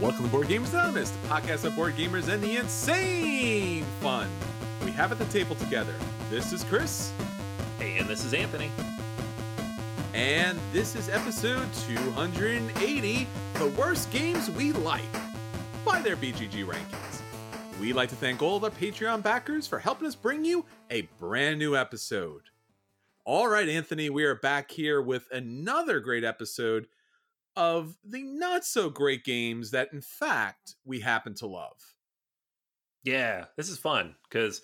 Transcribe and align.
Welcome 0.00 0.26
to 0.26 0.30
Board 0.30 0.46
Gamers 0.46 0.72
Anonymous, 0.72 1.10
the 1.10 1.26
podcast 1.28 1.64
of 1.64 1.74
board 1.74 1.94
gamers 1.94 2.28
and 2.28 2.42
the 2.42 2.56
insane 2.56 3.84
fun 4.00 4.28
we 4.84 4.92
have 4.92 5.10
at 5.10 5.18
the 5.18 5.24
table 5.26 5.56
together. 5.56 5.94
This 6.30 6.52
is 6.52 6.62
Chris, 6.64 7.10
Hey, 7.78 7.98
And 7.98 8.08
this 8.08 8.24
is 8.24 8.32
Anthony. 8.32 8.70
and 10.14 10.58
this 10.72 10.94
is 10.94 11.08
episode 11.08 11.66
280 11.88 13.26
The 13.54 13.66
Worst 13.70 14.10
Games 14.12 14.50
We 14.50 14.72
Like 14.72 15.02
by 15.84 16.00
their 16.00 16.16
BGG 16.16 16.64
rankings. 16.64 17.20
We'd 17.80 17.94
like 17.94 18.08
to 18.10 18.16
thank 18.16 18.40
all 18.42 18.56
of 18.56 18.64
our 18.64 18.70
Patreon 18.70 19.22
backers 19.22 19.66
for 19.66 19.78
helping 19.80 20.06
us 20.06 20.14
bring 20.14 20.44
you 20.44 20.64
a 20.90 21.02
brand 21.18 21.58
new 21.58 21.76
episode. 21.76 22.42
All 23.24 23.48
right, 23.48 23.68
Anthony, 23.68 24.10
we 24.10 24.24
are 24.24 24.34
back 24.36 24.70
here 24.70 25.02
with 25.02 25.26
another 25.32 26.00
great 26.00 26.24
episode 26.24 26.86
of 27.58 27.96
the 28.04 28.22
not 28.22 28.64
so 28.64 28.88
great 28.88 29.24
games 29.24 29.72
that, 29.72 29.92
in 29.92 30.00
fact, 30.00 30.76
we 30.84 31.00
happen 31.00 31.34
to 31.34 31.46
love. 31.46 31.94
Yeah, 33.04 33.46
this 33.56 33.68
is 33.68 33.78
fun 33.78 34.14
because 34.30 34.62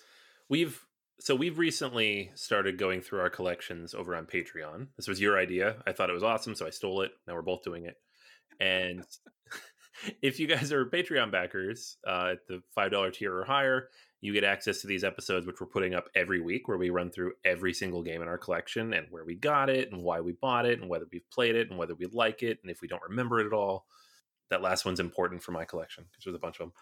we've 0.49 0.81
so 1.19 1.35
we've 1.35 1.57
recently 1.57 2.31
started 2.35 2.77
going 2.77 3.01
through 3.01 3.19
our 3.19 3.29
collections 3.29 3.93
over 3.93 4.15
on 4.15 4.25
Patreon. 4.25 4.87
This 4.97 5.07
was 5.07 5.21
your 5.21 5.37
idea. 5.37 5.77
I 5.85 5.91
thought 5.91 6.09
it 6.09 6.13
was 6.13 6.23
awesome, 6.23 6.55
so 6.55 6.65
I 6.65 6.71
stole 6.71 7.01
it. 7.01 7.11
Now 7.27 7.35
we're 7.35 7.41
both 7.41 7.63
doing 7.63 7.85
it. 7.85 7.97
And 8.59 9.05
if 10.21 10.39
you 10.39 10.47
guys 10.47 10.71
are 10.71 10.85
Patreon 10.85 11.31
backers 11.31 11.97
uh, 12.07 12.29
at 12.33 12.47
the 12.47 12.61
five 12.73 12.91
dollar 12.91 13.11
tier 13.11 13.35
or 13.35 13.45
higher, 13.45 13.89
you 14.25 14.33
get 14.33 14.43
access 14.43 14.81
to 14.81 14.87
these 14.87 15.03
episodes, 15.03 15.45
which 15.45 15.61
we're 15.61 15.67
putting 15.67 15.93
up 15.93 16.09
every 16.15 16.41
week, 16.41 16.67
where 16.67 16.77
we 16.77 16.89
run 16.89 17.11
through 17.11 17.33
every 17.43 17.73
single 17.73 18.03
game 18.03 18.21
in 18.21 18.27
our 18.27 18.37
collection 18.37 18.93
and 18.93 19.07
where 19.09 19.23
we 19.25 19.35
got 19.35 19.69
it 19.69 19.91
and 19.91 20.03
why 20.03 20.19
we 20.19 20.33
bought 20.33 20.65
it 20.65 20.79
and 20.79 20.89
whether 20.89 21.05
we've 21.11 21.29
played 21.29 21.55
it 21.55 21.69
and 21.69 21.77
whether 21.77 21.95
we 21.95 22.05
like 22.07 22.43
it 22.43 22.59
and 22.61 22.71
if 22.71 22.81
we 22.81 22.87
don't 22.87 23.03
remember 23.07 23.39
it 23.39 23.45
at 23.45 23.53
all. 23.53 23.85
That 24.49 24.61
last 24.61 24.85
one's 24.85 24.99
important 24.99 25.41
for 25.41 25.51
my 25.51 25.65
collection 25.65 26.05
because 26.05 26.25
there's 26.25 26.35
a 26.35 26.39
bunch 26.39 26.59
of 26.59 26.67
them. 26.67 26.73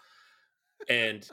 And 0.88 1.28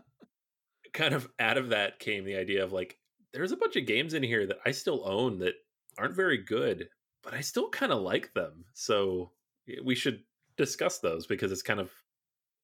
kind 0.94 1.14
of 1.14 1.28
out 1.40 1.58
of 1.58 1.70
that 1.70 2.00
came 2.00 2.26
the 2.26 2.38
idea 2.38 2.64
of 2.64 2.72
like, 2.72 2.98
there's 3.34 3.52
a 3.52 3.58
bunch 3.58 3.76
of 3.76 3.86
games 3.86 4.14
in 4.14 4.24
here 4.24 4.46
that 4.46 4.60
I 4.66 4.72
still 4.72 5.02
own 5.06 5.40
that 5.40 5.54
aren't 5.98 6.16
very 6.16 6.38
good, 6.38 6.88
but 7.24 7.34
I 7.34 7.42
still 7.42 7.70
kind 7.70 7.92
of 7.92 8.02
like 8.02 8.34
them. 8.34 8.66
So 8.74 9.32
we 9.84 9.96
should 9.96 10.22
discuss 10.58 11.00
those 11.00 11.28
because 11.28 11.52
it's 11.52 11.62
kind 11.62 11.80
of 11.80 11.92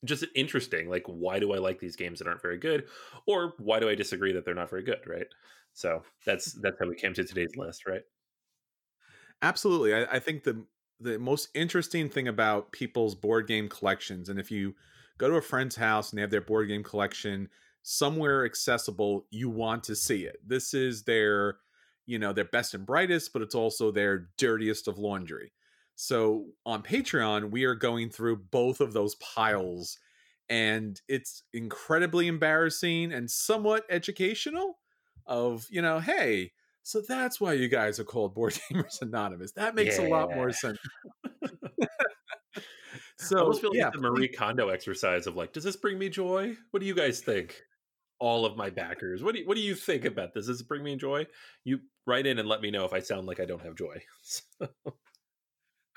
just 0.06 0.26
interesting. 0.36 0.90
Like, 0.90 1.04
why 1.08 1.40
do 1.40 1.54
I 1.54 1.58
like 1.58 1.80
these 1.80 1.96
games 1.96 2.20
that 2.20 2.28
aren't 2.28 2.42
very 2.42 2.58
good, 2.58 2.88
or 3.26 3.54
why 3.58 3.80
do 3.80 3.90
I 3.90 3.96
disagree 3.96 4.34
that 4.34 4.46
they're 4.46 4.54
not 4.56 4.70
very 4.70 4.84
good? 4.84 5.02
Right. 5.08 5.28
So 5.74 6.04
that's 6.26 6.54
that's 6.62 6.78
how 6.80 6.88
we 6.88 6.96
came 6.96 7.14
to 7.14 7.24
today's 7.24 7.56
list, 7.58 7.88
right? 7.88 8.04
Absolutely. 9.42 9.94
I, 9.94 10.04
I 10.16 10.20
think 10.20 10.44
the 10.44 10.66
the 11.00 11.20
most 11.20 11.50
interesting 11.54 12.10
thing 12.10 12.28
about 12.28 12.72
people's 12.72 13.14
board 13.14 13.48
game 13.48 13.70
collections, 13.70 14.30
and 14.30 14.40
if 14.40 14.50
you 14.50 14.74
go 15.20 15.30
to 15.30 15.36
a 15.36 15.42
friend's 15.42 15.76
house 15.76 16.10
and 16.12 16.18
they 16.18 16.22
have 16.22 16.32
their 16.32 16.42
board 16.42 16.68
game 16.70 16.84
collection 16.84 17.50
somewhere 17.84 18.46
accessible, 18.46 19.28
you 19.30 19.50
want 19.50 19.84
to 19.86 19.96
see 19.96 20.26
it. 20.26 20.38
This 20.46 20.74
is 20.74 21.04
their, 21.04 21.58
you 22.08 22.18
know, 22.18 22.34
their 22.34 22.46
best 22.46 22.74
and 22.74 22.86
brightest, 22.86 23.32
but 23.32 23.44
it's 23.44 23.54
also 23.56 23.92
their 23.92 24.30
dirtiest 24.38 24.88
of 24.88 24.98
laundry. 24.98 25.54
So 26.00 26.46
on 26.64 26.84
Patreon, 26.84 27.50
we 27.50 27.64
are 27.66 27.74
going 27.74 28.12
through 28.12 28.38
both 28.52 28.82
of 28.82 28.94
those 28.94 29.16
piles, 29.16 29.98
and 30.48 31.02
it's 31.08 31.42
incredibly 31.54 32.28
embarrassing 32.28 33.12
and 33.12 33.30
somewhat 33.30 33.84
educational. 33.90 34.78
Of 35.26 35.66
you 35.72 35.82
know, 35.82 36.00
hey, 36.00 36.54
so 36.84 37.02
that's 37.02 37.42
why 37.42 37.54
you 37.54 37.68
guys 37.68 38.00
are 38.00 38.04
called 38.04 38.36
Board 38.36 38.54
Gamers 38.72 39.02
Anonymous. 39.02 39.54
That 39.54 39.74
makes 39.74 39.98
a 39.98 40.04
lot 40.04 40.30
more 40.36 40.50
Yeah. 40.50 40.54
sense. 40.54 40.78
I 42.60 42.60
so 43.18 43.40
almost 43.40 43.62
feel 43.62 43.72
like 43.72 43.80
yeah, 43.80 43.90
a 43.94 43.98
Marie 43.98 44.28
Kondo 44.28 44.70
exercise 44.70 45.26
of 45.26 45.36
like, 45.36 45.52
does 45.52 45.64
this 45.64 45.76
bring 45.76 45.98
me 45.98 46.10
joy? 46.10 46.56
What 46.72 46.80
do 46.80 46.86
you 46.86 46.96
guys 46.96 47.22
think? 47.22 47.60
All 48.20 48.46
of 48.46 48.56
my 48.56 48.70
backers, 48.70 49.24
what 49.24 49.34
do 49.34 49.42
you, 49.42 49.48
what 49.48 49.56
do 49.58 49.62
you 49.62 49.74
think 49.76 50.06
about 50.06 50.34
this? 50.34 50.46
Does 50.46 50.62
it 50.62 50.68
bring 50.68 50.84
me 50.84 50.96
joy? 50.96 51.26
You 51.64 51.80
write 52.06 52.28
in 52.28 52.40
and 52.40 52.48
let 52.48 52.62
me 52.62 52.72
know 52.72 52.86
if 52.86 52.94
I 52.94 53.00
sound 53.00 53.28
like 53.28 53.40
I 53.40 53.46
don't 53.46 53.62
have 53.64 53.76
joy. 53.76 54.02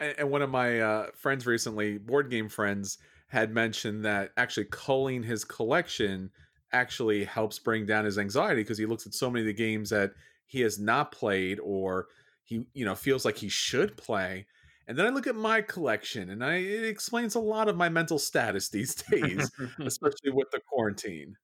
and 0.01 0.31
one 0.31 0.43
of 0.43 0.51
my 0.51 0.81
uh, 0.81 1.07
friends 1.15 1.47
recently, 1.47 1.99
board 1.99 2.31
game 2.31 2.49
friends, 2.49 2.99
had 3.29 3.53
mentioned 3.53 4.05
that 4.05 4.31
actually 4.37 4.67
culling 4.71 5.23
his 5.23 5.45
collection 5.45 6.31
actually 6.73 7.25
helps 7.25 7.59
bring 7.59 7.87
down 7.87 8.05
his 8.05 8.19
anxiety 8.19 8.63
because 8.63 8.79
he 8.79 8.87
looks 8.87 9.07
at 9.07 9.15
so 9.15 9.31
many 9.31 9.43
of 9.43 9.47
the 9.47 9.53
games 9.53 9.91
that 9.91 10.13
he 10.47 10.61
has 10.61 10.79
not 10.79 11.13
played 11.13 11.59
or 11.61 12.07
he 12.45 12.65
you 12.75 12.85
know 12.85 12.95
feels 12.95 13.25
like 13.25 13.37
he 13.37 13.49
should 13.49 13.97
play. 13.97 14.47
And 14.89 14.99
then 14.99 15.07
I 15.07 15.11
look 15.11 15.29
at 15.29 15.37
my 15.37 15.63
collection, 15.63 16.31
and 16.31 16.45
I 16.45 16.57
it 16.57 16.85
explains 16.85 17.37
a 17.37 17.41
lot 17.41 17.69
of 17.69 17.77
my 17.77 17.89
mental 17.89 18.19
status 18.19 18.69
these 18.69 18.95
days, 19.11 19.51
especially 19.79 20.33
with 20.33 20.51
the 20.51 20.61
quarantine. 20.69 21.37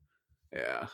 Yeah. 0.53 0.87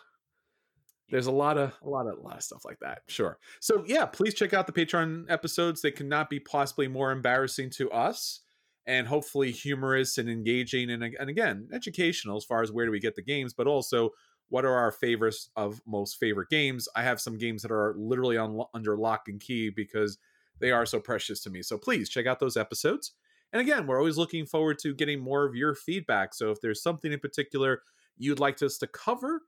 There's 1.13 1.27
a 1.27 1.33
lot 1.33 1.59
of 1.59 1.75
a 1.83 1.89
lot 1.89 2.07
of 2.07 2.19
a 2.19 2.23
lot 2.23 2.39
of 2.39 2.43
stuff 2.43 2.65
like 2.65 2.81
that. 2.81 3.03
Sure. 3.07 3.39
So 3.61 3.85
yeah, 3.87 4.07
please 4.07 4.33
check 4.33 4.55
out 4.55 4.67
the 4.67 4.73
Patreon 4.73 5.31
episodes. 5.31 5.83
They 5.83 5.91
cannot 5.91 6.31
be 6.31 6.41
possibly 6.41 6.89
more 6.89 7.13
embarrassing 7.13 7.69
to 7.73 7.91
us 7.91 8.41
and 8.87 9.07
hopefully 9.07 9.53
humorous 9.53 10.17
and 10.17 10.29
engaging 10.31 10.91
and, 10.91 11.05
and 11.05 11.29
again, 11.29 11.69
educational 11.71 12.39
as 12.39 12.45
far 12.45 12.63
as 12.63 12.73
where 12.73 12.87
do 12.87 12.91
we 12.91 12.99
get 12.99 13.15
the 13.15 13.23
games, 13.23 13.53
but 13.53 13.67
also 13.67 14.11
what 14.49 14.65
are 14.65 14.75
our 14.75 14.91
favorites 14.91 15.51
of 15.55 15.83
most 15.87 16.17
favorite 16.17 16.49
games. 16.49 16.89
I 16.97 17.03
have 17.03 17.21
some 17.21 17.37
games 17.37 17.61
that 17.61 17.71
are 17.71 17.95
literally 17.97 18.39
on 18.39 18.63
under 18.73 18.97
lock 18.97 19.29
and 19.29 19.39
key 19.39 19.69
because 19.69 20.17
they 20.61 20.71
are 20.71 20.87
so 20.87 20.99
precious 20.99 21.41
to 21.43 21.51
me. 21.51 21.61
So 21.63 21.77
please 21.77 22.09
check 22.09 22.27
out 22.27 22.41
those 22.41 22.57
episodes. 22.57 23.13
And 23.53 23.61
again, 23.61 23.87
we're 23.87 23.99
always 23.99 24.17
looking 24.17 24.47
forward 24.47 24.79
to 24.79 24.95
getting 24.95 25.21
more 25.21 25.45
of 25.45 25.55
your 25.55 25.75
feedback. 25.75 26.35
So 26.35 26.51
if 26.51 26.61
there's 26.63 26.83
something 26.83 27.13
in 27.13 27.21
particular 27.21 27.83
you'd 28.17 28.41
like 28.41 28.63
us 28.63 28.79
to 28.79 28.87
cover, 28.87 29.43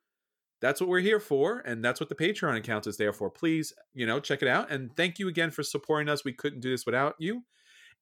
that's 0.64 0.80
what 0.80 0.88
we're 0.88 1.00
here 1.00 1.20
for 1.20 1.58
and 1.66 1.84
that's 1.84 2.00
what 2.00 2.08
the 2.08 2.14
patreon 2.14 2.56
account 2.56 2.86
is 2.86 2.96
there 2.96 3.12
for. 3.12 3.28
Please 3.28 3.74
you 3.92 4.06
know 4.06 4.18
check 4.18 4.40
it 4.40 4.48
out 4.48 4.70
and 4.70 4.96
thank 4.96 5.18
you 5.18 5.28
again 5.28 5.50
for 5.50 5.62
supporting 5.62 6.08
us. 6.08 6.24
We 6.24 6.32
couldn't 6.32 6.60
do 6.60 6.70
this 6.70 6.86
without 6.86 7.16
you. 7.18 7.42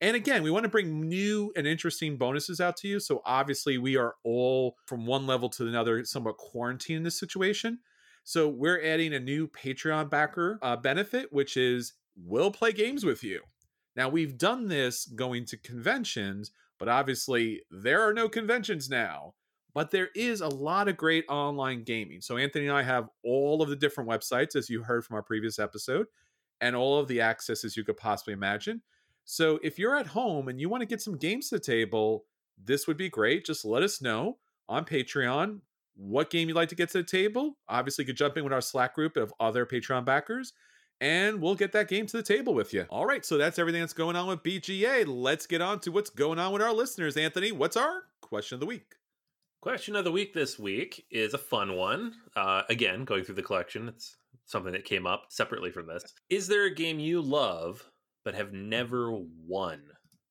And 0.01 0.15
again 0.15 0.45
we 0.45 0.51
want 0.53 0.63
to 0.63 0.69
bring 0.69 1.01
new 1.01 1.53
and 1.57 1.67
interesting 1.67 2.17
bonuses 2.17 2.61
out 2.61 2.77
to 2.77 2.89
you 2.89 3.01
so 3.01 3.21
obviously 3.27 3.79
we 3.79 3.97
are 3.97 4.15
all 4.23 4.77
from 4.87 5.07
one 5.07 5.27
level 5.27 5.49
to 5.51 5.67
another 5.67 6.05
somewhat 6.05 6.37
quarantined 6.37 6.99
in 6.99 7.03
this 7.03 7.19
situation. 7.19 7.81
So 8.23 8.49
we're 8.49 8.81
adding 8.81 9.13
a 9.13 9.19
new 9.19 9.49
patreon 9.49 10.09
backer 10.09 10.61
uh, 10.63 10.77
benefit 10.77 11.33
which 11.33 11.57
is 11.57 11.95
we'll 12.17 12.53
play 12.53 12.71
games 12.71 13.05
with 13.05 13.25
you. 13.25 13.41
Now 13.97 14.09
we've 14.09 14.39
done 14.39 14.69
this 14.69 15.07
going 15.07 15.47
to 15.47 15.57
conventions 15.57 16.53
but 16.79 16.89
obviously 16.89 17.63
there 17.73 18.03
are 18.03 18.15
no 18.15 18.29
conventions 18.29 18.89
now 18.89 19.35
but 19.75 19.91
there 19.91 20.09
is 20.15 20.41
a 20.41 20.49
lot 20.49 20.89
of 20.89 20.97
great 20.97 21.25
online 21.29 21.83
gaming. 21.83 22.21
So 22.21 22.37
Anthony 22.37 22.67
and 22.67 22.77
I 22.77 22.83
have 22.83 23.09
all 23.25 23.63
of 23.63 23.69
the 23.69 23.77
different 23.77 24.11
websites, 24.11 24.57
as 24.57 24.69
you 24.69 24.83
heard 24.83 25.05
from 25.05 25.17
our 25.17 25.23
previous 25.23 25.59
episode, 25.59 26.07
and 26.61 26.77
all 26.77 26.99
of 26.99 27.09
the 27.09 27.21
accesses 27.21 27.77
you 27.77 27.85
could 27.85 27.97
possibly 27.97 28.35
imagine. 28.35 28.83
So 29.25 29.59
if 29.63 29.79
you're 29.79 29.97
at 29.97 30.09
home 30.09 30.49
and 30.49 30.61
you 30.61 30.69
want 30.69 30.83
to 30.83 30.87
get 30.87 31.01
some 31.01 31.17
games 31.17 31.49
to 31.49 31.57
the 31.57 31.61
table, 31.61 32.25
this 32.63 32.87
would 32.87 32.97
be 32.97 33.09
great. 33.09 33.47
Just 33.47 33.65
let 33.65 33.83
us 33.83 34.03
know 34.03 34.39
on 34.69 34.85
Patreon 34.85 35.61
what 35.95 36.31
game 36.31 36.49
you'd 36.49 36.55
like 36.55 36.69
to 36.71 36.75
get 36.75 36.91
to 36.91 36.99
the 36.99 37.05
table. 37.05 37.57
Obviously, 37.69 38.03
you 38.03 38.07
could 38.07 38.17
jump 38.17 38.37
in 38.37 38.45
with 38.45 38.53
our 38.53 38.61
Slack 38.61 38.95
group 38.95 39.17
of 39.17 39.33
other 39.41 39.67
Patreon 39.67 40.05
backers, 40.05 40.53
and 41.01 41.41
we'll 41.41 41.55
get 41.55 41.73
that 41.73 41.89
game 41.89 42.07
to 42.07 42.17
the 42.17 42.23
table 42.23 42.55
with 42.55 42.73
you. 42.73 42.87
All 42.91 43.07
right, 43.07 43.25
so 43.25 43.39
that's 43.39 43.59
everything 43.59 43.81
that's 43.81 43.93
going 43.93 44.17
on 44.17 44.29
with 44.29 44.43
BGA. 44.43 45.05
Let's 45.07 45.47
get 45.47 45.61
on 45.61 45.81
to 45.81 45.91
what's 45.91 46.11
going 46.11 46.39
on 46.39 46.53
with 46.53 46.63
our 46.63 46.73
listeners. 46.73 47.17
Anthony, 47.17 47.53
what's 47.53 47.77
our 47.77 48.03
question 48.21 48.57
of 48.57 48.61
the 48.61 48.67
week? 48.67 48.95
Question 49.63 49.95
of 49.95 50.03
the 50.03 50.11
week 50.11 50.35
this 50.35 50.59
week 50.59 51.07
is 51.09 51.35
a 51.35 51.39
fun 51.39 51.77
one. 51.77 52.15
Uh, 52.35 52.63
again, 52.69 53.05
going 53.05 53.23
through 53.23 53.37
the 53.37 53.45
collection, 53.45 53.87
it's 53.87 54.17
something 54.45 54.73
that 54.73 54.85
came 54.85 55.07
up 55.07 55.27
separately 55.29 55.71
from 55.71 55.87
this. 55.87 56.03
Is 56.29 56.49
there 56.49 56.65
a 56.65 56.75
game 56.75 56.99
you 56.99 57.23
love 57.23 57.89
but 58.25 58.35
have 58.35 58.53
never 58.53 59.13
won? 59.47 59.81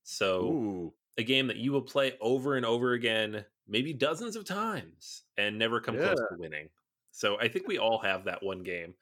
So, 0.03 0.41
Ooh. 0.43 0.93
a 1.17 1.23
game 1.23 1.47
that 1.47 1.55
you 1.55 1.71
will 1.71 1.81
play 1.81 2.17
over 2.19 2.57
and 2.57 2.65
over 2.65 2.91
again, 2.91 3.45
maybe 3.69 3.93
dozens 3.93 4.35
of 4.35 4.43
times, 4.43 5.23
and 5.37 5.57
never 5.57 5.79
come 5.79 5.95
close 5.95 6.19
to 6.19 6.35
winning. 6.37 6.67
So, 7.13 7.39
I 7.39 7.47
think 7.47 7.69
we 7.69 7.77
all 7.77 7.99
have 7.99 8.25
that 8.25 8.43
one 8.43 8.63
game. 8.63 8.95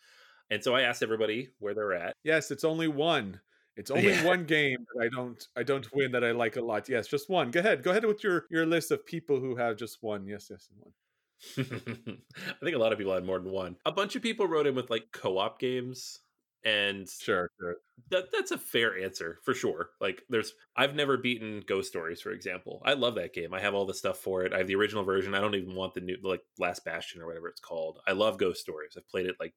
And 0.51 0.63
so, 0.63 0.75
I 0.75 0.81
asked 0.81 1.01
everybody 1.01 1.49
where 1.57 1.73
they're 1.73 1.93
at. 1.93 2.13
Yes, 2.23 2.51
it's 2.51 2.63
only 2.63 2.87
one. 2.87 3.39
It's 3.79 3.91
only 3.91 4.13
Yeah. 4.13 4.25
one 4.25 4.45
game 4.45 4.85
that 4.93 5.03
I 5.05 5.09
don't 5.09 5.47
I 5.55 5.63
don't 5.63 5.87
win 5.93 6.11
that 6.13 6.23
I 6.23 6.31
like 6.31 6.57
a 6.57 6.61
lot. 6.61 6.89
Yes, 6.89 7.07
just 7.07 7.29
one. 7.29 7.51
Go 7.51 7.61
ahead. 7.61 7.83
Go 7.83 7.91
ahead 7.91 8.05
with 8.05 8.23
your 8.23 8.45
your 8.51 8.65
list 8.65 8.91
of 8.91 9.05
people 9.05 9.39
who 9.39 9.55
have 9.55 9.77
just 9.77 10.03
one. 10.03 10.27
Yes, 10.27 10.49
yes, 10.51 10.69
one. 10.77 10.93
I 11.57 12.63
think 12.65 12.75
a 12.75 12.79
lot 12.79 12.91
of 12.91 12.97
people 12.97 13.13
had 13.13 13.25
more 13.25 13.39
than 13.39 13.51
one. 13.51 13.77
A 13.85 13.91
bunch 13.91 14.15
of 14.15 14.21
people 14.21 14.47
wrote 14.47 14.67
in 14.67 14.75
with 14.75 14.89
like 14.89 15.11
co-op 15.13 15.59
games 15.59 16.19
and 16.65 17.07
Sure, 17.09 17.49
sure. 17.59 17.77
that 18.09 18.31
that's 18.33 18.51
a 18.51 18.57
fair 18.57 18.97
answer 19.01 19.39
for 19.45 19.53
sure. 19.53 19.91
Like 20.01 20.23
there's 20.29 20.53
I've 20.75 20.95
never 20.95 21.17
beaten 21.17 21.63
Ghost 21.65 21.87
Stories 21.89 22.21
for 22.21 22.31
example. 22.31 22.81
I 22.85 22.93
love 22.93 23.15
that 23.15 23.33
game. 23.33 23.53
I 23.53 23.61
have 23.61 23.73
all 23.75 23.85
the 23.85 23.93
stuff 23.93 24.17
for 24.19 24.43
it. 24.43 24.53
I 24.53 24.57
have 24.57 24.67
the 24.67 24.75
original 24.75 25.03
version. 25.05 25.33
I 25.33 25.39
don't 25.41 25.55
even 25.55 25.75
want 25.75 25.93
the 25.93 26.01
new 26.01 26.17
like 26.21 26.41
Last 26.57 26.83
Bastion 26.83 27.21
or 27.21 27.27
whatever 27.27 27.47
it's 27.47 27.61
called. 27.61 27.99
I 28.07 28.11
love 28.11 28.37
Ghost 28.37 28.59
Stories. 28.61 28.95
I've 28.97 29.07
played 29.07 29.27
it 29.27 29.37
like 29.39 29.53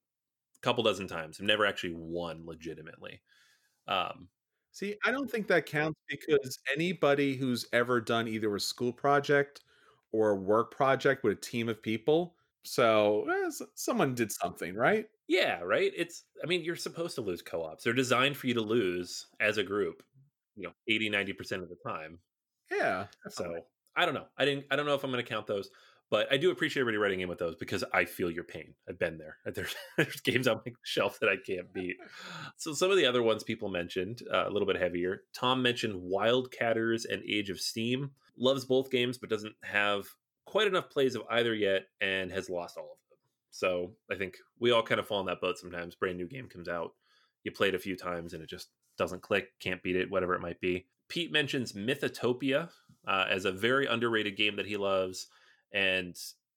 a 0.57 0.61
couple 0.61 0.85
dozen 0.85 1.09
times. 1.09 1.39
I've 1.41 1.47
never 1.47 1.67
actually 1.67 1.95
won 1.95 2.47
legitimately. 2.47 3.23
Um 3.89 4.29
See, 4.75 4.97
I 5.05 5.11
don't 5.11 5.31
think 5.31 5.49
that 5.49 5.67
counts 5.67 6.01
because 6.09 6.59
anybody 6.73 7.37
who's 7.37 7.67
ever 7.75 8.01
done 8.01 8.27
either 8.27 8.55
a 8.57 8.61
school 8.61 8.91
project 8.93 9.61
or 10.13 10.31
a 10.31 10.35
work 10.37 10.71
project 10.75 11.23
with 11.25 11.35
a 11.39 11.41
team 11.41 11.69
of 11.69 11.83
people. 11.83 12.37
So 12.65 13.29
eh, 13.29 13.51
someone 13.75 14.15
did 14.15 14.33
something, 14.33 14.75
right? 14.75 15.07
Yeah, 15.29 15.61
right. 15.61 15.93
It's 15.95 16.25
I 16.43 16.47
mean, 16.47 16.65
you're 16.65 16.77
supposed 16.77 17.15
to 17.17 17.21
lose 17.21 17.43
co-ops. 17.43 17.85
They're 17.85 17.93
designed 17.93 18.37
for 18.39 18.47
you 18.47 18.55
to 18.55 18.63
lose 18.63 19.27
as 19.41 19.59
a 19.59 19.63
group, 19.65 20.03
you 20.57 20.63
know, 20.65 20.73
80 20.89 21.11
90% 21.11 21.63
of 21.63 21.69
the 21.69 21.77
time. 21.87 22.19
Yeah. 22.71 23.09
Definitely. 23.25 23.61
So, 23.61 23.67
I 23.97 24.07
don't 24.07 24.15
know. 24.15 24.29
I 24.39 24.45
didn't 24.47 24.67
I 24.71 24.77
don't 24.77 24.87
know 24.87 24.95
if 24.95 25.05
I'm 25.05 25.11
going 25.13 25.23
to 25.25 25.29
count 25.29 25.47
those. 25.47 25.71
But 26.13 26.31
I 26.31 26.37
do 26.37 26.51
appreciate 26.51 26.83
everybody 26.83 26.99
writing 26.99 27.21
in 27.21 27.29
with 27.31 27.39
those 27.39 27.57
because 27.57 27.83
I 27.91 28.05
feel 28.05 28.31
your 28.31 28.45
pain. 28.45 28.75
I've 28.87 28.99
been 28.99 29.17
there. 29.17 29.39
There's, 29.55 29.75
there's 29.97 30.21
games 30.21 30.47
on 30.47 30.61
my 30.67 30.73
shelf 30.83 31.19
that 31.21 31.31
I 31.31 31.37
can't 31.37 31.73
beat. 31.73 31.97
So 32.59 32.75
some 32.75 32.91
of 32.91 32.99
the 32.99 33.07
other 33.07 33.23
ones 33.23 33.43
people 33.43 33.71
mentioned, 33.71 34.21
uh, 34.33 34.47
a 34.47 34.51
little 34.51 34.67
bit 34.67 34.77
heavier. 34.77 35.23
Tom 35.35 35.63
mentioned 35.63 35.95
Wildcatters 35.95 37.07
and 37.11 37.23
Age 37.25 37.49
of 37.49 37.59
Steam. 37.59 38.11
Loves 38.37 38.67
both 38.67 38.91
games, 38.91 39.17
but 39.17 39.31
doesn't 39.31 39.55
have 39.65 40.07
quite 40.45 40.67
enough 40.67 40.91
plays 40.91 41.15
of 41.15 41.23
either 41.31 41.55
yet 41.55 41.87
and 42.03 42.31
has 42.31 42.51
lost 42.51 42.77
all 42.77 42.85
of 42.85 42.99
them. 43.09 43.19
So 43.51 43.93
I 44.11 44.17
think 44.17 44.35
we 44.61 44.71
all 44.71 44.83
kind 44.83 45.01
of 45.01 45.09
fall 45.09 45.21
in 45.21 45.27
that 45.27 45.41
boat 45.41 45.59
sometimes. 45.59 45.97
Brand 45.97 46.19
new 46.19 46.29
game 46.29 46.47
comes 46.47 46.69
out, 46.69 46.91
you 47.43 47.53
play 47.53 47.69
it 47.69 47.75
a 47.75 47.81
few 47.81 47.97
times 47.97 48.35
and 48.35 48.43
it 48.43 48.51
just 48.51 48.69
doesn't 48.99 49.23
click, 49.23 49.49
can't 49.61 49.83
beat 49.83 49.97
it, 49.97 50.11
whatever 50.11 50.35
it 50.35 50.43
might 50.43 50.61
be. 50.61 50.87
Pete 51.09 51.33
mentions 51.33 51.73
Mythotopia 51.73 52.69
uh, 53.09 53.25
as 53.31 53.47
a 53.47 53.53
very 53.53 53.87
underrated 53.87 54.37
game 54.37 54.57
that 54.57 54.67
he 54.67 54.77
loves 54.77 55.29
and 55.73 56.17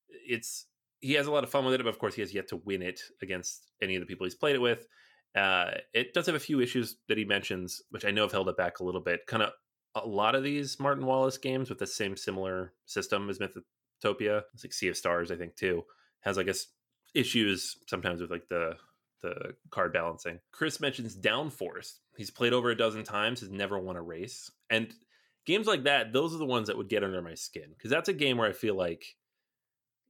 it's 0.09 0.67
he 1.01 1.13
has 1.13 1.27
a 1.27 1.31
lot 1.31 1.43
of 1.43 1.49
fun 1.49 1.65
with 1.65 1.73
it, 1.73 1.83
but 1.83 1.89
of 1.89 1.99
course 1.99 2.15
he 2.15 2.21
has 2.21 2.33
yet 2.33 2.47
to 2.49 2.57
win 2.57 2.81
it 2.81 2.99
against 3.21 3.71
any 3.81 3.95
of 3.95 4.01
the 4.01 4.05
people 4.05 4.25
he's 4.25 4.35
played 4.35 4.55
it 4.55 4.61
with. 4.61 4.87
Uh, 5.35 5.71
it 5.93 6.13
does 6.13 6.25
have 6.25 6.35
a 6.35 6.39
few 6.39 6.61
issues 6.61 6.95
that 7.07 7.17
he 7.17 7.25
mentions, 7.25 7.81
which 7.89 8.05
I 8.05 8.11
know 8.11 8.23
have 8.23 8.31
held 8.31 8.49
it 8.49 8.57
back 8.57 8.79
a 8.79 8.83
little 8.83 9.01
bit. 9.01 9.27
Kind 9.27 9.43
of 9.43 9.51
a 9.93 10.07
lot 10.07 10.35
of 10.35 10.43
these 10.43 10.79
Martin 10.79 11.05
Wallace 11.05 11.37
games 11.37 11.69
with 11.69 11.79
the 11.79 11.87
same 11.87 12.15
similar 12.15 12.73
system 12.85 13.29
as 13.29 13.39
Mythotopia, 13.39 14.43
it's 14.53 14.63
like 14.63 14.73
Sea 14.73 14.89
of 14.89 14.97
Stars, 14.97 15.31
I 15.31 15.35
think 15.35 15.55
too, 15.55 15.83
has 16.21 16.37
I 16.37 16.43
guess 16.43 16.67
issues 17.13 17.77
sometimes 17.87 18.21
with 18.21 18.31
like 18.31 18.47
the 18.49 18.75
the 19.21 19.55
card 19.71 19.93
balancing. 19.93 20.39
Chris 20.51 20.79
mentions 20.79 21.15
Downforce. 21.15 21.93
He's 22.17 22.31
played 22.31 22.53
over 22.53 22.69
a 22.69 22.77
dozen 22.77 23.03
times, 23.03 23.39
has 23.39 23.49
never 23.49 23.79
won 23.79 23.95
a 23.95 24.01
race, 24.01 24.51
and 24.69 24.93
games 25.45 25.67
like 25.67 25.83
that, 25.83 26.13
those 26.13 26.33
are 26.33 26.39
the 26.39 26.45
ones 26.45 26.67
that 26.67 26.77
would 26.77 26.89
get 26.89 27.03
under 27.03 27.21
my 27.21 27.35
skin 27.35 27.69
because 27.69 27.91
that's 27.91 28.09
a 28.09 28.13
game 28.13 28.37
where 28.37 28.49
I 28.49 28.53
feel 28.53 28.75
like 28.75 29.15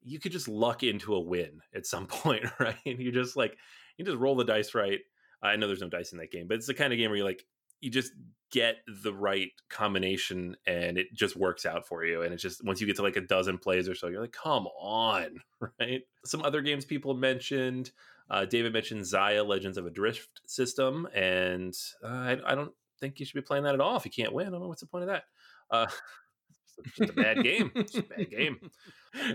you 0.02 0.20
could 0.20 0.32
just 0.32 0.48
luck 0.48 0.84
into 0.84 1.16
a 1.16 1.20
win 1.20 1.62
at 1.74 1.86
some 1.86 2.08
point, 2.08 2.46
right? 2.60 2.78
And 2.86 3.00
you 3.00 3.12
just 3.12 3.36
like 3.36 3.58
you 3.98 4.06
just 4.06 4.18
roll 4.18 4.36
the 4.36 4.46
dice 4.46 4.74
right. 4.76 5.00
I 5.42 5.56
know 5.56 5.68
there's 5.68 5.82
no 5.82 5.90
dice 5.90 6.12
in 6.12 6.18
that 6.20 6.32
game, 6.32 6.48
but 6.48 6.56
it's 6.56 6.68
the 6.68 6.74
kind 6.74 6.94
of 6.94 6.98
game 6.98 7.10
where 7.10 7.18
you 7.18 7.24
like 7.24 7.46
you 7.82 7.92
just 7.92 8.14
get 8.52 8.78
the 9.04 9.14
right 9.14 9.52
combination 9.70 10.56
and 10.66 10.98
it 10.98 11.14
just 11.14 11.36
works 11.36 11.66
out 11.66 11.86
for 11.86 12.06
you. 12.06 12.22
And 12.22 12.34
it's 12.34 12.42
just 12.42 12.64
once 12.64 12.80
you 12.80 12.88
get 12.88 12.96
to 12.96 13.02
like 13.02 13.18
a 13.18 13.22
dozen 13.22 13.58
plays 13.58 13.90
or 13.90 13.96
so, 13.96 14.08
you're 14.08 14.22
like, 14.22 14.32
come 14.32 14.68
on, 14.80 15.42
right? 15.80 16.02
Some 16.24 16.42
other 16.42 16.62
games 16.62 16.86
people 16.86 17.14
mentioned. 17.14 17.92
Uh, 18.30 18.46
David 18.46 18.74
mentioned 18.74 19.02
Xia 19.02 19.46
Legends 19.46 19.78
of 19.78 19.86
a 19.86 19.92
Drift 19.92 20.42
system, 20.48 21.08
and 21.14 21.76
uh, 22.04 22.08
I, 22.08 22.38
I, 22.46 22.56
don't 22.56 22.72
think 23.00 23.20
you 23.20 23.26
should 23.26 23.36
be 23.36 23.42
playing 23.42 23.64
that 23.64 23.74
at 23.74 23.82
all 23.82 23.98
if 23.98 24.06
you 24.06 24.12
can't 24.12 24.34
win. 24.34 24.48
I 24.48 24.50
don't 24.52 24.62
know 24.62 24.68
what's 24.68 24.82
the 24.82 24.88
point 24.88 25.04
of 25.04 25.10
that. 25.10 25.24
Uh, 25.70 25.88
it's 26.86 26.96
just 26.98 27.10
a 27.12 27.14
bad 27.14 27.44
game. 27.44 27.72
It's 27.76 27.96
a 27.96 28.04
bad 28.04 28.30
game. 28.30 28.58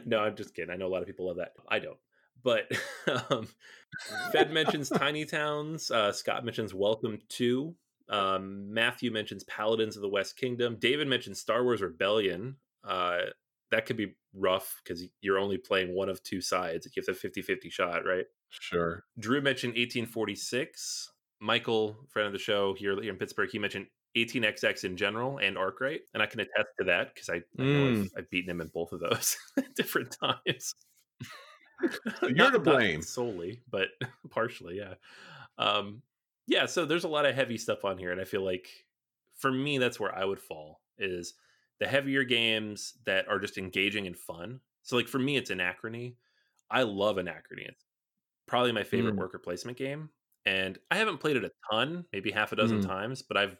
No, 0.05 0.19
I'm 0.19 0.37
just 0.37 0.55
kidding. 0.55 0.71
I 0.71 0.77
know 0.77 0.89
a 0.89 0.93
lot 0.93 1.01
of 1.01 1.07
people 1.07 1.27
love 1.29 1.39
that. 1.39 1.53
I 1.67 1.79
don't. 1.79 1.97
But 2.45 2.71
um, 3.31 3.49
Fed 4.31 4.53
mentions 4.53 4.91
Tiny 4.91 5.25
Towns. 5.25 5.91
Uh, 5.91 6.13
Scott 6.13 6.45
mentions 6.45 6.75
Welcome 6.75 7.19
to. 7.31 7.75
Um, 8.11 8.75
Matthew 8.75 9.11
mentions 9.11 9.43
Paladins 9.45 9.97
of 9.97 10.03
the 10.03 10.09
West 10.11 10.37
Kingdom. 10.37 10.77
David 10.79 11.09
mentions 11.09 11.41
Star 11.41 11.65
Wars 11.65 11.81
Rebellion. 11.81 12.57
Uh, 12.85 13.21
that 13.71 13.87
could 13.87 13.97
be 13.97 14.17
rough 14.35 14.81
because 14.85 15.03
you're 15.21 15.39
only 15.39 15.57
playing 15.57 15.95
one 15.95 16.09
of 16.09 16.23
two 16.23 16.41
sides. 16.41 16.87
You 16.95 17.03
have 17.07 17.17
a 17.17 17.19
50 17.19 17.41
50 17.41 17.71
shot, 17.71 18.05
right? 18.05 18.27
Sure. 18.51 19.05
Drew 19.19 19.41
mentioned 19.41 19.73
1846. 19.73 21.11
Michael, 21.41 21.97
friend 22.09 22.27
of 22.27 22.33
the 22.33 22.39
show 22.39 22.75
here, 22.75 23.01
here 23.01 23.13
in 23.13 23.19
Pittsburgh, 23.19 23.49
he 23.51 23.59
mentioned 23.59 23.87
18xx 24.17 24.85
in 24.85 24.97
general 24.97 25.39
and 25.39 25.57
Arkwright, 25.57 26.03
and 26.15 26.23
I 26.23 26.27
can 26.27 26.41
attest 26.41 26.69
to 26.79 26.85
that 26.85 27.15
because 27.15 27.31
I, 27.31 27.37
I 27.59 27.65
know 27.65 27.89
I've, 27.89 27.97
mm. 27.97 28.09
I've, 28.19 28.31
beaten 28.31 28.51
him 28.51 28.61
in 28.61 28.69
both 28.69 28.93
of 28.93 29.01
those 29.01 29.37
at 29.57 29.75
different 29.77 30.17
times. 30.23 30.75
You're 32.23 32.33
not, 32.33 32.53
to 32.53 32.59
blame 32.59 33.03
solely, 33.03 33.61
but 33.71 33.89
partially, 34.31 34.77
yeah. 34.77 34.95
Um, 35.59 36.03
yeah, 36.47 36.67
so 36.67 36.85
there's 36.85 37.05
a 37.05 37.09
lot 37.09 37.27
of 37.27 37.35
heavy 37.35 37.57
stuff 37.57 37.85
on 37.85 37.97
here, 37.97 38.13
and 38.13 38.21
I 38.21 38.25
feel 38.25 38.45
like 38.45 38.69
for 39.39 39.51
me, 39.51 39.79
that's 39.79 39.99
where 39.99 40.15
I 40.15 40.25
would 40.25 40.41
fall 40.41 40.81
is 40.99 41.35
the 41.79 41.87
heavier 41.87 42.25
games 42.25 42.95
that 43.07 43.29
are 43.29 43.39
just 43.39 43.57
engaging 43.57 44.07
and 44.07 44.17
fun. 44.17 44.61
So, 44.83 44.97
like 44.97 45.09
for 45.09 45.19
me, 45.19 45.37
it's 45.37 45.51
Anachrony. 45.51 46.17
I 46.71 46.83
love 46.83 47.17
Anachrony. 47.17 47.67
It's 47.67 47.85
probably 48.47 48.73
my 48.73 48.85
favorite 48.85 49.15
mm. 49.15 49.19
worker 49.19 49.39
placement 49.39 49.79
game 49.79 50.11
and 50.47 50.79
I 50.91 50.97
haven't 50.97 51.19
played 51.19 51.37
it 51.37 51.45
a 51.45 51.51
ton, 51.71 52.05
maybe 52.13 52.31
half 52.31 52.53
a 52.53 52.57
dozen 52.57 52.81
mm. 52.81 52.87
times, 52.87 53.23
but 53.23 53.37
I've 53.37 53.57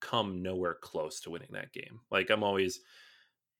come 0.00 0.42
nowhere 0.42 0.76
close 0.80 1.20
to 1.20 1.30
winning 1.30 1.50
that 1.52 1.72
game. 1.72 2.00
Like 2.10 2.30
I'm 2.30 2.42
always 2.42 2.80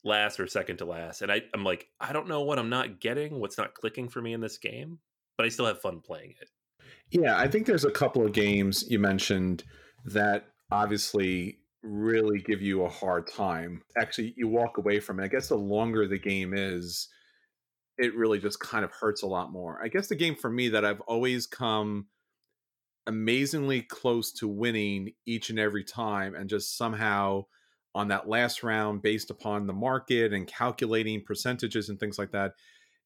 last 0.05 0.41
or 0.41 0.47
second 0.47 0.79
to 0.79 0.85
last, 0.85 1.23
and 1.23 1.31
I, 1.31 1.43
I'm 1.55 1.65
like, 1.65 1.87
I 2.01 2.13
don't 2.13 2.29
know 2.29 2.43
what 2.43 2.59
I'm 2.59 2.71
not 2.71 3.01
getting, 3.01 3.39
what's 3.41 3.59
not 3.59 3.75
clicking 3.75 4.09
for 4.09 4.23
me 4.23 4.33
in 4.33 4.41
this 4.41 4.59
game, 4.59 4.99
but 5.37 5.47
I 5.47 5.49
still 5.49 5.67
have 5.67 5.81
fun 5.81 6.01
playing 6.01 6.35
it. 6.41 6.49
Yeah, 7.11 7.37
I 7.37 7.49
think 7.49 7.67
there's 7.67 7.85
a 7.85 7.91
couple 7.91 8.25
of 8.25 8.33
games 8.33 8.85
you 8.89 8.99
mentioned 8.99 9.65
that 10.07 10.47
obviously 10.71 11.59
really 11.83 12.41
give 12.41 12.63
you 12.63 12.85
a 12.85 12.89
hard 12.89 13.27
time. 13.27 13.83
Actually, 13.99 14.35
you 14.37 14.49
walk 14.49 14.79
away 14.79 15.01
from 15.01 15.19
it. 15.19 15.25
I 15.25 15.29
guess 15.29 15.49
the 15.49 15.57
longer 15.57 16.07
the 16.07 16.19
game 16.19 16.55
is, 16.55 17.09
it 17.99 18.15
really 18.15 18.39
just 18.39 18.61
kind 18.61 18.85
of 18.85 18.91
hurts 18.93 19.23
a 19.23 19.27
lot 19.27 19.53
more. 19.53 19.81
I 19.83 19.89
guess 19.89 20.09
the 20.09 20.15
game 20.15 20.35
for 20.35 20.49
me 20.49 20.71
that 20.71 20.85
I've 20.85 21.01
always 21.03 21.47
come 21.47 22.07
amazingly 23.11 23.83
close 23.83 24.33
to 24.33 24.49
winning 24.49 25.13
each 25.27 25.51
and 25.51 25.59
every 25.59 25.85
time 25.85 26.35
and 26.35 26.49
just 26.49 26.79
somehow 26.79 27.45
on 27.95 28.09
that 28.09 28.29
last 28.29 28.63
round 28.63 29.03
based 29.03 29.31
upon 29.31 29.67
the 29.67 29.73
market 29.73 30.33
and 30.33 30.47
calculating 30.47 31.23
percentages 31.23 31.89
and 31.89 31.99
things 31.99 32.19
like 32.19 32.31
that 32.31 32.53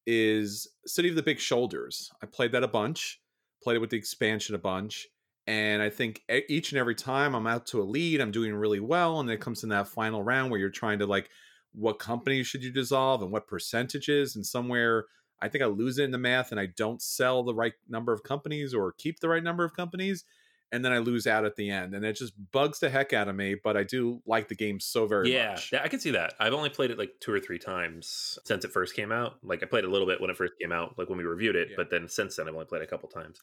is 0.06 0.68
City 0.86 1.08
of 1.08 1.16
the 1.16 1.22
Big 1.22 1.40
Shoulders. 1.40 2.10
I 2.22 2.26
played 2.26 2.52
that 2.52 2.62
a 2.62 2.68
bunch, 2.68 3.20
played 3.62 3.76
it 3.76 3.80
with 3.80 3.88
the 3.88 3.96
expansion 3.96 4.54
a 4.54 4.58
bunch, 4.58 5.08
and 5.46 5.80
I 5.80 5.88
think 5.88 6.22
each 6.48 6.72
and 6.72 6.78
every 6.78 6.94
time 6.94 7.34
I'm 7.34 7.46
out 7.46 7.66
to 7.68 7.80
a 7.80 7.84
lead, 7.84 8.20
I'm 8.20 8.30
doing 8.30 8.54
really 8.54 8.80
well, 8.80 9.20
and 9.20 9.28
then 9.28 9.36
it 9.36 9.40
comes 9.40 9.62
in 9.62 9.70
that 9.70 9.88
final 9.88 10.22
round 10.22 10.50
where 10.50 10.60
you're 10.60 10.68
trying 10.68 10.98
to 10.98 11.06
like, 11.06 11.30
what 11.72 11.98
companies 11.98 12.46
should 12.46 12.62
you 12.62 12.70
dissolve 12.70 13.22
and 13.22 13.32
what 13.32 13.48
percentages, 13.48 14.36
and 14.36 14.44
somewhere 14.44 15.06
I 15.40 15.48
think 15.48 15.62
I 15.62 15.66
lose 15.66 15.98
it 15.98 16.04
in 16.04 16.10
the 16.10 16.18
math 16.18 16.50
and 16.50 16.60
I 16.60 16.66
don't 16.66 17.02
sell 17.02 17.42
the 17.42 17.54
right 17.54 17.74
number 17.88 18.12
of 18.12 18.22
companies 18.22 18.74
or 18.74 18.92
keep 18.92 19.20
the 19.20 19.28
right 19.28 19.42
number 19.42 19.64
of 19.64 19.76
companies. 19.76 20.24
And 20.72 20.84
then 20.84 20.92
I 20.92 20.98
lose 20.98 21.26
out 21.26 21.44
at 21.44 21.54
the 21.54 21.70
end. 21.70 21.94
And 21.94 22.04
it 22.04 22.16
just 22.16 22.32
bugs 22.50 22.80
the 22.80 22.90
heck 22.90 23.12
out 23.12 23.28
of 23.28 23.36
me. 23.36 23.54
But 23.62 23.76
I 23.76 23.84
do 23.84 24.22
like 24.26 24.48
the 24.48 24.56
game 24.56 24.80
so 24.80 25.06
very 25.06 25.32
yeah, 25.32 25.50
much. 25.50 25.70
Yeah, 25.72 25.82
I 25.84 25.88
can 25.88 26.00
see 26.00 26.10
that. 26.12 26.34
I've 26.40 26.54
only 26.54 26.70
played 26.70 26.90
it 26.90 26.98
like 26.98 27.12
two 27.20 27.32
or 27.32 27.38
three 27.38 27.58
times 27.58 28.38
since 28.44 28.64
it 28.64 28.72
first 28.72 28.96
came 28.96 29.12
out. 29.12 29.34
Like 29.42 29.62
I 29.62 29.66
played 29.66 29.84
a 29.84 29.90
little 29.90 30.06
bit 30.06 30.20
when 30.20 30.30
it 30.30 30.36
first 30.36 30.54
came 30.60 30.72
out, 30.72 30.98
like 30.98 31.08
when 31.08 31.18
we 31.18 31.24
reviewed 31.24 31.54
it. 31.54 31.68
Yeah. 31.70 31.76
But 31.76 31.90
then 31.90 32.08
since 32.08 32.36
then, 32.36 32.48
I've 32.48 32.54
only 32.54 32.66
played 32.66 32.82
a 32.82 32.86
couple 32.86 33.08
times. 33.08 33.40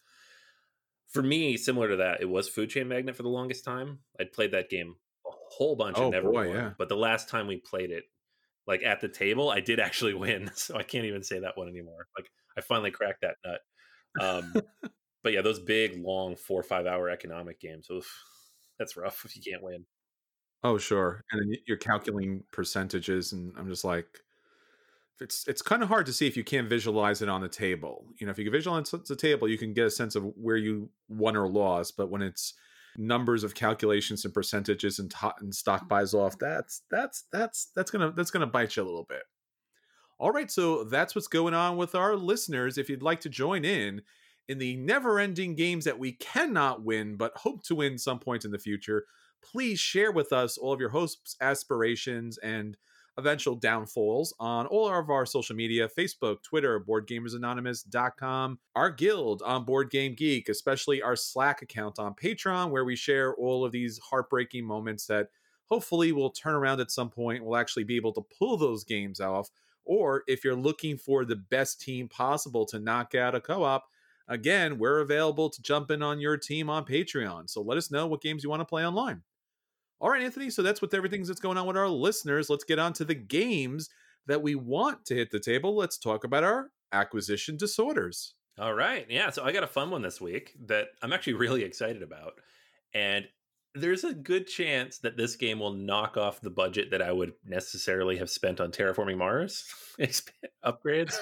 For 1.07 1.21
me, 1.21 1.55
similar 1.55 1.89
to 1.89 1.97
that, 1.97 2.21
it 2.21 2.29
was 2.29 2.49
Food 2.49 2.69
Chain 2.69 2.87
Magnet 2.87 3.15
for 3.15 3.23
the 3.23 3.29
longest 3.29 3.63
time. 3.63 3.99
I'd 4.19 4.33
played 4.33 4.51
that 4.51 4.69
game 4.69 4.95
a 5.25 5.29
whole 5.51 5.75
bunch 5.75 5.97
oh, 5.99 6.03
and 6.03 6.11
never 6.11 6.31
boy, 6.31 6.47
won. 6.47 6.55
Yeah. 6.55 6.71
But 6.77 6.89
the 6.89 6.95
last 6.95 7.29
time 7.29 7.47
we 7.47 7.57
played 7.57 7.91
it, 7.91 8.05
like 8.71 8.83
at 8.83 9.01
the 9.01 9.09
table, 9.09 9.49
I 9.49 9.59
did 9.59 9.79
actually 9.79 10.13
win. 10.25 10.49
So 10.55 10.77
I 10.77 10.83
can't 10.83 11.05
even 11.05 11.23
say 11.23 11.39
that 11.39 11.57
one 11.57 11.67
anymore. 11.67 12.07
Like 12.17 12.31
I 12.57 12.61
finally 12.61 12.91
cracked 12.91 13.21
that 13.21 13.35
nut. 13.45 13.59
Um, 14.19 14.53
but 15.23 15.33
yeah, 15.33 15.41
those 15.41 15.59
big, 15.59 16.01
long 16.01 16.37
four 16.37 16.61
or 16.61 16.63
five 16.63 16.87
hour 16.87 17.09
economic 17.09 17.59
games, 17.59 17.87
oof, 17.91 18.09
that's 18.79 18.95
rough 18.95 19.23
if 19.25 19.35
you 19.35 19.41
can't 19.41 19.61
win. 19.61 19.85
Oh, 20.63 20.77
sure. 20.77 21.23
And 21.31 21.57
you're 21.67 21.77
calculating 21.77 22.43
percentages, 22.51 23.33
and 23.33 23.51
I'm 23.57 23.67
just 23.67 23.83
like, 23.83 24.05
it's 25.19 25.47
it's 25.47 25.61
kind 25.61 25.83
of 25.83 25.89
hard 25.89 26.05
to 26.05 26.13
see 26.13 26.27
if 26.27 26.37
you 26.37 26.43
can't 26.43 26.69
visualize 26.69 27.21
it 27.21 27.29
on 27.29 27.41
the 27.41 27.49
table. 27.49 28.05
You 28.19 28.25
know, 28.25 28.31
if 28.31 28.37
you 28.37 28.45
can 28.45 28.53
visualize 28.53 28.91
the 28.91 29.15
table, 29.15 29.49
you 29.49 29.57
can 29.57 29.73
get 29.73 29.87
a 29.87 29.91
sense 29.91 30.15
of 30.15 30.23
where 30.35 30.57
you 30.57 30.89
won 31.09 31.35
or 31.35 31.47
lost. 31.47 31.97
But 31.97 32.09
when 32.09 32.21
it's 32.21 32.53
numbers 32.97 33.43
of 33.43 33.55
calculations 33.55 34.25
and 34.25 34.33
percentages 34.33 34.99
and, 34.99 35.11
to- 35.11 35.35
and 35.39 35.53
stock 35.53 35.87
buys 35.87 36.13
off, 36.13 36.37
mm-hmm. 36.37 36.53
that's 36.53 36.81
that's 36.91 37.25
that's 37.31 37.71
that's 37.75 37.91
gonna 37.91 38.11
that's 38.11 38.31
gonna 38.31 38.47
bite 38.47 38.75
you 38.75 38.83
a 38.83 38.85
little 38.85 39.05
bit. 39.07 39.23
All 40.19 40.31
right, 40.31 40.51
so 40.51 40.83
that's 40.83 41.15
what's 41.15 41.27
going 41.27 41.53
on 41.53 41.77
with 41.77 41.95
our 41.95 42.15
listeners. 42.15 42.77
If 42.77 42.89
you'd 42.89 43.01
like 43.01 43.21
to 43.21 43.29
join 43.29 43.65
in 43.65 44.03
in 44.47 44.59
the 44.59 44.75
never-ending 44.77 45.55
games 45.55 45.85
that 45.85 45.97
we 45.97 46.11
cannot 46.13 46.83
win 46.83 47.15
but 47.15 47.37
hope 47.37 47.63
to 47.63 47.75
win 47.75 47.97
some 47.97 48.19
point 48.19 48.45
in 48.45 48.51
the 48.51 48.59
future, 48.59 49.05
please 49.43 49.79
share 49.79 50.11
with 50.11 50.31
us 50.31 50.57
all 50.57 50.73
of 50.73 50.79
your 50.79 50.89
hopes, 50.89 51.35
aspirations, 51.41 52.37
and 52.37 52.77
eventual 53.17 53.55
downfalls 53.55 54.33
on 54.39 54.65
all 54.67 54.87
of 54.87 55.09
our 55.09 55.25
social 55.25 55.55
media 55.55 55.87
Facebook, 55.87 56.41
Twitter, 56.43 56.79
BoardGamersAnonymous.com, 56.79 58.59
our 58.75 58.89
guild 58.89 59.41
on 59.43 59.65
Board 59.65 59.89
Game 59.89 60.15
Geek, 60.15 60.49
especially 60.49 61.01
our 61.01 61.15
Slack 61.15 61.61
account 61.61 61.99
on 61.99 62.13
Patreon, 62.13 62.71
where 62.71 62.85
we 62.85 62.95
share 62.95 63.33
all 63.35 63.65
of 63.65 63.71
these 63.71 63.99
heartbreaking 63.99 64.65
moments 64.65 65.05
that 65.07 65.27
hopefully 65.65 66.11
will 66.11 66.31
turn 66.31 66.55
around 66.55 66.79
at 66.79 66.91
some 66.91 67.09
point. 67.09 67.43
We'll 67.43 67.57
actually 67.57 67.83
be 67.85 67.95
able 67.95 68.13
to 68.13 68.25
pull 68.37 68.57
those 68.57 68.83
games 68.83 69.19
off 69.19 69.49
Or 69.85 70.23
if 70.27 70.43
you're 70.43 70.55
looking 70.55 70.97
for 70.97 71.25
the 71.25 71.35
best 71.37 71.81
team 71.81 72.07
possible 72.07 72.65
to 72.67 72.79
knock 72.79 73.15
out 73.15 73.35
a 73.35 73.41
co 73.41 73.63
op, 73.63 73.85
again, 74.27 74.77
we're 74.77 74.99
available 74.99 75.49
to 75.49 75.61
jump 75.61 75.91
in 75.91 76.03
on 76.03 76.19
your 76.19 76.37
team 76.37 76.69
on 76.69 76.85
Patreon. 76.85 77.49
So 77.49 77.61
let 77.61 77.77
us 77.77 77.91
know 77.91 78.07
what 78.07 78.21
games 78.21 78.43
you 78.43 78.49
want 78.49 78.61
to 78.61 78.65
play 78.65 78.85
online. 78.85 79.23
All 80.01 80.09
right, 80.09 80.23
Anthony. 80.23 80.49
So 80.49 80.63
that's 80.63 80.81
with 80.81 80.95
everything 80.95 81.21
that's 81.23 81.39
going 81.39 81.59
on 81.59 81.67
with 81.67 81.77
our 81.77 81.87
listeners. 81.87 82.49
Let's 82.49 82.63
get 82.63 82.79
on 82.79 82.91
to 82.93 83.05
the 83.05 83.13
games 83.13 83.87
that 84.25 84.41
we 84.41 84.55
want 84.55 85.05
to 85.05 85.15
hit 85.15 85.29
the 85.29 85.39
table. 85.39 85.75
Let's 85.75 85.99
talk 85.99 86.23
about 86.23 86.43
our 86.43 86.71
acquisition 86.91 87.55
disorders. 87.55 88.33
All 88.59 88.73
right. 88.73 89.05
Yeah. 89.09 89.29
So 89.29 89.43
I 89.43 89.51
got 89.51 89.63
a 89.63 89.67
fun 89.67 89.91
one 89.91 90.01
this 90.01 90.19
week 90.19 90.55
that 90.65 90.87
I'm 91.03 91.13
actually 91.13 91.33
really 91.33 91.63
excited 91.63 92.01
about. 92.01 92.33
And 92.95 93.27
there's 93.75 94.03
a 94.03 94.13
good 94.13 94.47
chance 94.47 94.97
that 94.99 95.17
this 95.17 95.35
game 95.35 95.59
will 95.59 95.73
knock 95.73 96.17
off 96.17 96.41
the 96.41 96.49
budget 96.49 96.89
that 96.91 97.03
I 97.03 97.11
would 97.11 97.33
necessarily 97.45 98.17
have 98.17 98.29
spent 98.29 98.59
on 98.59 98.71
terraforming 98.71 99.17
Mars 99.17 99.63
upgrades. 100.65 101.15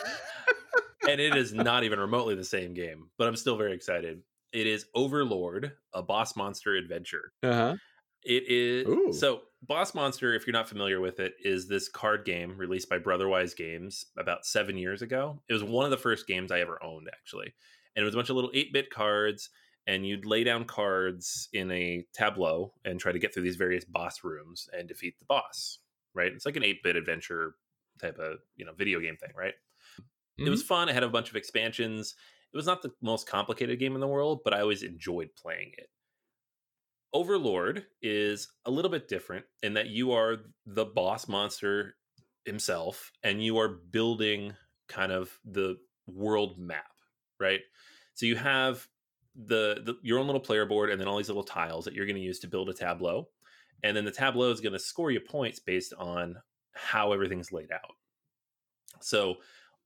and 1.07 1.19
it 1.19 1.35
is 1.35 1.53
not 1.53 1.83
even 1.83 1.99
remotely 1.99 2.35
the 2.35 2.45
same 2.45 2.73
game, 2.73 3.09
but 3.17 3.27
I'm 3.27 3.35
still 3.35 3.57
very 3.57 3.73
excited. 3.73 4.21
It 4.53 4.67
is 4.67 4.85
Overlord, 4.95 5.73
a 5.93 6.01
boss 6.01 6.35
monster 6.37 6.75
adventure. 6.75 7.33
Uh-huh. 7.43 7.75
It 8.23 8.43
is 8.47 8.87
Ooh. 8.87 9.13
so 9.13 9.41
Boss 9.61 9.93
Monster, 9.93 10.33
if 10.33 10.47
you're 10.47 10.53
not 10.53 10.69
familiar 10.69 11.01
with 11.01 11.19
it, 11.19 11.33
is 11.43 11.67
this 11.67 11.89
card 11.89 12.25
game 12.25 12.57
released 12.57 12.89
by 12.89 12.97
Brotherwise 12.97 13.53
Games 13.53 14.05
about 14.17 14.45
seven 14.45 14.77
years 14.77 15.01
ago. 15.01 15.41
It 15.49 15.53
was 15.53 15.63
one 15.63 15.85
of 15.85 15.91
the 15.91 15.97
first 15.97 16.27
games 16.27 16.51
I 16.51 16.61
ever 16.61 16.81
owned, 16.83 17.09
actually. 17.11 17.53
And 17.95 18.03
it 18.03 18.05
was 18.05 18.13
a 18.13 18.17
bunch 18.17 18.29
of 18.29 18.35
little 18.35 18.51
8 18.53 18.71
bit 18.71 18.89
cards, 18.89 19.49
and 19.85 20.05
you'd 20.05 20.25
lay 20.25 20.43
down 20.43 20.63
cards 20.63 21.49
in 21.51 21.71
a 21.71 22.05
tableau 22.13 22.73
and 22.85 22.99
try 22.99 23.11
to 23.11 23.19
get 23.19 23.33
through 23.33 23.43
these 23.43 23.57
various 23.57 23.83
boss 23.83 24.23
rooms 24.23 24.69
and 24.71 24.87
defeat 24.87 25.19
the 25.19 25.25
boss, 25.25 25.79
right? 26.13 26.31
It's 26.31 26.45
like 26.45 26.55
an 26.55 26.63
8 26.63 26.81
bit 26.83 26.95
adventure 26.95 27.55
type 27.99 28.17
of 28.17 28.37
you 28.55 28.65
know 28.65 28.71
video 28.73 29.01
game 29.01 29.17
thing, 29.17 29.31
right? 29.35 29.55
Mm-hmm. 29.99 30.47
It 30.47 30.49
was 30.49 30.61
mm-hmm. 30.61 30.67
fun. 30.67 30.89
It 30.89 30.93
had 30.93 31.03
a 31.03 31.09
bunch 31.09 31.29
of 31.29 31.35
expansions. 31.35 32.15
It 32.53 32.57
was 32.57 32.65
not 32.65 32.81
the 32.81 32.91
most 33.01 33.27
complicated 33.27 33.77
game 33.77 33.93
in 33.93 34.01
the 34.01 34.07
world, 34.07 34.39
but 34.43 34.53
I 34.53 34.61
always 34.61 34.83
enjoyed 34.83 35.29
playing 35.35 35.71
it. 35.77 35.89
Overlord 37.13 37.85
is 38.01 38.49
a 38.65 38.71
little 38.71 38.91
bit 38.91 39.07
different 39.07 39.45
in 39.63 39.73
that 39.73 39.87
you 39.87 40.11
are 40.11 40.37
the 40.65 40.85
boss 40.85 41.27
monster 41.27 41.95
himself 42.45 43.11
and 43.23 43.43
you 43.43 43.57
are 43.57 43.67
building 43.67 44.53
kind 44.87 45.11
of 45.11 45.31
the 45.43 45.77
world 46.07 46.57
map, 46.57 46.91
right? 47.39 47.61
So 48.13 48.25
you 48.25 48.35
have 48.35 48.87
the, 49.35 49.81
the 49.85 49.95
your 50.03 50.19
own 50.19 50.25
little 50.25 50.41
player 50.41 50.65
board 50.65 50.89
and 50.89 50.99
then 50.99 51.07
all 51.07 51.17
these 51.17 51.29
little 51.29 51.43
tiles 51.43 51.85
that 51.85 51.93
you're 51.93 52.05
going 52.05 52.15
to 52.15 52.21
use 52.21 52.39
to 52.39 52.47
build 52.47 52.69
a 52.69 52.73
tableau. 52.73 53.29
And 53.83 53.95
then 53.95 54.05
the 54.05 54.11
tableau 54.11 54.51
is 54.51 54.59
going 54.59 54.73
to 54.73 54.79
score 54.79 55.11
you 55.11 55.19
points 55.19 55.59
based 55.59 55.93
on 55.97 56.35
how 56.73 57.13
everything's 57.13 57.51
laid 57.51 57.71
out. 57.71 57.95
So 59.01 59.35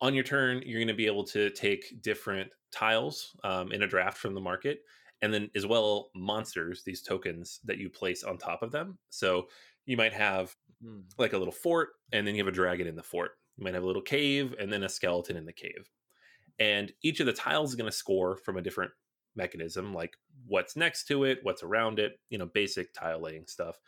on 0.01 0.13
your 0.13 0.24
turn, 0.24 0.63
you're 0.65 0.80
going 0.80 0.88
to 0.88 0.94
be 0.94 1.06
able 1.06 1.25
to 1.25 1.50
take 1.51 2.01
different 2.01 2.50
tiles 2.72 3.36
um, 3.44 3.72
in 3.72 3.84
a 3.84 3.88
draft 3.88 4.18
from 4.18 4.34
the 4.34 4.42
market 4.42 4.80
and 5.24 5.34
then 5.34 5.50
as 5.56 5.65
well 5.65 6.12
monsters 6.13 6.84
these 6.84 7.01
tokens 7.01 7.62
that 7.63 7.77
you 7.77 7.89
place 7.89 8.25
on 8.25 8.38
top 8.38 8.62
of 8.62 8.72
them. 8.72 8.98
So 9.10 9.48
you 9.86 9.96
might 9.96 10.12
have 10.12 10.53
mm. 10.86 11.01
like 11.18 11.32
a 11.32 11.38
little 11.38 11.53
fort 11.53 11.92
and 12.12 12.27
then 12.27 12.36
you 12.36 12.44
have 12.44 12.53
a 12.53 12.56
dragon 12.56 12.88
in 12.88 12.98
the 12.98 13.01
fort. 13.01 13.32
You 13.56 13.63
might 13.63 13.74
have 13.74 13.84
a 13.84 13.88
little 13.88 14.01
cave 14.01 14.53
and 14.60 14.72
then 14.72 14.84
a 14.84 14.89
skeleton 14.89 15.38
in 15.38 15.46
the 15.46 15.53
cave. 15.53 15.89
And 16.60 16.92
each 17.01 17.22
of 17.22 17.25
the 17.25 17.32
tiles 17.32 17.70
is 17.70 17.75
going 17.75 17.89
to 17.89 17.96
score 17.96 18.36
from 18.36 18.58
a 18.58 18.62
different 18.62 18.92
mechanism 19.36 19.94
like 19.96 20.15
what's 20.46 20.75
next 20.75 21.06
to 21.06 21.24
it 21.24 21.39
what's 21.42 21.63
around 21.63 21.98
it 21.98 22.20
you 22.30 22.38
know 22.38 22.46
basic 22.46 22.94
tile 22.94 23.22
laying 23.22 23.48
stuff. 23.48 23.80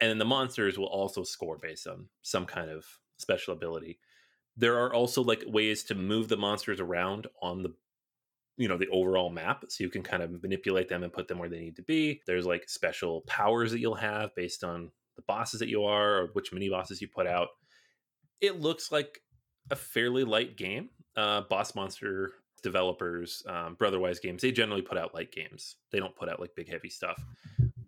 And 0.00 0.08
then 0.08 0.18
the 0.18 0.24
monsters 0.24 0.78
will 0.78 0.86
also 0.86 1.24
score 1.24 1.58
based 1.58 1.88
on 1.88 2.06
some 2.22 2.46
kind 2.46 2.70
of 2.70 2.86
special 3.18 3.54
ability. 3.54 3.98
There 4.56 4.78
are 4.78 4.94
also 4.94 5.20
like 5.20 5.42
ways 5.48 5.82
to 5.84 5.96
move 5.96 6.28
the 6.28 6.36
monsters 6.36 6.78
around 6.78 7.26
on 7.42 7.64
the 7.64 7.74
you 8.56 8.68
know 8.68 8.78
the 8.78 8.88
overall 8.88 9.30
map 9.30 9.64
so 9.68 9.84
you 9.84 9.90
can 9.90 10.02
kind 10.02 10.22
of 10.22 10.42
manipulate 10.42 10.88
them 10.88 11.02
and 11.02 11.12
put 11.12 11.28
them 11.28 11.38
where 11.38 11.48
they 11.48 11.60
need 11.60 11.76
to 11.76 11.82
be. 11.82 12.20
There's 12.26 12.46
like 12.46 12.68
special 12.68 13.22
powers 13.22 13.72
that 13.72 13.80
you'll 13.80 13.94
have 13.94 14.34
based 14.34 14.64
on 14.64 14.90
the 15.16 15.22
bosses 15.22 15.60
that 15.60 15.68
you 15.68 15.84
are 15.84 16.18
or 16.18 16.26
which 16.32 16.52
mini 16.52 16.68
bosses 16.68 17.00
you 17.00 17.08
put 17.08 17.26
out. 17.26 17.48
It 18.40 18.60
looks 18.60 18.92
like 18.92 19.20
a 19.70 19.76
fairly 19.76 20.24
light 20.24 20.56
game. 20.56 20.90
Uh, 21.16 21.42
boss 21.42 21.74
monster 21.74 22.32
developers 22.62 23.42
um, 23.48 23.74
brotherwise 23.74 24.18
games 24.18 24.42
they 24.42 24.50
generally 24.50 24.82
put 24.82 24.98
out 24.98 25.14
light 25.14 25.32
games. 25.32 25.76
They 25.92 25.98
don't 25.98 26.16
put 26.16 26.28
out 26.28 26.40
like 26.40 26.54
big 26.54 26.70
heavy 26.70 26.90
stuff. 26.90 27.22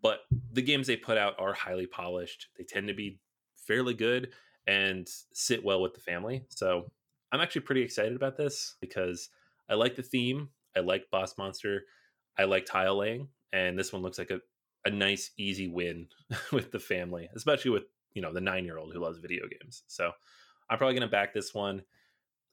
But 0.03 0.21
the 0.53 0.63
games 0.63 0.87
they 0.87 0.97
put 0.97 1.19
out 1.19 1.35
are 1.39 1.53
highly 1.53 1.87
polished. 1.87 2.47
They 2.57 2.65
tend 2.65 2.89
to 2.89 2.95
be 2.95 3.19
fairly 3.57 3.95
good 3.95 4.31
and 4.67 5.09
sit 5.33 5.65
well 5.65 5.83
with 5.83 5.95
the 5.95 6.01
family. 6.01 6.45
So 6.49 6.91
i'm 7.33 7.41
actually 7.41 7.63
pretty 7.63 7.83
excited 7.83 8.17
about 8.17 8.37
this 8.37 8.77
because 8.81 9.29
i 9.69 9.75
like 9.75 9.97
the 9.97 10.03
theme 10.03 10.49
I 10.79 10.81
like 10.81 11.11
Boss 11.11 11.37
Monster. 11.37 11.85
I 12.39 12.45
like 12.45 12.67
tile 12.67 12.99
laying, 12.99 13.29
and 13.53 13.79
this 13.79 13.93
one 13.93 14.03
looks 14.03 14.19
like 14.19 14.31
a, 14.31 14.41
a 14.85 14.91
nice, 14.91 15.33
easy 15.37 15.69
win 15.69 16.09
with 16.53 16.71
the 16.71 16.79
family, 16.79 17.29
especially 17.35 17.73
with 17.73 17.85
you 18.15 18.23
know 18.23 18.33
the 18.33 18.41
nine 18.41 18.65
year 18.65 18.79
old 18.79 18.93
who 18.93 19.01
loves 19.01 19.19
video 19.19 19.45
games. 19.49 19.83
So 19.89 20.13
I'm 20.71 20.79
probably 20.79 20.95
gonna 20.95 21.09
back 21.09 21.35
this 21.35 21.53
one, 21.53 21.83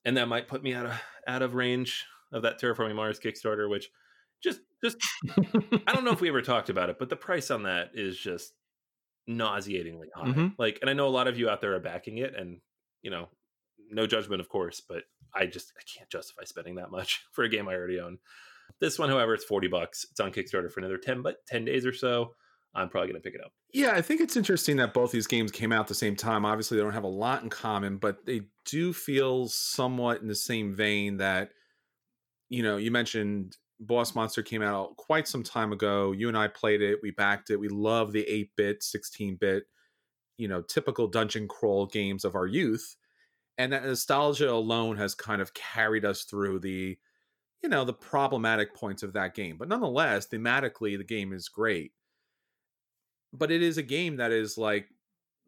and 0.04 0.18
that 0.18 0.28
might 0.28 0.48
put 0.48 0.64
me 0.64 0.74
out 0.74 0.88
of 0.88 0.94
out 1.28 1.42
of 1.42 1.56
range 1.56 2.06
of 2.32 2.42
that 2.44 2.60
Terraforming 2.60 2.96
Mars 2.96 3.20
Kickstarter, 3.20 3.70
which 3.70 3.90
just 4.44 4.62
just 4.84 4.98
I 5.88 5.94
don't 5.94 6.04
know 6.04 6.12
if 6.12 6.22
we 6.22 6.30
ever 6.30 6.42
talked 6.42 6.70
about 6.70 6.90
it, 6.90 6.98
but 7.00 7.10
the 7.10 7.16
price 7.16 7.52
on 7.52 7.64
that 7.64 7.92
is 7.94 8.18
just 8.18 8.54
nauseatingly 9.28 10.10
high. 10.14 10.28
Mm-hmm. 10.28 10.48
Like, 10.58 10.80
and 10.82 10.90
I 10.90 10.94
know 10.94 11.08
a 11.08 11.10
lot 11.10 11.28
of 11.28 11.38
you 11.38 11.50
out 11.50 11.62
there 11.62 11.76
are 11.76 11.80
backing 11.80 12.18
it, 12.18 12.36
and 12.36 12.60
you 13.02 13.12
know, 13.12 13.30
no 13.92 14.08
judgment, 14.08 14.42
of 14.42 14.50
course, 14.50 14.82
but 14.88 15.04
I 15.34 15.46
just 15.46 15.74
I 15.78 15.82
can't 15.98 16.10
justify 16.10 16.44
spending 16.44 16.76
that 16.76 16.92
much 16.92 17.26
for 17.32 17.44
a 17.44 17.50
game 17.50 17.68
I 17.68 17.74
already 17.74 18.00
own. 18.00 18.18
This 18.80 18.98
one, 18.98 19.10
however, 19.10 19.34
it's 19.34 19.44
40 19.44 19.68
bucks. 19.68 20.06
It's 20.10 20.20
on 20.20 20.32
Kickstarter 20.32 20.72
for 20.72 20.80
another 20.80 20.98
10 20.98 21.22
but 21.22 21.46
10 21.48 21.66
days 21.66 21.86
or 21.86 21.94
so. 21.94 22.34
I'm 22.74 22.90
probably 22.90 23.10
going 23.10 23.22
to 23.22 23.24
pick 23.24 23.36
it 23.36 23.46
up. 23.46 23.54
Yeah, 23.74 23.92
I 23.92 24.02
think 24.02 24.20
it's 24.20 24.36
interesting 24.36 24.76
that 24.78 24.94
both 24.94 25.12
these 25.12 25.28
games 25.28 25.50
came 25.50 25.72
out 25.72 25.82
at 25.82 25.88
the 25.88 25.96
same 25.96 26.16
time. 26.16 26.44
Obviously, 26.44 26.76
they 26.76 26.84
don't 26.84 26.92
have 26.92 27.06
a 27.06 27.08
lot 27.08 27.42
in 27.42 27.50
common, 27.50 27.98
but 27.98 28.26
they 28.26 28.42
do 28.66 28.92
feel 28.92 29.48
somewhat 29.48 30.22
in 30.22 30.28
the 30.28 30.36
same 30.36 30.76
vein 30.76 31.18
that 31.18 31.52
you 32.50 32.64
know, 32.64 32.78
you 32.78 32.92
mentioned 32.92 33.58
Boss 33.80 34.16
Monster 34.16 34.44
came 34.44 34.62
out 34.62 34.96
quite 34.98 35.28
some 35.28 35.44
time 35.44 35.72
ago. 35.72 36.12
You 36.12 36.28
and 36.28 36.38
I 36.38 36.48
played 36.48 36.82
it, 36.82 37.00
we 37.02 37.12
backed 37.12 37.50
it. 37.50 37.60
We 37.60 37.68
love 37.68 38.12
the 38.12 38.24
8-bit, 38.24 38.82
16-bit, 38.82 39.64
you 40.38 40.48
know, 40.48 40.62
typical 40.62 41.08
dungeon 41.08 41.48
crawl 41.48 41.86
games 41.86 42.24
of 42.24 42.36
our 42.36 42.46
youth 42.46 42.96
and 43.58 43.72
that 43.72 43.86
nostalgia 43.86 44.52
alone 44.52 44.98
has 44.98 45.16
kind 45.16 45.42
of 45.42 45.54
carried 45.54 46.06
us 46.06 46.24
through 46.24 46.60
the 46.60 46.98
you 47.64 47.70
know 47.70 47.84
the 47.86 47.94
problematic 47.94 48.76
points 48.76 49.04
of 49.04 49.14
that 49.14 49.34
game 49.34 49.58
but 49.58 49.68
nonetheless 49.68 50.28
thematically 50.28 50.98
the 50.98 51.04
game 51.04 51.34
is 51.34 51.50
great. 51.50 51.92
But 53.34 53.52
it 53.52 53.62
is 53.62 53.78
a 53.78 53.84
game 53.84 54.18
that 54.18 54.32
is 54.32 54.58
like 54.58 54.88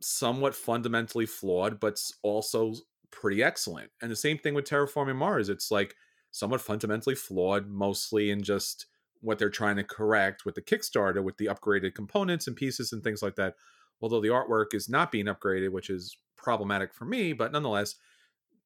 somewhat 0.02 0.56
fundamentally 0.56 1.26
flawed 1.26 1.80
but 1.80 2.02
also 2.24 2.74
pretty 3.12 3.42
excellent. 3.42 3.92
And 4.02 4.12
the 4.12 4.16
same 4.16 4.38
thing 4.38 4.54
with 4.54 4.66
terraforming 4.66 5.16
mars 5.16 5.50
it's 5.50 5.72
like 5.72 5.96
somewhat 6.32 6.62
fundamentally 6.62 7.16
flawed 7.16 7.68
mostly 7.68 8.30
in 8.30 8.44
just 8.44 8.88
what 9.22 9.40
they're 9.40 9.50
trying 9.50 9.76
to 9.78 9.84
correct 9.84 10.46
with 10.46 10.56
the 10.56 10.62
kickstarter 10.62 11.24
with 11.24 11.38
the 11.38 11.48
upgraded 11.48 11.96
components 11.96 12.48
and 12.48 12.56
pieces 12.56 12.92
and 12.92 13.04
things 13.04 13.24
like 13.24 13.36
that 13.36 13.56
although 14.02 14.22
the 14.22 14.28
artwork 14.28 14.74
is 14.74 14.88
not 14.88 15.12
being 15.12 15.26
upgraded 15.26 15.72
which 15.72 15.90
is 15.90 16.18
problematic 16.38 16.94
for 16.94 17.06
me, 17.06 17.34
but 17.34 17.52
nonetheless, 17.52 17.96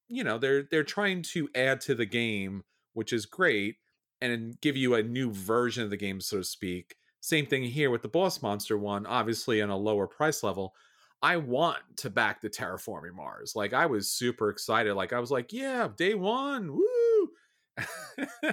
you 0.07 0.23
know, 0.23 0.37
they're 0.37 0.63
they're 0.63 0.83
trying 0.83 1.21
to 1.21 1.49
add 1.55 1.81
to 1.81 1.95
the 1.95 2.05
game, 2.05 2.63
which 2.93 3.13
is 3.13 3.25
great, 3.25 3.77
and 4.21 4.59
give 4.61 4.77
you 4.77 4.95
a 4.95 5.03
new 5.03 5.31
version 5.31 5.83
of 5.83 5.89
the 5.89 5.97
game, 5.97 6.21
so 6.21 6.37
to 6.37 6.43
speak. 6.43 6.95
Same 7.21 7.45
thing 7.45 7.63
here 7.63 7.89
with 7.89 8.01
the 8.01 8.07
boss 8.07 8.41
monster 8.41 8.77
one, 8.77 9.05
obviously 9.05 9.61
on 9.61 9.69
a 9.69 9.77
lower 9.77 10.07
price 10.07 10.43
level. 10.43 10.73
I 11.21 11.37
want 11.37 11.77
to 11.97 12.09
back 12.09 12.41
the 12.41 12.49
terraforming 12.49 13.13
Mars. 13.13 13.53
Like 13.55 13.73
I 13.73 13.85
was 13.85 14.11
super 14.11 14.49
excited. 14.49 14.95
Like 14.95 15.13
I 15.13 15.19
was 15.19 15.29
like, 15.29 15.53
yeah, 15.53 15.87
day 15.95 16.15
one, 16.15 16.73
woo. 16.73 17.29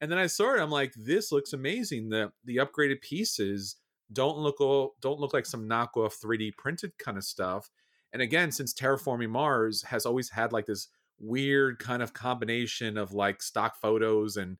and 0.00 0.10
then 0.10 0.18
I 0.18 0.26
saw 0.26 0.54
it. 0.54 0.60
I'm 0.60 0.70
like, 0.70 0.92
this 0.96 1.30
looks 1.30 1.52
amazing. 1.52 2.08
The 2.08 2.32
the 2.44 2.56
upgraded 2.56 3.02
pieces 3.02 3.76
don't 4.12 4.38
look 4.38 4.60
all, 4.60 4.94
don't 5.00 5.20
look 5.20 5.34
like 5.34 5.46
some 5.46 5.68
knockoff 5.68 6.14
3D 6.24 6.56
printed 6.56 6.96
kind 6.98 7.18
of 7.18 7.24
stuff. 7.24 7.70
And 8.12 8.22
again, 8.22 8.50
since 8.50 8.72
Terraforming 8.72 9.30
Mars 9.30 9.82
has 9.82 10.06
always 10.06 10.30
had 10.30 10.52
like 10.52 10.66
this 10.66 10.88
weird 11.18 11.78
kind 11.78 12.02
of 12.02 12.12
combination 12.12 12.96
of 12.96 13.12
like 13.12 13.42
stock 13.42 13.76
photos 13.80 14.36
and 14.36 14.58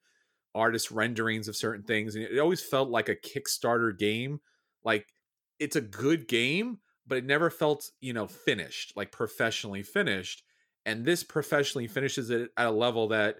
artist 0.54 0.90
renderings 0.90 1.48
of 1.48 1.56
certain 1.56 1.84
things, 1.84 2.14
and 2.14 2.24
it 2.24 2.38
always 2.38 2.62
felt 2.62 2.88
like 2.88 3.08
a 3.08 3.16
Kickstarter 3.16 3.96
game. 3.96 4.40
Like 4.84 5.12
it's 5.58 5.76
a 5.76 5.80
good 5.80 6.28
game, 6.28 6.78
but 7.06 7.18
it 7.18 7.24
never 7.24 7.50
felt, 7.50 7.90
you 8.00 8.12
know, 8.12 8.26
finished, 8.26 8.92
like 8.96 9.12
professionally 9.12 9.82
finished. 9.82 10.42
And 10.84 11.04
this 11.04 11.24
professionally 11.24 11.88
finishes 11.88 12.30
it 12.30 12.50
at 12.56 12.66
a 12.66 12.70
level 12.70 13.08
that 13.08 13.36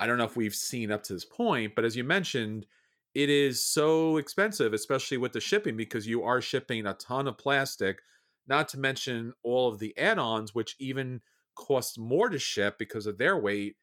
I 0.00 0.06
don't 0.06 0.18
know 0.18 0.24
if 0.24 0.36
we've 0.36 0.54
seen 0.54 0.92
up 0.92 1.02
to 1.04 1.12
this 1.12 1.24
point, 1.24 1.74
but 1.74 1.84
as 1.84 1.96
you 1.96 2.04
mentioned, 2.04 2.66
it 3.14 3.30
is 3.30 3.64
so 3.64 4.16
expensive, 4.16 4.72
especially 4.72 5.16
with 5.16 5.32
the 5.32 5.40
shipping, 5.40 5.76
because 5.76 6.06
you 6.06 6.22
are 6.22 6.40
shipping 6.40 6.86
a 6.86 6.94
ton 6.94 7.26
of 7.26 7.36
plastic 7.38 8.00
not 8.48 8.68
to 8.70 8.78
mention 8.78 9.32
all 9.42 9.68
of 9.68 9.78
the 9.78 9.96
add-ons 9.98 10.54
which 10.54 10.74
even 10.78 11.20
cost 11.54 11.98
more 11.98 12.28
to 12.28 12.38
ship 12.38 12.76
because 12.78 13.06
of 13.06 13.18
their 13.18 13.36
weight. 13.38 13.76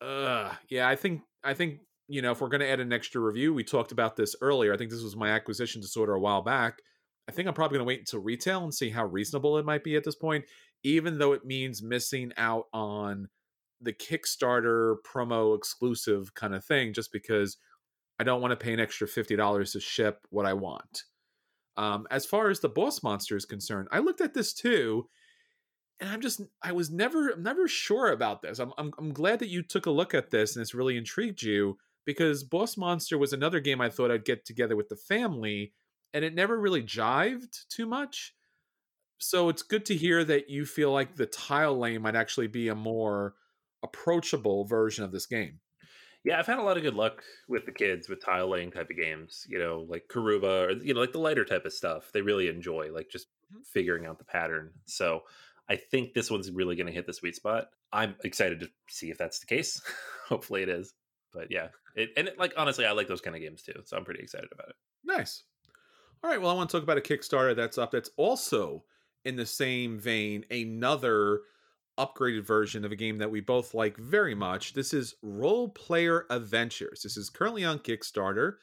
Uh, 0.00 0.52
yeah, 0.68 0.88
I 0.88 0.96
think 0.96 1.22
I 1.44 1.54
think 1.54 1.80
you 2.08 2.22
know 2.22 2.32
if 2.32 2.40
we're 2.40 2.48
going 2.48 2.60
to 2.60 2.68
add 2.68 2.80
an 2.80 2.92
extra 2.92 3.20
review, 3.20 3.54
we 3.54 3.64
talked 3.64 3.92
about 3.92 4.16
this 4.16 4.34
earlier. 4.40 4.74
I 4.74 4.76
think 4.76 4.90
this 4.90 5.02
was 5.02 5.16
my 5.16 5.30
acquisition 5.30 5.80
disorder 5.80 6.14
a 6.14 6.20
while 6.20 6.42
back. 6.42 6.78
I 7.28 7.32
think 7.32 7.46
I'm 7.46 7.54
probably 7.54 7.78
going 7.78 7.86
to 7.86 7.88
wait 7.88 8.00
until 8.00 8.20
retail 8.20 8.64
and 8.64 8.74
see 8.74 8.90
how 8.90 9.06
reasonable 9.06 9.56
it 9.58 9.64
might 9.64 9.84
be 9.84 9.94
at 9.96 10.04
this 10.04 10.16
point, 10.16 10.44
even 10.82 11.18
though 11.18 11.32
it 11.32 11.44
means 11.44 11.80
missing 11.82 12.32
out 12.36 12.64
on 12.72 13.28
the 13.80 13.92
Kickstarter 13.92 14.96
promo 15.06 15.56
exclusive 15.56 16.34
kind 16.34 16.54
of 16.54 16.64
thing, 16.64 16.92
just 16.92 17.12
because 17.12 17.56
I 18.18 18.24
don't 18.24 18.40
want 18.40 18.50
to 18.50 18.64
pay 18.64 18.72
an 18.72 18.80
extra 18.80 19.06
fifty 19.06 19.36
dollars 19.36 19.72
to 19.72 19.80
ship 19.80 20.26
what 20.30 20.46
I 20.46 20.54
want. 20.54 21.04
Um, 21.76 22.06
as 22.10 22.26
far 22.26 22.50
as 22.50 22.60
the 22.60 22.68
boss 22.68 23.02
monster 23.02 23.36
is 23.36 23.44
concerned, 23.44 23.88
I 23.90 24.00
looked 24.00 24.20
at 24.20 24.34
this 24.34 24.52
too, 24.52 25.08
and 26.00 26.10
I'm 26.10 26.20
just 26.20 26.40
I 26.62 26.72
was 26.72 26.90
never 26.90 27.36
never 27.36 27.66
sure 27.68 28.12
about 28.12 28.42
this. 28.42 28.58
I'm, 28.58 28.72
I'm 28.76 28.92
I'm 28.98 29.12
glad 29.12 29.38
that 29.38 29.48
you 29.48 29.62
took 29.62 29.86
a 29.86 29.90
look 29.90 30.14
at 30.14 30.30
this 30.30 30.54
and 30.54 30.62
it's 30.62 30.74
really 30.74 30.96
intrigued 30.96 31.42
you 31.42 31.78
because 32.04 32.44
Boss 32.44 32.76
Monster 32.76 33.16
was 33.16 33.32
another 33.32 33.60
game 33.60 33.80
I 33.80 33.88
thought 33.88 34.10
I'd 34.10 34.24
get 34.24 34.44
together 34.44 34.76
with 34.76 34.88
the 34.88 34.96
family, 34.96 35.72
and 36.12 36.24
it 36.24 36.34
never 36.34 36.58
really 36.58 36.82
jived 36.82 37.66
too 37.68 37.86
much. 37.86 38.34
So 39.18 39.48
it's 39.48 39.62
good 39.62 39.86
to 39.86 39.96
hear 39.96 40.24
that 40.24 40.50
you 40.50 40.66
feel 40.66 40.90
like 40.90 41.14
the 41.14 41.26
tile 41.26 41.78
laying 41.78 42.02
might 42.02 42.16
actually 42.16 42.48
be 42.48 42.68
a 42.68 42.74
more 42.74 43.34
approachable 43.84 44.64
version 44.64 45.04
of 45.04 45.12
this 45.12 45.26
game. 45.26 45.60
Yeah, 46.24 46.38
I've 46.38 46.46
had 46.46 46.58
a 46.58 46.62
lot 46.62 46.76
of 46.76 46.84
good 46.84 46.94
luck 46.94 47.22
with 47.48 47.66
the 47.66 47.72
kids 47.72 48.08
with 48.08 48.24
tile 48.24 48.48
laying 48.48 48.70
type 48.70 48.90
of 48.90 48.96
games, 48.96 49.44
you 49.48 49.58
know, 49.58 49.86
like 49.88 50.04
Karuba 50.08 50.68
or 50.68 50.70
you 50.84 50.94
know, 50.94 51.00
like 51.00 51.12
the 51.12 51.18
lighter 51.18 51.44
type 51.44 51.64
of 51.64 51.72
stuff. 51.72 52.10
They 52.12 52.22
really 52.22 52.48
enjoy 52.48 52.92
like 52.92 53.08
just 53.10 53.26
mm-hmm. 53.26 53.62
figuring 53.64 54.06
out 54.06 54.18
the 54.18 54.24
pattern. 54.24 54.70
So 54.84 55.22
I 55.68 55.76
think 55.76 56.14
this 56.14 56.30
one's 56.30 56.50
really 56.50 56.76
going 56.76 56.86
to 56.86 56.92
hit 56.92 57.06
the 57.06 57.12
sweet 57.12 57.34
spot. 57.34 57.68
I'm 57.92 58.14
excited 58.24 58.60
to 58.60 58.68
see 58.88 59.10
if 59.10 59.18
that's 59.18 59.40
the 59.40 59.46
case. 59.46 59.80
Hopefully 60.28 60.62
it 60.62 60.68
is. 60.68 60.94
But 61.32 61.50
yeah, 61.50 61.68
it, 61.96 62.10
and 62.16 62.28
it, 62.28 62.38
like 62.38 62.54
honestly, 62.56 62.86
I 62.86 62.92
like 62.92 63.08
those 63.08 63.20
kind 63.20 63.34
of 63.34 63.42
games 63.42 63.62
too, 63.62 63.82
so 63.84 63.96
I'm 63.96 64.04
pretty 64.04 64.22
excited 64.22 64.48
about 64.52 64.68
it. 64.68 64.76
Nice. 65.04 65.44
All 66.22 66.30
right, 66.30 66.40
well, 66.40 66.50
I 66.50 66.54
want 66.54 66.70
to 66.70 66.76
talk 66.76 66.84
about 66.84 66.98
a 66.98 67.00
Kickstarter 67.00 67.56
that's 67.56 67.78
up. 67.78 67.90
That's 67.90 68.10
also 68.16 68.84
in 69.24 69.36
the 69.36 69.46
same 69.46 69.98
vein, 69.98 70.44
another 70.50 71.40
upgraded 71.98 72.44
version 72.44 72.84
of 72.84 72.92
a 72.92 72.96
game 72.96 73.18
that 73.18 73.30
we 73.30 73.40
both 73.40 73.74
like 73.74 73.96
very 73.96 74.34
much. 74.34 74.72
This 74.74 74.94
is 74.94 75.14
Roll 75.22 75.68
Player 75.68 76.26
Adventures. 76.30 77.02
This 77.02 77.16
is 77.16 77.30
currently 77.30 77.64
on 77.64 77.78
Kickstarter 77.78 78.54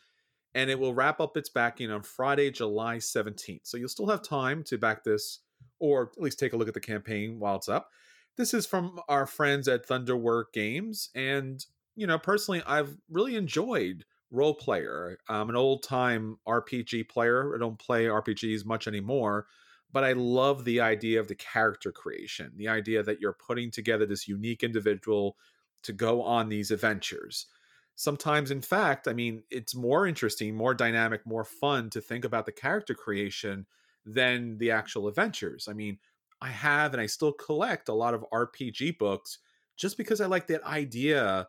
and 0.55 0.69
it 0.69 0.79
will 0.79 0.93
wrap 0.93 1.19
up 1.19 1.37
its 1.37 1.49
backing 1.49 1.91
on 1.91 2.01
Friday, 2.01 2.49
July 2.49 2.97
17th. 2.97 3.61
So 3.63 3.77
you'll 3.77 3.89
still 3.89 4.09
have 4.09 4.23
time 4.23 4.63
to 4.63 4.77
back 4.77 5.03
this 5.03 5.39
or 5.79 6.11
at 6.15 6.21
least 6.21 6.39
take 6.39 6.53
a 6.53 6.57
look 6.57 6.67
at 6.67 6.73
the 6.73 6.79
campaign 6.79 7.39
while 7.39 7.57
it's 7.57 7.69
up. 7.69 7.89
This 8.35 8.53
is 8.53 8.65
from 8.65 8.99
our 9.07 9.25
friends 9.25 9.67
at 9.67 9.85
Thunderwork 9.85 10.53
Games 10.53 11.09
and 11.13 11.63
you 11.95 12.07
know, 12.07 12.17
personally 12.17 12.63
I've 12.65 12.97
really 13.09 13.35
enjoyed 13.35 14.05
Roll 14.31 14.53
Player. 14.53 15.17
I'm 15.27 15.49
an 15.49 15.55
old-time 15.55 16.37
RPG 16.47 17.09
player. 17.09 17.55
I 17.55 17.59
don't 17.59 17.79
play 17.79 18.05
RPGs 18.05 18.65
much 18.65 18.87
anymore, 18.87 19.47
but 19.91 20.03
I 20.03 20.13
love 20.13 20.65
the 20.65 20.81
idea 20.81 21.19
of 21.19 21.27
the 21.27 21.35
character 21.35 21.91
creation, 21.91 22.51
the 22.55 22.67
idea 22.67 23.03
that 23.03 23.19
you're 23.19 23.33
putting 23.33 23.71
together 23.71 24.05
this 24.05 24.27
unique 24.27 24.63
individual 24.63 25.35
to 25.83 25.93
go 25.93 26.21
on 26.21 26.49
these 26.49 26.71
adventures. 26.71 27.47
Sometimes, 27.95 28.51
in 28.51 28.61
fact, 28.61 29.07
I 29.07 29.13
mean, 29.13 29.43
it's 29.49 29.75
more 29.75 30.07
interesting, 30.07 30.55
more 30.55 30.73
dynamic, 30.73 31.25
more 31.25 31.43
fun 31.43 31.89
to 31.91 32.01
think 32.01 32.23
about 32.23 32.45
the 32.45 32.51
character 32.51 32.93
creation 32.93 33.65
than 34.05 34.57
the 34.57 34.71
actual 34.71 35.07
adventures. 35.07 35.67
I 35.69 35.73
mean, 35.73 35.97
I 36.41 36.49
have 36.49 36.93
and 36.93 37.01
I 37.01 37.07
still 37.07 37.33
collect 37.33 37.89
a 37.89 37.93
lot 37.93 38.13
of 38.13 38.25
RPG 38.33 38.97
books 38.97 39.39
just 39.75 39.97
because 39.97 40.21
I 40.21 40.27
like 40.27 40.47
that 40.47 40.63
idea 40.63 41.47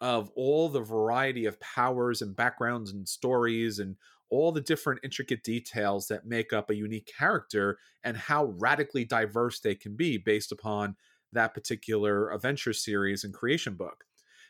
of 0.00 0.30
all 0.34 0.68
the 0.68 0.80
variety 0.80 1.46
of 1.46 1.60
powers 1.60 2.22
and 2.22 2.34
backgrounds 2.34 2.90
and 2.90 3.08
stories 3.08 3.78
and 3.78 3.96
all 4.32 4.50
the 4.50 4.62
different 4.62 5.00
intricate 5.04 5.44
details 5.44 6.08
that 6.08 6.24
make 6.24 6.54
up 6.54 6.70
a 6.70 6.74
unique 6.74 7.06
character 7.18 7.78
and 8.02 8.16
how 8.16 8.46
radically 8.56 9.04
diverse 9.04 9.60
they 9.60 9.74
can 9.74 9.94
be 9.94 10.16
based 10.16 10.50
upon 10.50 10.96
that 11.34 11.52
particular 11.52 12.32
adventure 12.32 12.72
series 12.72 13.24
and 13.24 13.34
creation 13.34 13.74
book. 13.74 14.04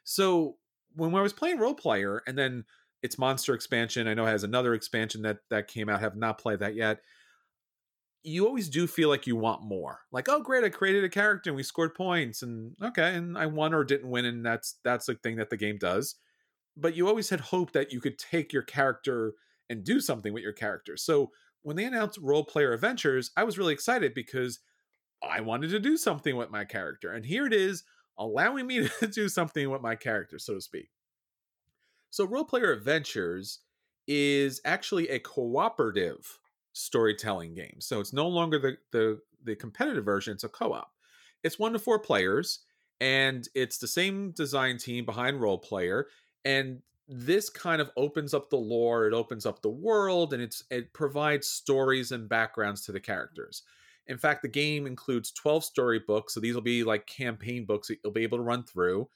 So 0.04 0.56
when 0.94 1.12
I 1.16 1.20
was 1.20 1.32
playing 1.32 1.58
Roll 1.58 1.74
Player 1.74 2.22
and 2.28 2.38
then 2.38 2.64
its 3.02 3.18
monster 3.18 3.54
expansion, 3.54 4.06
I 4.06 4.14
know 4.14 4.24
it 4.24 4.30
has 4.30 4.44
another 4.44 4.72
expansion 4.74 5.22
that 5.22 5.38
that 5.50 5.66
came 5.66 5.88
out, 5.88 5.98
have 5.98 6.16
not 6.16 6.38
played 6.38 6.60
that 6.60 6.76
yet. 6.76 7.00
You 8.22 8.46
always 8.46 8.68
do 8.68 8.86
feel 8.86 9.08
like 9.08 9.26
you 9.26 9.34
want 9.34 9.64
more. 9.64 10.02
Like, 10.12 10.28
oh 10.28 10.40
great, 10.40 10.62
I 10.62 10.68
created 10.68 11.02
a 11.02 11.08
character 11.08 11.50
and 11.50 11.56
we 11.56 11.64
scored 11.64 11.96
points 11.96 12.42
and 12.42 12.76
okay, 12.80 13.16
and 13.16 13.36
I 13.36 13.46
won 13.46 13.74
or 13.74 13.82
didn't 13.82 14.10
win 14.10 14.26
and 14.26 14.46
that's 14.46 14.76
that's 14.84 15.06
the 15.06 15.14
thing 15.14 15.36
that 15.36 15.50
the 15.50 15.56
game 15.56 15.76
does. 15.76 16.14
But 16.76 16.94
you 16.94 17.08
always 17.08 17.30
had 17.30 17.40
hope 17.40 17.72
that 17.72 17.92
you 17.92 18.00
could 18.00 18.16
take 18.16 18.52
your 18.52 18.62
character 18.62 19.34
and 19.72 19.82
do 19.82 20.00
something 20.00 20.32
with 20.32 20.42
your 20.42 20.52
character. 20.52 20.96
So 20.96 21.32
when 21.62 21.76
they 21.76 21.84
announced 21.84 22.18
Roll 22.20 22.44
Player 22.44 22.72
Adventures, 22.72 23.30
I 23.36 23.44
was 23.44 23.58
really 23.58 23.72
excited 23.72 24.12
because 24.14 24.60
I 25.22 25.40
wanted 25.40 25.70
to 25.70 25.80
do 25.80 25.96
something 25.96 26.36
with 26.36 26.50
my 26.50 26.64
character. 26.64 27.12
And 27.12 27.24
here 27.24 27.46
it 27.46 27.54
is, 27.54 27.84
allowing 28.18 28.66
me 28.66 28.86
to 29.00 29.06
do 29.06 29.28
something 29.28 29.70
with 29.70 29.80
my 29.80 29.96
character, 29.96 30.38
so 30.38 30.54
to 30.54 30.60
speak. 30.60 30.90
So, 32.10 32.26
Roll 32.26 32.44
Player 32.44 32.72
Adventures 32.72 33.60
is 34.06 34.60
actually 34.64 35.08
a 35.08 35.18
cooperative 35.18 36.38
storytelling 36.72 37.54
game. 37.54 37.76
So 37.78 38.00
it's 38.00 38.12
no 38.12 38.28
longer 38.28 38.58
the 38.58 38.76
the, 38.90 39.20
the 39.44 39.56
competitive 39.56 40.04
version, 40.04 40.34
it's 40.34 40.44
a 40.44 40.48
co-op. 40.48 40.90
It's 41.42 41.58
one 41.58 41.72
to 41.72 41.78
four 41.78 41.98
players, 41.98 42.60
and 43.00 43.48
it's 43.54 43.78
the 43.78 43.88
same 43.88 44.32
design 44.32 44.76
team 44.76 45.04
behind 45.06 45.40
Roll 45.40 45.58
Player. 45.58 46.08
And 46.44 46.82
this 47.08 47.50
kind 47.50 47.80
of 47.80 47.90
opens 47.96 48.32
up 48.32 48.48
the 48.48 48.56
lore 48.56 49.06
it 49.06 49.14
opens 49.14 49.44
up 49.44 49.60
the 49.60 49.68
world 49.68 50.32
and 50.32 50.42
it's 50.42 50.64
it 50.70 50.92
provides 50.92 51.48
stories 51.48 52.12
and 52.12 52.28
backgrounds 52.28 52.82
to 52.82 52.92
the 52.92 53.00
characters. 53.00 53.62
In 54.06 54.18
fact 54.18 54.42
the 54.42 54.48
game 54.48 54.86
includes 54.86 55.32
12 55.32 55.64
storybooks 55.64 56.34
so 56.34 56.40
these 56.40 56.54
will 56.54 56.62
be 56.62 56.84
like 56.84 57.06
campaign 57.06 57.64
books 57.64 57.88
that 57.88 57.98
you'll 58.02 58.12
be 58.12 58.22
able 58.22 58.38
to 58.38 58.44
run 58.44 58.62
through 58.62 59.08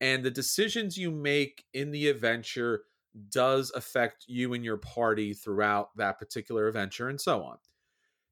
and 0.00 0.24
the 0.24 0.30
decisions 0.30 0.96
you 0.98 1.10
make 1.10 1.64
in 1.72 1.90
the 1.90 2.08
adventure 2.08 2.82
does 3.30 3.70
affect 3.74 4.24
you 4.28 4.52
and 4.52 4.64
your 4.64 4.76
party 4.76 5.32
throughout 5.32 5.96
that 5.96 6.18
particular 6.18 6.68
adventure 6.68 7.08
and 7.08 7.20
so 7.20 7.42
on. 7.42 7.56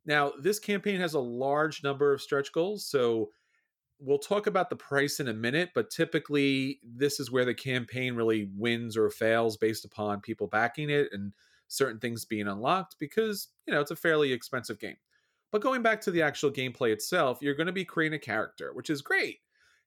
Now 0.07 0.33
this 0.41 0.59
campaign 0.59 1.01
has 1.01 1.15
a 1.15 1.21
large 1.21 1.83
number 1.83 2.13
of 2.13 2.23
stretch 2.23 2.53
goals 2.53 2.87
so 2.87 3.31
we'll 3.99 4.19
talk 4.19 4.47
about 4.47 4.71
the 4.71 4.77
price 4.77 5.21
in 5.21 5.29
a 5.29 5.35
minute, 5.35 5.71
but 5.75 5.91
typically 5.91 6.81
this 6.83 7.21
is 7.21 7.31
where 7.31 7.45
the 7.45 7.55
campaign 7.55 8.15
really 8.15 8.49
wins 8.57 8.97
or 8.97 9.11
fails 9.11 9.57
based 9.57 9.85
upon 9.85 10.21
people 10.21 10.47
backing 10.47 10.91
it 10.91 11.09
and 11.13 11.33
certain 11.69 11.99
things 11.99 12.25
being 12.25 12.49
unlocked 12.49 12.97
because, 12.99 13.49
you 13.67 13.73
know, 13.73 13.81
it's 13.81 13.91
a 13.91 13.97
fairly 13.97 14.33
expensive 14.33 14.79
game. 14.79 14.97
But 15.53 15.63
going 15.63 15.83
back 15.83 16.01
to 16.03 16.11
the 16.11 16.23
actual 16.23 16.51
gameplay 16.51 16.91
itself, 16.91 17.39
you're 17.41 17.55
going 17.55 17.69
to 17.69 17.73
be 17.73 17.85
creating 17.85 18.17
a 18.17 18.21
character, 18.21 18.73
which 18.75 18.91
is 18.91 19.03
great. 19.03 19.39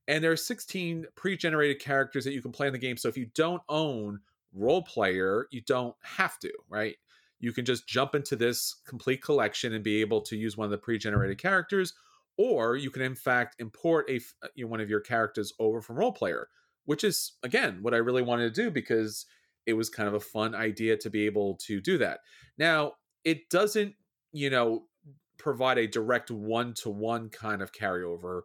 And 0.08 0.24
there 0.24 0.32
are 0.32 0.38
16 0.38 1.06
pre-generated 1.16 1.82
characters 1.82 2.24
that 2.24 2.34
you 2.34 2.42
can 2.42 2.54
play 2.54 2.68
in 2.68 2.74
the 2.74 2.80
game. 2.80 2.96
So 2.96 3.10
if 3.10 3.18
you 3.18 3.28
don't 3.36 3.62
own 3.68 4.22
Roll 4.54 4.82
Player, 4.82 5.48
you 5.52 5.62
don't 5.62 5.96
have 6.02 6.40
to, 6.40 6.52
right? 6.70 6.96
You 7.40 7.52
can 7.52 7.66
just 7.66 7.88
jump 7.88 8.16
into 8.16 8.36
this 8.36 8.76
complete 8.88 9.22
collection 9.22 9.74
and 9.74 9.84
be 9.84 10.00
able 10.00 10.22
to 10.22 10.38
use 10.38 10.56
one 10.56 10.66
of 10.66 10.72
the 10.72 10.78
pre-generated 10.78 11.38
characters 11.38 11.94
or 12.38 12.76
you 12.76 12.90
can 12.90 13.02
in 13.02 13.16
fact 13.16 13.56
import 13.60 14.10
a 14.10 14.18
uh, 14.44 14.48
you 14.56 14.66
know, 14.66 14.72
one 14.72 14.82
of 14.82 14.90
your 14.90 15.00
characters 15.00 15.54
over 15.60 15.82
from 15.82 15.98
Roll 15.98 16.12
Player 16.12 16.48
which 16.86 17.04
is 17.04 17.34
again 17.44 17.80
what 17.82 17.94
i 17.94 17.98
really 17.98 18.22
wanted 18.22 18.54
to 18.54 18.64
do 18.64 18.72
because 18.72 19.26
it 19.68 19.74
was 19.74 19.90
kind 19.90 20.08
of 20.08 20.16
a 20.16 20.20
fun 20.20 20.56
idea 20.56 20.98
to 20.98 21.10
be 21.10 21.26
able 21.26 21.56
to 21.56 21.80
do 21.82 21.98
that. 22.00 22.22
Now 22.58 22.94
it 23.24 23.50
doesn't 23.50 23.94
you 24.32 24.50
know 24.50 24.86
provide 25.38 25.78
a 25.78 25.88
direct 25.88 26.32
one-to-one 26.32 27.30
kind 27.30 27.62
of 27.62 27.72
carryover. 27.72 28.42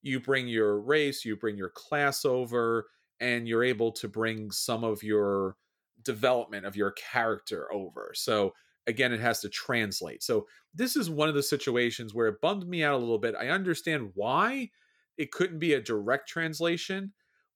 You 0.00 0.20
bring 0.20 0.48
your 0.48 0.80
race 0.80 1.24
you 1.24 1.36
bring 1.36 1.58
your 1.58 1.70
class 1.70 2.24
over 2.24 2.86
and 3.18 3.46
you're 3.46 3.64
able 3.64 3.92
to 3.92 4.08
bring 4.08 4.50
some 4.50 4.84
of 4.84 5.02
your 5.02 5.56
development 6.02 6.64
of 6.64 6.76
your 6.76 6.92
character 6.92 7.70
over. 7.70 8.12
So 8.14 8.54
again 8.86 9.12
it 9.12 9.20
has 9.20 9.40
to 9.40 9.48
translate. 9.48 10.22
So 10.22 10.46
this 10.74 10.96
is 10.96 11.10
one 11.10 11.28
of 11.28 11.34
the 11.34 11.42
situations 11.42 12.14
where 12.14 12.28
it 12.28 12.40
bummed 12.40 12.68
me 12.68 12.82
out 12.82 12.94
a 12.94 12.98
little 12.98 13.18
bit. 13.18 13.34
I 13.34 13.48
understand 13.48 14.10
why 14.14 14.70
it 15.18 15.32
couldn't 15.32 15.58
be 15.58 15.74
a 15.74 15.80
direct 15.80 16.28
translation 16.28 17.12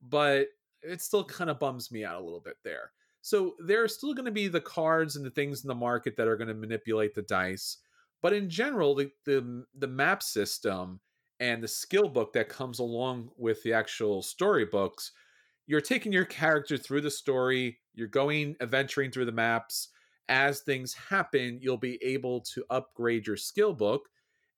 but 0.06 0.48
it 0.82 1.00
still 1.00 1.24
kind 1.24 1.48
of 1.48 1.58
bums 1.58 1.90
me 1.90 2.04
out 2.04 2.20
a 2.20 2.24
little 2.24 2.40
bit 2.40 2.56
there. 2.62 2.92
So 3.22 3.54
there 3.58 3.82
are 3.82 3.88
still 3.88 4.12
going 4.12 4.26
to 4.26 4.30
be 4.30 4.48
the 4.48 4.60
cards 4.60 5.16
and 5.16 5.24
the 5.24 5.30
things 5.30 5.64
in 5.64 5.68
the 5.68 5.74
market 5.74 6.14
that 6.16 6.28
are 6.28 6.36
going 6.36 6.48
to 6.48 6.54
manipulate 6.54 7.14
the 7.14 7.22
dice 7.22 7.78
but 8.24 8.32
in 8.32 8.48
general 8.48 8.94
the, 8.94 9.10
the 9.26 9.66
the 9.74 9.86
map 9.86 10.22
system 10.22 10.98
and 11.40 11.62
the 11.62 11.68
skill 11.68 12.08
book 12.08 12.32
that 12.32 12.48
comes 12.48 12.78
along 12.78 13.28
with 13.36 13.62
the 13.62 13.72
actual 13.72 14.22
storybooks 14.22 15.12
you're 15.66 15.80
taking 15.80 16.10
your 16.10 16.24
character 16.24 16.78
through 16.78 17.02
the 17.02 17.10
story 17.10 17.78
you're 17.94 18.08
going 18.08 18.56
adventuring 18.62 19.10
through 19.10 19.26
the 19.26 19.30
maps 19.32 19.90
as 20.28 20.60
things 20.60 20.94
happen, 20.94 21.58
you'll 21.60 21.76
be 21.76 22.02
able 22.02 22.40
to 22.40 22.64
upgrade 22.70 23.26
your 23.26 23.36
skill 23.36 23.72
book 23.72 24.08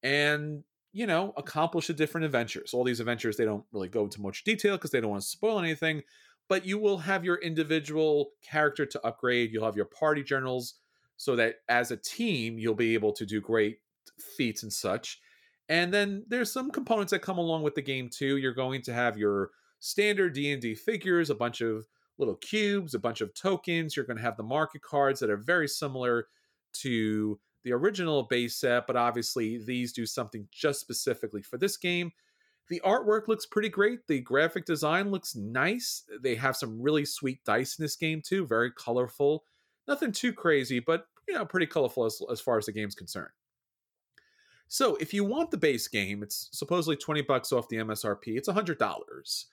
and 0.03 0.63
you 0.97 1.07
know, 1.07 1.35
accomplish 1.37 1.89
the 1.89 1.93
different 1.93 2.25
adventures. 2.25 2.73
All 2.73 2.83
these 2.83 3.01
adventures, 3.01 3.37
they 3.37 3.45
don't 3.45 3.67
really 3.71 3.91
go 3.91 4.05
into 4.05 4.23
much 4.23 4.45
detail 4.45 4.77
because 4.77 4.93
they 4.93 5.01
don't 5.03 5.11
want 5.11 5.21
to 5.21 5.29
spoil 5.29 5.59
anything, 5.59 6.03
but 6.49 6.65
you 6.65 6.79
will 6.79 6.97
have 6.97 7.23
your 7.23 7.37
individual 7.37 8.31
character 8.43 8.87
to 8.87 9.07
upgrade. 9.07 9.53
You'll 9.53 9.67
have 9.67 9.77
your 9.77 9.85
party 9.85 10.23
journals 10.23 10.77
so 11.19 11.37
that 11.37 11.57
as 11.69 11.91
a 11.91 11.99
team, 11.99 12.59
you'll 12.59 12.75
be 12.75 12.95
able 12.95 13.13
to 13.13 13.27
do 13.27 13.43
great 13.43 13.81
feats 14.39 14.63
and 14.63 14.73
such. 14.73 15.21
And 15.69 15.93
then 15.93 16.25
there's 16.29 16.51
some 16.51 16.71
components 16.71 17.11
that 17.11 17.21
come 17.21 17.37
along 17.37 17.63
with 17.63 17.75
the 17.75 17.83
game 17.83 18.09
too. 18.09 18.39
You're 18.39 18.55
going 18.55 18.81
to 18.81 18.95
have 18.95 19.19
your 19.19 19.51
standard 19.81 20.33
D&D 20.33 20.77
figures, 20.77 21.29
a 21.29 21.35
bunch 21.35 21.61
of 21.61 21.85
little 22.19 22.37
cubes, 22.37 22.95
a 22.95 22.99
bunch 22.99 23.21
of 23.21 23.35
tokens. 23.35 23.97
You're 23.97 24.07
going 24.07 24.17
to 24.17 24.23
have 24.23 24.37
the 24.37 24.43
market 24.43 24.83
cards 24.83 25.21
that 25.21 25.31
are 25.31 25.37
very 25.37 25.69
similar 25.69 26.29
to 26.75 27.39
the 27.65 27.73
original 27.73 28.23
base 28.25 28.57
set, 28.57 28.87
but 28.87 28.97
obviously 28.97 29.59
these 29.59 29.93
do 29.93 30.07
something 30.07 30.47
just 30.53 30.81
specifically 30.81 31.43
for 31.43 31.59
this 31.59 31.77
game. 31.77 32.13
The 32.69 32.81
artwork 32.85 33.29
looks 33.29 33.47
pretty 33.47 33.69
great. 33.69 34.07
The 34.07 34.21
graphic 34.21 34.65
design 34.65 35.11
looks 35.11 35.37
nice. 35.37 36.05
They 36.21 36.35
have 36.35 36.57
some 36.57 36.81
really 36.81 37.05
sweet 37.05 37.45
dice 37.45 37.79
in 37.79 37.85
this 37.85 37.97
game 37.97 38.23
too, 38.25 38.47
very 38.47 38.73
colorful. 38.73 39.45
Nothing 39.87 40.13
too 40.13 40.33
crazy, 40.33 40.81
but 40.81 41.07
you 41.29 41.35
know, 41.35 41.45
pretty 41.45 41.67
colorful 41.67 42.05
as, 42.05 42.21
as 42.31 42.41
far 42.41 42.59
as 42.59 42.67
the 42.67 42.73
game's 42.73 42.95
concerned. 42.95 43.31
So 44.69 44.97
if 44.97 45.15
you 45.15 45.25
want 45.25 45.51
the 45.51 45.57
base 45.57 45.87
game, 45.87 46.23
it's 46.23 46.49
supposedly 46.53 46.97
20 46.97 47.23
bucks 47.23 47.53
off 47.53 47.69
the 47.69 47.77
MSRP. 47.77 48.37
It's 48.37 48.49
$100, 48.49 49.45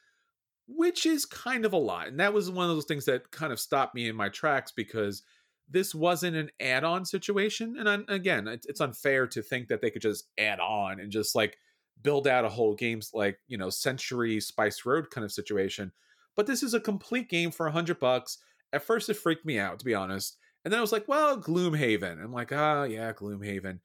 which 0.67 1.05
is 1.05 1.25
kind 1.25 1.65
of 1.65 1.73
a 1.73 1.77
lot. 1.77 2.07
And 2.07 2.19
that 2.19 2.33
was 2.33 2.49
one 2.49 2.69
of 2.69 2.75
those 2.75 2.85
things 2.85 3.05
that 3.05 3.31
kind 3.31 3.51
of 3.51 3.59
stopped 3.59 3.95
me 3.95 4.07
in 4.07 4.15
my 4.15 4.29
tracks 4.29 4.71
because 4.71 5.23
this 5.69 5.95
wasn't 5.95 6.35
an 6.35 6.49
add-on 6.59 7.05
situation. 7.05 7.75
And 7.77 7.89
I'm, 7.89 8.05
again, 8.07 8.47
it's 8.47 8.81
unfair 8.81 9.27
to 9.27 9.41
think 9.41 9.67
that 9.67 9.81
they 9.81 9.89
could 9.89 10.01
just 10.01 10.27
add 10.37 10.59
on 10.59 10.99
and 10.99 11.11
just 11.11 11.35
like 11.35 11.57
build 12.01 12.27
out 12.27 12.45
a 12.45 12.49
whole 12.49 12.75
game's 12.75 13.11
like, 13.13 13.39
you 13.47 13.57
know, 13.57 13.69
Century 13.69 14.39
Spice 14.39 14.85
Road 14.85 15.09
kind 15.09 15.25
of 15.25 15.31
situation. 15.31 15.91
But 16.35 16.47
this 16.47 16.63
is 16.63 16.73
a 16.73 16.79
complete 16.79 17.29
game 17.29 17.51
for 17.51 17.65
100 17.65 17.99
bucks. 17.99 18.39
At 18.71 18.83
first 18.83 19.09
it 19.09 19.15
freaked 19.15 19.45
me 19.45 19.59
out, 19.59 19.79
to 19.79 19.85
be 19.85 19.93
honest. 19.93 20.37
And 20.65 20.71
then 20.71 20.79
I 20.79 20.81
was 20.81 20.91
like, 20.91 21.07
well, 21.07 21.37
Gloomhaven. 21.37 22.23
I'm 22.23 22.31
like, 22.31 22.51
ah, 22.51 22.81
oh, 22.81 22.83
yeah, 22.83 23.11
Gloomhaven 23.13 23.79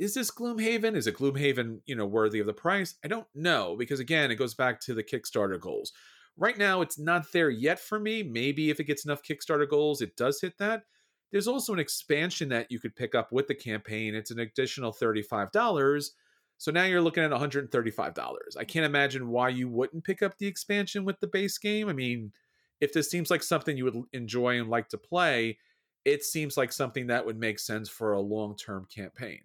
is 0.00 0.14
this 0.14 0.30
Gloomhaven? 0.30 0.96
Is 0.96 1.06
it 1.06 1.18
Gloomhaven, 1.18 1.80
you 1.84 1.94
know, 1.94 2.06
worthy 2.06 2.40
of 2.40 2.46
the 2.46 2.54
price? 2.54 2.94
I 3.04 3.08
don't 3.08 3.26
know 3.34 3.76
because 3.78 4.00
again, 4.00 4.30
it 4.30 4.36
goes 4.36 4.54
back 4.54 4.80
to 4.80 4.94
the 4.94 5.04
Kickstarter 5.04 5.60
goals. 5.60 5.92
Right 6.36 6.56
now, 6.56 6.80
it's 6.80 6.98
not 6.98 7.32
there 7.32 7.50
yet 7.50 7.80
for 7.80 8.00
me. 8.00 8.22
Maybe 8.22 8.70
if 8.70 8.80
it 8.80 8.84
gets 8.84 9.04
enough 9.04 9.22
Kickstarter 9.22 9.68
goals, 9.68 10.00
it 10.00 10.16
does 10.16 10.40
hit 10.40 10.56
that. 10.58 10.84
There's 11.32 11.48
also 11.48 11.72
an 11.72 11.78
expansion 11.78 12.48
that 12.48 12.70
you 12.70 12.80
could 12.80 12.96
pick 12.96 13.14
up 13.14 13.30
with 13.30 13.46
the 13.46 13.54
campaign. 13.54 14.14
It's 14.14 14.30
an 14.30 14.40
additional 14.40 14.92
$35. 14.92 16.10
So 16.56 16.70
now 16.70 16.84
you're 16.84 17.00
looking 17.00 17.22
at 17.22 17.30
$135. 17.30 18.38
I 18.58 18.64
can't 18.64 18.86
imagine 18.86 19.28
why 19.28 19.48
you 19.50 19.68
wouldn't 19.68 20.04
pick 20.04 20.22
up 20.22 20.36
the 20.38 20.46
expansion 20.46 21.04
with 21.04 21.20
the 21.20 21.26
base 21.26 21.56
game. 21.58 21.88
I 21.88 21.92
mean, 21.92 22.32
if 22.80 22.92
this 22.92 23.10
seems 23.10 23.30
like 23.30 23.42
something 23.42 23.76
you 23.76 23.84
would 23.84 24.02
enjoy 24.12 24.58
and 24.58 24.68
like 24.68 24.88
to 24.88 24.98
play, 24.98 25.58
it 26.04 26.24
seems 26.24 26.56
like 26.56 26.72
something 26.72 27.06
that 27.06 27.24
would 27.24 27.38
make 27.38 27.58
sense 27.58 27.88
for 27.88 28.12
a 28.12 28.20
long 28.20 28.56
term 28.56 28.86
campaign. 28.94 29.40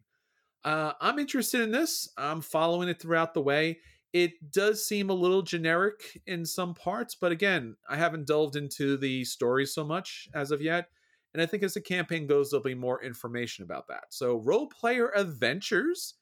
Uh, 0.63 0.93
I'm 0.99 1.19
interested 1.19 1.61
in 1.61 1.71
this. 1.71 2.09
I'm 2.17 2.41
following 2.41 2.89
it 2.89 2.99
throughout 2.99 3.33
the 3.33 3.41
way. 3.41 3.79
It 4.15 4.49
does 4.49 4.87
seem 4.87 5.09
a 5.09 5.13
little 5.13 5.41
generic 5.41 6.21
in 6.25 6.45
some 6.45 6.73
parts, 6.73 7.15
but 7.15 7.33
again, 7.33 7.75
I 7.89 7.97
haven't 7.97 8.27
delved 8.27 8.55
into 8.55 8.95
the 8.95 9.25
story 9.25 9.65
so 9.65 9.83
much 9.83 10.29
as 10.33 10.51
of 10.51 10.61
yet. 10.61 10.87
And 11.33 11.41
I 11.41 11.45
think 11.45 11.63
as 11.63 11.73
the 11.73 11.81
campaign 11.81 12.25
goes, 12.25 12.49
there'll 12.49 12.63
be 12.63 12.75
more 12.75 13.03
information 13.03 13.65
about 13.65 13.89
that. 13.89 14.05
So, 14.11 14.37
Roll 14.37 14.67
Player 14.67 15.11
Adventures, 15.13 16.13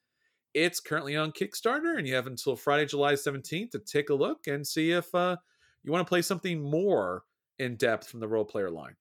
it's 0.55 0.79
currently 0.79 1.15
on 1.15 1.33
Kickstarter, 1.33 1.95
and 1.95 2.07
you 2.07 2.15
have 2.15 2.25
until 2.25 2.55
Friday, 2.55 2.87
July 2.87 3.13
17th 3.13 3.69
to 3.69 3.79
take 3.79 4.09
a 4.09 4.15
look 4.15 4.47
and 4.47 4.65
see 4.65 4.89
if 4.89 5.13
uh, 5.13 5.37
you 5.83 5.91
want 5.91 6.03
to 6.03 6.09
play 6.09 6.23
something 6.23 6.67
more 6.67 7.25
in 7.59 7.75
depth 7.75 8.07
from 8.07 8.21
the 8.21 8.27
Roll 8.27 8.43
Player 8.43 8.71
line. 8.71 8.95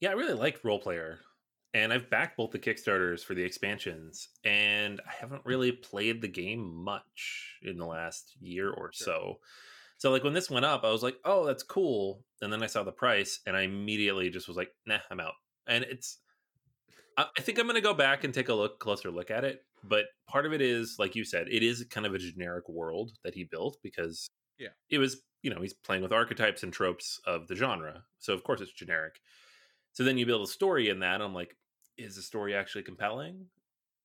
Yeah, 0.00 0.08
I 0.08 0.14
really 0.14 0.32
like 0.32 0.64
Roll 0.64 0.78
Player 0.78 1.18
and 1.76 1.92
I've 1.92 2.08
backed 2.08 2.38
both 2.38 2.52
the 2.52 2.58
Kickstarters 2.58 3.22
for 3.22 3.34
the 3.34 3.42
expansions, 3.42 4.30
and 4.44 4.98
I 5.06 5.12
haven't 5.20 5.42
really 5.44 5.72
played 5.72 6.22
the 6.22 6.28
game 6.28 6.74
much 6.74 7.58
in 7.62 7.76
the 7.76 7.84
last 7.84 8.34
year 8.40 8.70
or 8.70 8.92
so. 8.94 9.40
So, 9.98 10.10
like 10.10 10.24
when 10.24 10.32
this 10.32 10.50
went 10.50 10.64
up, 10.64 10.84
I 10.84 10.90
was 10.90 11.02
like, 11.02 11.18
"Oh, 11.26 11.44
that's 11.44 11.62
cool," 11.62 12.24
and 12.40 12.50
then 12.50 12.62
I 12.62 12.66
saw 12.66 12.82
the 12.82 12.92
price, 12.92 13.40
and 13.46 13.54
I 13.54 13.62
immediately 13.62 14.30
just 14.30 14.48
was 14.48 14.56
like, 14.56 14.70
"Nah, 14.86 15.00
I'm 15.10 15.20
out." 15.20 15.34
And 15.68 15.84
it's, 15.84 16.18
I, 17.18 17.26
I 17.36 17.42
think 17.42 17.58
I'm 17.58 17.66
going 17.66 17.74
to 17.74 17.82
go 17.82 17.92
back 17.92 18.24
and 18.24 18.32
take 18.32 18.48
a 18.48 18.54
look 18.54 18.78
closer 18.78 19.10
look 19.10 19.30
at 19.30 19.44
it. 19.44 19.60
But 19.84 20.06
part 20.26 20.46
of 20.46 20.54
it 20.54 20.62
is, 20.62 20.96
like 20.98 21.14
you 21.14 21.24
said, 21.24 21.46
it 21.50 21.62
is 21.62 21.84
kind 21.90 22.06
of 22.06 22.14
a 22.14 22.18
generic 22.18 22.66
world 22.70 23.12
that 23.22 23.34
he 23.34 23.44
built 23.44 23.76
because 23.82 24.30
yeah, 24.58 24.68
it 24.88 24.96
was 24.96 25.20
you 25.42 25.50
know 25.50 25.60
he's 25.60 25.74
playing 25.74 26.02
with 26.02 26.12
archetypes 26.12 26.62
and 26.62 26.72
tropes 26.72 27.20
of 27.26 27.48
the 27.48 27.54
genre, 27.54 28.04
so 28.18 28.32
of 28.32 28.44
course 28.44 28.62
it's 28.62 28.72
generic. 28.72 29.20
So 29.92 30.04
then 30.04 30.16
you 30.16 30.24
build 30.24 30.46
a 30.46 30.50
story 30.50 30.88
in 30.88 31.00
that. 31.00 31.22
I'm 31.22 31.34
like, 31.34 31.56
is 31.98 32.16
the 32.16 32.22
story 32.22 32.54
actually 32.54 32.82
compelling? 32.82 33.46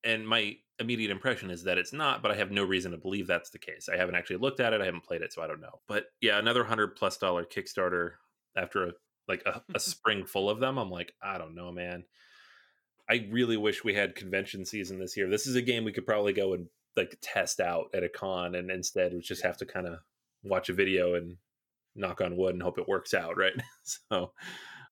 And 0.03 0.27
my 0.27 0.57
immediate 0.79 1.11
impression 1.11 1.51
is 1.51 1.63
that 1.63 1.77
it's 1.77 1.93
not, 1.93 2.21
but 2.23 2.31
I 2.31 2.35
have 2.35 2.51
no 2.51 2.63
reason 2.63 2.91
to 2.91 2.97
believe 2.97 3.27
that's 3.27 3.51
the 3.51 3.59
case. 3.59 3.87
I 3.91 3.97
haven't 3.97 4.15
actually 4.15 4.37
looked 4.37 4.59
at 4.59 4.73
it. 4.73 4.81
I 4.81 4.85
haven't 4.85 5.03
played 5.03 5.21
it, 5.21 5.31
so 5.31 5.41
I 5.41 5.47
don't 5.47 5.61
know. 5.61 5.79
But 5.87 6.05
yeah, 6.21 6.39
another 6.39 6.63
hundred 6.63 6.95
plus 6.95 7.17
dollar 7.17 7.45
Kickstarter 7.45 8.13
after 8.55 8.85
a 8.85 8.91
like 9.27 9.43
a, 9.45 9.61
a 9.73 9.79
spring 9.79 10.25
full 10.25 10.49
of 10.49 10.59
them. 10.59 10.77
I'm 10.77 10.89
like, 10.89 11.13
I 11.21 11.37
don't 11.37 11.55
know, 11.55 11.71
man. 11.71 12.03
I 13.09 13.27
really 13.29 13.57
wish 13.57 13.83
we 13.83 13.93
had 13.93 14.15
convention 14.15 14.65
season 14.65 14.99
this 14.99 15.17
year. 15.17 15.29
This 15.29 15.45
is 15.45 15.55
a 15.55 15.61
game 15.61 15.83
we 15.83 15.91
could 15.91 16.05
probably 16.05 16.33
go 16.33 16.53
and 16.53 16.67
like 16.95 17.17
test 17.21 17.59
out 17.59 17.87
at 17.93 18.03
a 18.03 18.09
con, 18.09 18.55
and 18.55 18.71
instead 18.71 19.13
we 19.13 19.21
just 19.21 19.43
have 19.43 19.57
to 19.57 19.65
kind 19.65 19.87
of 19.87 19.99
watch 20.43 20.69
a 20.69 20.73
video 20.73 21.15
and 21.15 21.37
knock 21.95 22.21
on 22.21 22.37
wood 22.37 22.53
and 22.55 22.63
hope 22.63 22.77
it 22.77 22.87
works 22.87 23.13
out, 23.13 23.37
right? 23.37 23.53
so 23.83 24.31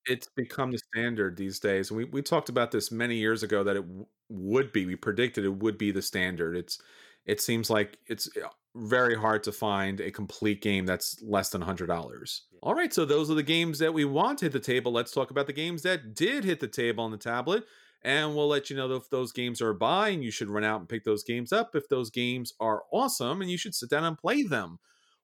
it's 0.10 0.28
become 0.36 0.72
the 0.72 0.80
standard 0.80 1.38
these 1.38 1.60
days. 1.60 1.92
We 1.92 2.06
we 2.06 2.22
talked 2.22 2.50
about 2.50 2.72
this 2.72 2.92
many 2.92 3.18
years 3.18 3.44
ago 3.44 3.64
that 3.64 3.78
it 3.78 3.82
w- 3.88 4.08
would 4.30 4.72
be. 4.74 4.86
We 4.86 4.96
predicted 4.98 5.46
it 5.46 5.50
would 5.60 5.78
be 5.78 5.92
the 5.92 6.02
standard. 6.02 6.58
It's 6.58 6.80
it 7.26 7.42
seems 7.42 7.70
like 7.70 8.00
it's 8.08 8.30
uh, 8.38 8.50
very 8.76 9.16
hard 9.16 9.44
to 9.44 9.52
find 9.52 10.02
a 10.02 10.12
complete 10.12 10.62
game 10.62 10.86
that's 10.86 11.22
less 11.22 11.50
than 11.52 11.62
$100. 11.62 12.44
All 12.64 12.76
right, 12.76 12.94
so 12.94 13.06
those 13.06 13.32
are 13.32 13.36
the 13.36 13.44
games 13.44 13.80
that 13.80 13.94
we 13.94 14.06
want 14.06 14.40
to 14.40 14.46
hit 14.46 14.54
the 14.54 14.60
table. 14.60 14.92
Let's 14.92 15.12
talk 15.14 15.32
about 15.32 15.48
the 15.48 15.54
games 15.54 15.84
that 15.84 16.16
did 16.16 16.44
hit 16.44 16.60
the 16.60 16.68
table 16.68 17.04
on 17.04 17.12
the 17.12 17.18
tablet. 17.18 17.66
And 18.02 18.34
we'll 18.36 18.48
let 18.48 18.70
you 18.70 18.78
know 18.78 18.92
if 18.96 19.10
those 19.10 19.34
games 19.34 19.62
are 19.62 19.72
a 19.72 19.76
buy 19.76 20.10
and 20.10 20.24
you 20.24 20.32
should 20.32 20.50
run 20.50 20.64
out 20.64 20.80
and 20.80 20.88
pick 20.90 21.04
those 21.04 21.24
games 21.24 21.52
up. 21.52 21.76
If 21.76 21.90
those 21.90 22.10
games 22.10 22.54
are 22.60 22.84
awesome 22.94 23.42
and 23.42 23.52
you 23.52 23.58
should 23.58 23.76
sit 23.76 23.90
down 23.90 24.06
and 24.06 24.18
play 24.18 24.44
them 24.44 24.80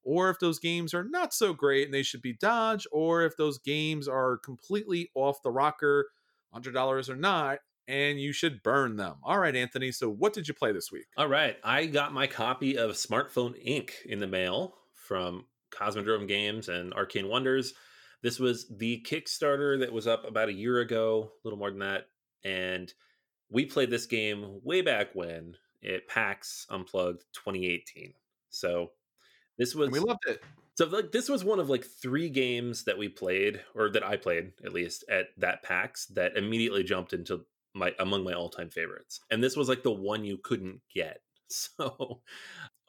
or 0.05 0.29
if 0.29 0.39
those 0.39 0.59
games 0.59 0.93
are 0.93 1.03
not 1.03 1.33
so 1.33 1.53
great 1.53 1.85
and 1.85 1.93
they 1.93 2.03
should 2.03 2.21
be 2.21 2.33
dodged, 2.33 2.87
or 2.91 3.23
if 3.23 3.35
those 3.35 3.57
games 3.57 4.07
are 4.07 4.37
completely 4.37 5.09
off 5.15 5.41
the 5.43 5.51
rocker, 5.51 6.07
$100 6.55 7.09
or 7.09 7.15
not, 7.15 7.59
and 7.87 8.19
you 8.19 8.31
should 8.31 8.63
burn 8.63 8.95
them. 8.95 9.15
All 9.23 9.39
right, 9.39 9.55
Anthony. 9.55 9.91
So, 9.91 10.09
what 10.09 10.33
did 10.33 10.47
you 10.47 10.53
play 10.53 10.71
this 10.71 10.91
week? 10.91 11.07
All 11.17 11.27
right. 11.27 11.57
I 11.63 11.85
got 11.85 12.13
my 12.13 12.27
copy 12.27 12.77
of 12.77 12.91
Smartphone 12.91 13.53
Inc. 13.67 13.91
in 14.05 14.19
the 14.19 14.27
mail 14.27 14.75
from 14.93 15.45
Cosmodrome 15.71 16.27
Games 16.27 16.69
and 16.69 16.93
Arcane 16.93 17.27
Wonders. 17.27 17.73
This 18.21 18.39
was 18.39 18.67
the 18.69 19.05
Kickstarter 19.07 19.79
that 19.79 19.93
was 19.93 20.07
up 20.07 20.27
about 20.27 20.49
a 20.49 20.53
year 20.53 20.79
ago, 20.79 21.31
a 21.33 21.47
little 21.47 21.59
more 21.59 21.69
than 21.69 21.79
that. 21.79 22.07
And 22.43 22.91
we 23.49 23.65
played 23.65 23.91
this 23.91 24.05
game 24.05 24.61
way 24.63 24.81
back 24.81 25.09
when 25.13 25.55
at 25.87 26.07
PAX 26.07 26.65
Unplugged 26.69 27.23
2018. 27.33 28.13
So 28.49 28.91
this 29.57 29.75
was 29.75 29.87
and 29.87 29.93
we 29.93 29.99
loved 29.99 30.23
it. 30.27 30.41
So 30.75 30.85
like 30.87 31.11
this 31.11 31.29
was 31.29 31.43
one 31.43 31.59
of 31.59 31.69
like 31.69 31.85
three 31.85 32.29
games 32.29 32.83
that 32.83 32.97
we 32.97 33.07
played, 33.09 33.61
or 33.75 33.89
that 33.89 34.05
I 34.05 34.17
played 34.17 34.51
at 34.65 34.73
least 34.73 35.05
at 35.09 35.27
that 35.37 35.63
PAX 35.63 36.07
that 36.07 36.37
immediately 36.37 36.83
jumped 36.83 37.13
into 37.13 37.45
my 37.73 37.93
among 37.99 38.23
my 38.23 38.33
all 38.33 38.49
time 38.49 38.69
favorites. 38.69 39.19
And 39.31 39.43
this 39.43 39.55
was 39.55 39.69
like 39.69 39.83
the 39.83 39.91
one 39.91 40.23
you 40.23 40.37
couldn't 40.37 40.81
get. 40.93 41.19
So 41.47 42.21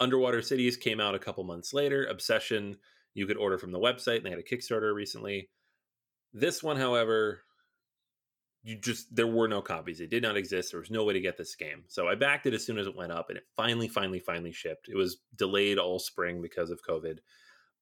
Underwater 0.01 0.41
Cities 0.41 0.79
came 0.79 0.99
out 0.99 1.15
a 1.15 1.19
couple 1.19 1.45
months 1.45 1.75
later. 1.75 2.07
Obsession 2.07 2.79
you 3.13 3.27
could 3.27 3.37
order 3.37 3.59
from 3.59 3.71
the 3.71 3.79
website, 3.79 4.17
and 4.17 4.25
they 4.25 4.31
had 4.31 4.39
a 4.39 4.43
Kickstarter 4.43 4.95
recently. 4.95 5.51
This 6.33 6.63
one, 6.63 6.79
however, 6.79 7.43
you 8.67 8.75
just 8.75 9.15
there 9.15 9.29
were 9.29 9.47
no 9.47 9.63
copies. 9.63 10.01
It 10.01 10.11
did 10.11 10.25
not 10.25 10.37
exist. 10.37 10.73
There 10.73 10.81
was 10.81 10.91
no 10.91 11.05
way 11.05 11.13
to 11.13 11.21
get 11.21 11.39
this 11.39 11.55
game. 11.55 11.85
So 11.87 12.09
I 12.09 12.17
backed 12.17 12.47
it 12.47 12.53
as 12.53 12.67
soon 12.67 12.79
as 12.79 12.89
it 12.89 12.97
went 12.97 13.13
up, 13.13 13.29
and 13.29 13.39
it 13.39 13.45
finally, 13.55 13.87
finally, 13.87 14.19
finally 14.19 14.51
shipped. 14.51 14.89
It 14.89 14.97
was 14.97 15.19
delayed 15.37 15.79
all 15.79 16.01
spring 16.01 16.43
because 16.43 16.71
of 16.71 16.83
COVID, 16.83 17.19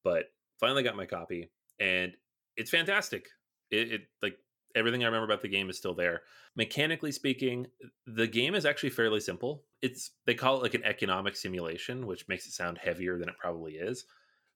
but 0.03 0.25
finally 0.59 0.83
got 0.83 0.95
my 0.95 1.07
copy, 1.07 1.49
and 1.79 2.15
it's 2.55 2.69
fantastic. 2.69 3.29
It, 3.71 3.93
it 3.93 4.01
like 4.21 4.37
everything 4.75 5.01
I 5.01 5.07
remember 5.07 5.25
about 5.25 5.41
the 5.41 5.47
game 5.47 5.71
is 5.71 5.77
still 5.77 5.95
there. 5.95 6.21
Mechanically 6.55 7.11
speaking, 7.11 7.65
the 8.05 8.27
game 8.27 8.53
is 8.53 8.63
actually 8.63 8.91
fairly 8.91 9.21
simple. 9.21 9.63
It's 9.81 10.11
they 10.27 10.35
call 10.35 10.57
it 10.57 10.61
like 10.61 10.75
an 10.75 10.83
economic 10.83 11.35
simulation, 11.35 12.05
which 12.05 12.27
makes 12.27 12.45
it 12.45 12.53
sound 12.53 12.77
heavier 12.77 13.17
than 13.17 13.27
it 13.27 13.39
probably 13.39 13.73
is, 13.73 14.05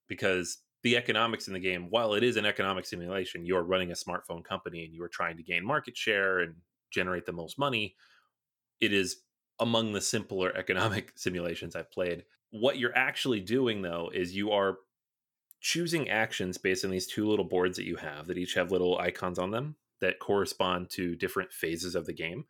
because 0.07 0.59
the 0.83 0.95
economics 0.95 1.47
in 1.47 1.53
the 1.53 1.59
game, 1.59 1.87
while 1.89 2.13
it 2.13 2.23
is 2.23 2.37
an 2.37 2.45
economic 2.45 2.85
simulation, 2.85 3.45
you're 3.45 3.63
running 3.63 3.91
a 3.91 3.95
smartphone 3.95 4.43
company 4.43 4.85
and 4.85 4.93
you 4.93 5.03
are 5.03 5.09
trying 5.09 5.37
to 5.37 5.43
gain 5.43 5.65
market 5.65 5.97
share 5.97 6.39
and 6.39 6.55
generate 6.91 7.25
the 7.25 7.33
most 7.33 7.59
money. 7.59 7.95
It 8.79 8.93
is 8.93 9.17
among 9.59 9.93
the 9.93 10.01
simpler 10.01 10.51
economic 10.55 11.11
simulations 11.15 11.75
I've 11.75 11.91
played. 11.91 12.23
What 12.51 12.77
you're 12.77 12.97
actually 12.97 13.41
doing 13.41 13.81
though 13.81 14.09
is 14.13 14.35
you 14.35 14.51
are 14.51 14.77
choosing 15.61 16.09
actions 16.09 16.57
based 16.57 16.85
on 16.85 16.91
these 16.91 17.07
two 17.07 17.27
little 17.27 17.45
boards 17.45 17.75
that 17.77 17.85
you 17.85 17.97
have 17.97 18.27
that 18.27 18.37
each 18.37 18.53
have 18.53 18.71
little 18.71 18.97
icons 18.97 19.37
on 19.37 19.51
them 19.51 19.75
that 19.99 20.19
correspond 20.19 20.89
to 20.89 21.15
different 21.15 21.51
phases 21.51 21.95
of 21.95 22.05
the 22.05 22.13
game. 22.13 22.45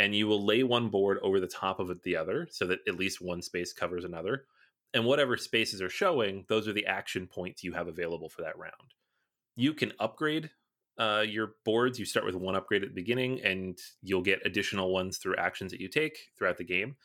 And 0.00 0.14
you 0.14 0.26
will 0.26 0.44
lay 0.44 0.62
one 0.62 0.88
board 0.88 1.18
over 1.22 1.40
the 1.40 1.46
top 1.46 1.80
of 1.80 2.02
the 2.02 2.16
other 2.16 2.48
so 2.50 2.66
that 2.66 2.80
at 2.86 2.98
least 2.98 3.20
one 3.20 3.42
space 3.42 3.72
covers 3.72 4.04
another. 4.04 4.44
And 4.94 5.04
whatever 5.04 5.36
spaces 5.36 5.82
are 5.82 5.90
showing, 5.90 6.46
those 6.48 6.66
are 6.66 6.72
the 6.72 6.86
action 6.86 7.26
points 7.26 7.62
you 7.62 7.72
have 7.72 7.88
available 7.88 8.28
for 8.28 8.42
that 8.42 8.58
round. 8.58 8.94
You 9.54 9.74
can 9.74 9.92
upgrade 10.00 10.50
uh, 10.98 11.24
your 11.28 11.54
boards. 11.64 11.98
You 11.98 12.06
start 12.06 12.24
with 12.26 12.34
one 12.34 12.56
upgrade 12.56 12.82
at 12.82 12.88
the 12.88 12.94
beginning, 12.94 13.40
and 13.42 13.78
you'll 14.02 14.22
get 14.22 14.46
additional 14.46 14.92
ones 14.92 15.18
through 15.18 15.36
actions 15.36 15.72
that 15.72 15.80
you 15.80 15.88
take 15.88 16.18
throughout 16.36 16.56
the 16.56 16.64
game 16.64 16.96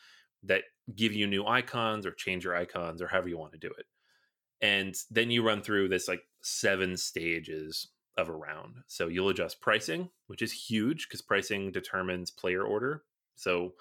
that 0.44 0.62
give 0.94 1.12
you 1.12 1.26
new 1.26 1.46
icons 1.46 2.06
or 2.06 2.12
change 2.12 2.44
your 2.44 2.56
icons 2.56 3.00
or 3.00 3.08
however 3.08 3.28
you 3.28 3.38
want 3.38 3.52
to 3.52 3.58
do 3.58 3.70
it. 3.78 3.86
And 4.60 4.94
then 5.10 5.30
you 5.30 5.42
run 5.42 5.62
through 5.62 5.88
this 5.88 6.08
like 6.08 6.22
seven 6.42 6.96
stages 6.96 7.88
of 8.16 8.28
a 8.28 8.32
round. 8.32 8.76
So 8.86 9.08
you'll 9.08 9.30
adjust 9.30 9.60
pricing, 9.60 10.10
which 10.26 10.42
is 10.42 10.52
huge 10.52 11.08
because 11.08 11.22
pricing 11.22 11.72
determines 11.72 12.30
player 12.30 12.62
order. 12.62 13.02
So 13.36 13.72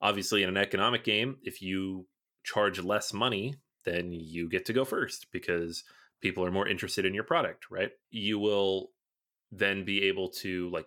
obviously, 0.00 0.42
in 0.42 0.48
an 0.48 0.56
economic 0.56 1.04
game, 1.04 1.36
if 1.42 1.60
you 1.60 2.06
charge 2.44 2.80
less 2.80 3.12
money, 3.12 3.56
then 3.84 4.12
you 4.12 4.48
get 4.48 4.66
to 4.66 4.72
go 4.72 4.84
first 4.84 5.26
because 5.32 5.84
people 6.20 6.44
are 6.44 6.50
more 6.52 6.68
interested 6.68 7.04
in 7.04 7.14
your 7.14 7.24
product, 7.24 7.66
right? 7.70 7.90
You 8.10 8.38
will 8.38 8.90
then 9.50 9.84
be 9.84 10.04
able 10.04 10.30
to 10.30 10.70
like 10.70 10.86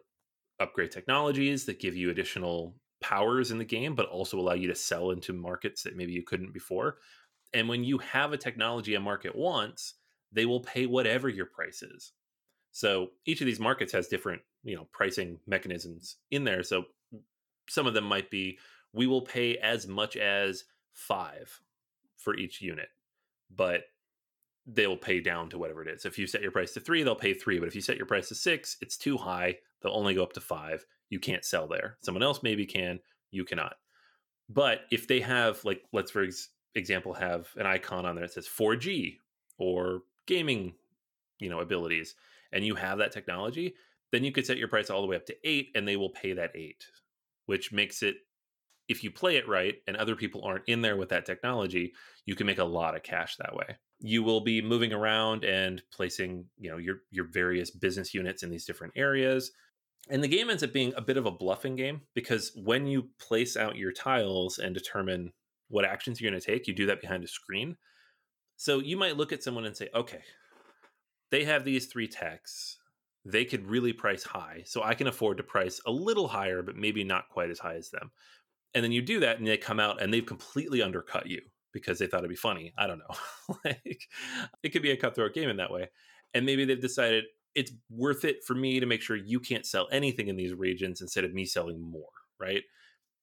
upgrade 0.59 0.91
technologies 0.91 1.65
that 1.65 1.79
give 1.79 1.95
you 1.95 2.09
additional 2.09 2.75
powers 3.01 3.51
in 3.51 3.57
the 3.57 3.65
game, 3.65 3.95
but 3.95 4.07
also 4.07 4.39
allow 4.39 4.53
you 4.53 4.67
to 4.67 4.75
sell 4.75 5.11
into 5.11 5.33
markets 5.33 5.83
that 5.83 5.97
maybe 5.97 6.13
you 6.13 6.23
couldn't 6.23 6.53
before. 6.53 6.97
And 7.53 7.69
when 7.69 7.83
you 7.83 7.99
have 7.99 8.33
a 8.33 8.37
technology 8.37 8.95
a 8.95 8.99
market 8.99 9.35
wants, 9.35 9.95
they 10.31 10.45
will 10.45 10.61
pay 10.61 10.85
whatever 10.85 11.29
your 11.29 11.45
price 11.45 11.83
is. 11.83 12.13
So 12.71 13.11
each 13.25 13.41
of 13.41 13.45
these 13.45 13.59
markets 13.59 13.93
has 13.93 14.07
different, 14.07 14.41
you 14.63 14.75
know, 14.75 14.87
pricing 14.91 15.39
mechanisms 15.47 16.17
in 16.31 16.43
there. 16.43 16.63
So 16.63 16.85
some 17.69 17.87
of 17.87 17.93
them 17.93 18.05
might 18.05 18.29
be 18.29 18.57
we 18.91 19.07
will 19.07 19.21
pay 19.21 19.57
as 19.57 19.87
much 19.87 20.17
as 20.17 20.63
five 20.95 21.61
for 22.17 22.35
each 22.35 22.61
unit, 22.61 22.89
but 23.55 23.83
they'll 24.65 24.97
pay 24.97 25.19
down 25.19 25.49
to 25.49 25.59
whatever 25.59 25.83
it 25.83 25.87
is. 25.87 26.05
If 26.05 26.17
you 26.17 26.25
set 26.25 26.41
your 26.41 26.51
price 26.51 26.73
to 26.73 26.79
three, 26.79 27.03
they'll 27.03 27.15
pay 27.15 27.33
three. 27.33 27.59
But 27.59 27.67
if 27.67 27.75
you 27.75 27.81
set 27.81 27.97
your 27.97 28.07
price 28.07 28.29
to 28.29 28.35
six, 28.35 28.77
it's 28.81 28.97
too 28.97 29.17
high. 29.17 29.57
They'll 29.81 29.93
only 29.93 30.15
go 30.15 30.23
up 30.23 30.33
to 30.33 30.41
five. 30.41 30.85
You 31.09 31.19
can't 31.19 31.45
sell 31.45 31.67
there. 31.67 31.97
Someone 32.01 32.23
else 32.23 32.41
maybe 32.41 32.65
can. 32.65 32.99
You 33.29 33.45
cannot. 33.45 33.75
But 34.49 34.81
if 34.91 35.07
they 35.07 35.19
have, 35.19 35.63
like, 35.65 35.83
let's 35.91 36.11
for 36.11 36.27
example, 36.73 37.13
have 37.13 37.49
an 37.57 37.65
icon 37.65 38.05
on 38.05 38.15
there 38.15 38.25
that 38.25 38.33
says 38.33 38.47
4G 38.47 39.17
or 39.57 40.01
gaming, 40.25 40.73
you 41.39 41.49
know, 41.49 41.59
abilities, 41.59 42.15
and 42.51 42.65
you 42.65 42.75
have 42.75 42.97
that 42.99 43.11
technology, 43.11 43.75
then 44.11 44.23
you 44.23 44.31
could 44.31 44.45
set 44.45 44.57
your 44.57 44.67
price 44.67 44.89
all 44.89 45.01
the 45.01 45.07
way 45.07 45.15
up 45.15 45.25
to 45.25 45.35
eight, 45.43 45.69
and 45.75 45.87
they 45.87 45.97
will 45.97 46.11
pay 46.11 46.33
that 46.33 46.51
eight, 46.55 46.85
which 47.45 47.71
makes 47.71 48.01
it 48.01 48.15
if 48.87 49.03
you 49.03 49.11
play 49.11 49.37
it 49.37 49.47
right 49.47 49.75
and 49.87 49.97
other 49.97 50.15
people 50.15 50.43
aren't 50.43 50.67
in 50.67 50.81
there 50.81 50.97
with 50.97 51.09
that 51.09 51.25
technology, 51.25 51.93
you 52.25 52.35
can 52.35 52.45
make 52.45 52.59
a 52.59 52.63
lot 52.63 52.95
of 52.95 53.03
cash 53.03 53.35
that 53.37 53.55
way. 53.55 53.77
You 53.99 54.23
will 54.23 54.41
be 54.41 54.61
moving 54.61 54.93
around 54.93 55.43
and 55.43 55.81
placing, 55.91 56.45
you 56.57 56.69
know, 56.69 56.77
your 56.77 56.97
your 57.11 57.25
various 57.25 57.71
business 57.71 58.13
units 58.13 58.43
in 58.43 58.49
these 58.49 58.65
different 58.65 58.93
areas. 58.95 59.51
And 60.09 60.23
the 60.23 60.27
game 60.27 60.51
ends 60.51 60.61
up 60.61 60.71
being 60.71 60.93
a 60.95 61.01
bit 61.01 61.17
of 61.17 61.25
a 61.25 61.31
bluffing 61.31 61.75
game 61.75 62.01
because 62.13 62.51
when 62.55 62.85
you 62.85 63.09
place 63.19 63.57
out 63.57 63.75
your 63.75 63.91
tiles 63.91 64.59
and 64.59 64.75
determine 64.75 65.33
what 65.69 65.85
actions 65.85 66.21
you're 66.21 66.29
going 66.29 66.39
to 66.39 66.45
take, 66.45 66.67
you 66.67 66.75
do 66.75 66.85
that 66.85 67.01
behind 67.01 67.23
a 67.23 67.27
screen. 67.27 67.75
So 68.55 68.79
you 68.79 68.97
might 68.97 69.17
look 69.17 69.33
at 69.33 69.41
someone 69.41 69.65
and 69.65 69.75
say, 69.75 69.89
okay, 69.95 70.21
they 71.31 71.43
have 71.45 71.65
these 71.65 71.87
three 71.87 72.07
techs. 72.07 72.77
They 73.25 73.45
could 73.45 73.65
really 73.67 73.93
price 73.93 74.23
high. 74.23 74.61
So 74.65 74.83
I 74.83 74.93
can 74.93 75.07
afford 75.07 75.37
to 75.37 75.43
price 75.43 75.81
a 75.87 75.91
little 75.91 76.27
higher, 76.27 76.61
but 76.61 76.75
maybe 76.75 77.03
not 77.03 77.29
quite 77.29 77.49
as 77.49 77.57
high 77.57 77.75
as 77.75 77.89
them 77.89 78.11
and 78.75 78.83
then 78.83 78.91
you 78.91 79.01
do 79.01 79.19
that 79.19 79.39
and 79.39 79.47
they 79.47 79.57
come 79.57 79.79
out 79.79 80.01
and 80.01 80.13
they've 80.13 80.25
completely 80.25 80.83
undercut 80.83 81.25
you 81.25 81.41
because 81.71 81.97
they 81.97 82.05
thought 82.05 82.19
it'd 82.19 82.29
be 82.29 82.35
funny 82.35 82.73
i 82.77 82.85
don't 82.85 82.99
know. 82.99 83.15
Like 83.65 84.07
it 84.63 84.69
could 84.69 84.81
be 84.81 84.91
a 84.91 84.97
cutthroat 84.97 85.33
game 85.33 85.49
in 85.49 85.57
that 85.57 85.71
way 85.71 85.89
and 86.33 86.45
maybe 86.45 86.65
they've 86.65 86.79
decided 86.79 87.25
it's 87.55 87.71
worth 87.89 88.25
it 88.25 88.43
for 88.43 88.53
me 88.53 88.79
to 88.79 88.85
make 88.85 89.01
sure 89.01 89.15
you 89.15 89.39
can't 89.39 89.65
sell 89.65 89.87
anything 89.91 90.27
in 90.27 90.35
these 90.35 90.53
regions 90.53 91.01
instead 91.01 91.23
of 91.23 91.33
me 91.33 91.45
selling 91.45 91.79
more 91.79 92.09
right? 92.39 92.63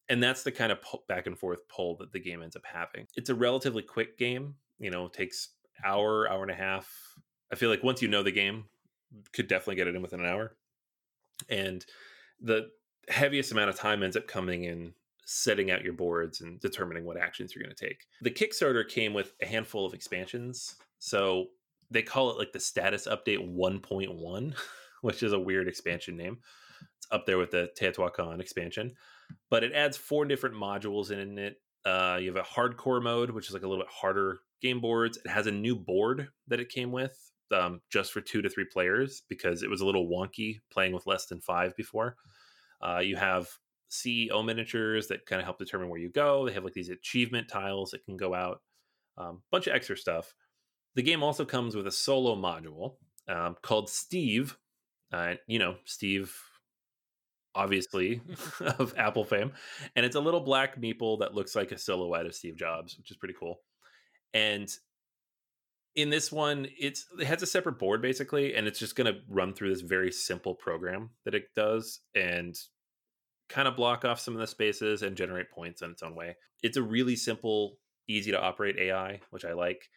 And 0.09 0.23
that's 0.23 0.43
the 0.43 0.53
kind 0.53 0.73
of 0.73 0.79
back 1.07 1.27
and 1.27 1.38
forth 1.38 1.69
pull 1.69 1.97
that 1.99 2.12
the 2.12 2.19
game 2.19 2.43
ends 2.43 2.57
up 2.57 2.65
having. 2.65 3.07
It's 3.15 3.31
a 3.31 3.35
relatively 3.35 3.83
quick 3.83 4.19
game 4.19 4.55
you 4.83 4.91
know 4.91 5.09
takes 5.09 5.51
hour 5.85 6.29
hour 6.29 6.43
and 6.43 6.51
a 6.51 6.55
half. 6.55 6.93
I 7.51 7.55
feel 7.57 7.71
like 7.71 7.83
once 7.83 8.03
you 8.03 8.09
know 8.09 8.23
the 8.23 8.33
game 8.33 8.65
could 9.33 9.49
definitely 9.49 9.77
get 9.77 9.87
it 9.87 9.95
in 9.95 10.03
within 10.03 10.21
an 10.21 10.27
hour. 10.27 10.57
And 11.49 11.85
the 12.41 12.71
heaviest 13.09 13.53
amount 13.53 13.71
of 13.71 13.77
time 13.77 14.03
ends 14.03 14.17
up 14.17 14.27
coming 14.27 14.65
in 14.65 14.95
setting 15.33 15.71
out 15.71 15.83
your 15.83 15.92
boards 15.95 16.40
and 16.40 16.61
determining 16.61 17.05
what 17.05 17.16
actions 17.16 17.55
you're 17.55 17.64
going 17.64 17.75
to 17.75 17.87
take. 17.87 18.05
The 18.21 18.31
Kickstarter 18.31 18.87
came 18.87 19.14
with 19.14 19.33
a 19.40 19.47
handful 19.47 19.87
of 19.87 19.95
expansions. 19.95 20.75
So 20.99 21.47
they 21.90 22.03
call 22.03 22.31
it 22.31 22.38
like 22.38 22.53
the 22.53 22.61
status 22.61 23.07
update 23.07 23.55
1.1, 23.55 24.55
which 25.03 25.23
is 25.23 25.33
a 25.33 25.38
weird 25.38 25.68
expansion 25.68 26.16
name. 26.16 26.38
It's 26.99 27.07
up 27.11 27.27
there 27.27 27.38
with 27.38 27.51
the 27.51 27.71
Teotihuacan 27.81 28.40
expansion, 28.40 28.92
but 29.51 29.64
it 29.64 29.73
adds 29.73 29.97
four 29.97 30.25
different 30.25 30.57
modules 30.57 31.11
in 31.11 31.38
it. 31.38 31.57
Uh, 31.85 32.18
you 32.21 32.33
have 32.33 32.45
a 32.45 32.49
hardcore 32.49 33.03
mode, 33.03 33.31
which 33.31 33.49
is 33.49 33.55
like 33.55 33.62
a 33.62 33.68
little 33.68 33.83
bit 33.83 33.92
harder 33.92 34.40
game 34.61 34.81
boards. 34.81 35.18
It 35.25 35.31
has 35.31 35.47
a 35.47 35.53
new 35.53 35.75
board 35.75 36.29
that 36.49 36.61
it 36.61 36.68
came 36.68 36.92
with 36.92 37.18
um, 37.53 37.81
just 37.90 38.12
for 38.12 38.21
two 38.21 38.42
to 38.42 38.49
three 38.49 38.66
players 38.73 39.23
because 39.29 39.62
it 39.62 39.71
was 39.71 39.81
a 39.81 39.87
little 39.87 40.09
wonky 40.09 40.61
playing 40.73 40.92
with 40.92 41.07
less 41.07 41.27
than 41.27 41.40
five 41.40 41.75
before. 41.77 42.16
Uh, 42.81 42.99
you 42.99 43.16
have 43.16 43.49
CEO 43.93 44.45
miniatures 44.45 45.09
that 45.09 45.27
kind 45.27 45.39
of 45.39 45.45
help 45.45 45.59
determine 45.59 45.91
where 45.91 46.01
you 46.01 46.11
go. 46.11 46.47
They 46.47 46.55
have 46.55 46.65
like 46.65 46.73
these 46.73 46.89
achievement 46.89 47.49
tiles 47.49 47.91
that 47.91 48.05
can 48.05 48.17
go 48.17 48.35
out, 48.35 48.63
a 49.19 49.23
um, 49.23 49.43
bunch 49.51 49.67
of 49.67 49.75
extra 49.75 49.97
stuff. 49.97 50.35
The 50.95 51.03
game 51.03 51.23
also 51.23 51.45
comes 51.45 51.77
with 51.77 51.87
a 51.87 51.93
solo 51.93 52.35
module 52.35 52.97
um, 53.29 53.57
called 53.63 53.91
Steve. 53.91 54.57
Uh, 55.13 55.35
you 55.47 55.59
know, 55.59 55.77
Steve, 55.85 56.35
obviously 57.55 58.23
of 58.79 58.95
Apple 58.97 59.25
fame, 59.25 59.53
and 59.95 60.07
it's 60.07 60.17
a 60.17 60.21
little 60.21 60.41
black 60.41 60.81
meeple 60.81 61.19
that 61.21 61.35
looks 61.35 61.55
like 61.55 61.71
a 61.71 61.79
silhouette 61.79 62.27
of 62.27 62.35
Steve 62.35 62.57
Jobs, 62.57 62.97
which 62.97 63.11
is 63.11 63.17
pretty 63.19 63.35
cool. 63.39 63.61
And 64.33 64.75
in 65.95 66.09
this 66.09 66.33
one, 66.33 66.67
it's 66.79 67.05
it 67.21 67.27
has 67.27 67.43
a 67.43 67.47
separate 67.47 67.79
board 67.79 68.01
basically, 68.01 68.55
and 68.55 68.67
it's 68.67 68.79
just 68.79 68.97
going 68.97 69.13
to 69.13 69.21
run 69.29 69.53
through 69.53 69.69
this 69.69 69.83
very 69.83 70.11
simple 70.11 70.55
program 70.55 71.11
that 71.27 71.35
it 71.35 71.45
does, 71.55 72.01
and 72.15 72.59
kind 73.53 73.69
of 73.69 73.77
block 73.77 74.05
off 74.05 74.19
some 74.19 74.35
of 74.35 74.41
the 74.41 74.47
spaces 74.47 75.03
and 75.03 75.17
generate 75.17 75.51
points 75.51 75.83
in 75.83 75.91
its 75.91 76.03
own 76.03 76.15
way. 76.15 76.37
It's 76.62 76.79
a 76.79 76.83
really 76.83 77.17
simple, 77.17 77.77
easy 78.09 78.31
to 78.31 78.41
operate 78.41 78.79
AI, 78.79 79.21
which 79.31 79.45
I 79.45 79.53
like. 79.53 79.91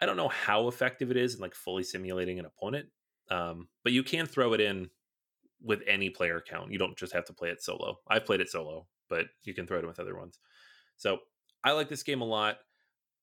I 0.00 0.06
don't 0.06 0.16
know 0.16 0.28
how 0.28 0.68
effective 0.68 1.10
it 1.10 1.16
is 1.16 1.34
in 1.34 1.40
like 1.40 1.54
fully 1.54 1.82
simulating 1.82 2.38
an 2.38 2.46
opponent, 2.46 2.86
um, 3.30 3.68
but 3.82 3.92
you 3.92 4.02
can 4.02 4.26
throw 4.26 4.52
it 4.52 4.60
in 4.60 4.90
with 5.62 5.82
any 5.88 6.10
player 6.10 6.42
count. 6.46 6.70
You 6.70 6.78
don't 6.78 6.96
just 6.96 7.12
have 7.12 7.24
to 7.26 7.32
play 7.32 7.48
it 7.48 7.62
solo. 7.62 7.98
I've 8.08 8.26
played 8.26 8.40
it 8.40 8.50
solo, 8.50 8.86
but 9.08 9.26
you 9.44 9.54
can 9.54 9.66
throw 9.66 9.78
it 9.78 9.80
in 9.80 9.88
with 9.88 10.00
other 10.00 10.16
ones. 10.16 10.38
So 10.96 11.18
I 11.64 11.72
like 11.72 11.88
this 11.88 12.02
game 12.02 12.20
a 12.20 12.26
lot. 12.26 12.58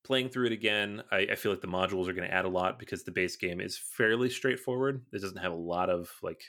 Playing 0.03 0.29
through 0.29 0.47
it 0.47 0.51
again, 0.51 1.03
I, 1.12 1.27
I 1.31 1.36
feel 1.36 1.51
like 1.51 1.62
the 1.62 1.67
modules 1.67 2.07
are 2.07 2.13
going 2.13 2.27
to 2.27 2.34
add 2.34 2.45
a 2.45 2.49
lot 2.49 2.79
because 2.79 3.03
the 3.03 3.12
base 3.12 3.36
game 3.36 3.62
is 3.62 3.77
fairly 3.77 4.31
straightforward. 4.31 5.05
It 5.13 5.21
doesn't 5.21 5.38
have 5.38 5.51
a 5.51 5.55
lot 5.55 5.89
of 5.89 6.10
like. 6.23 6.41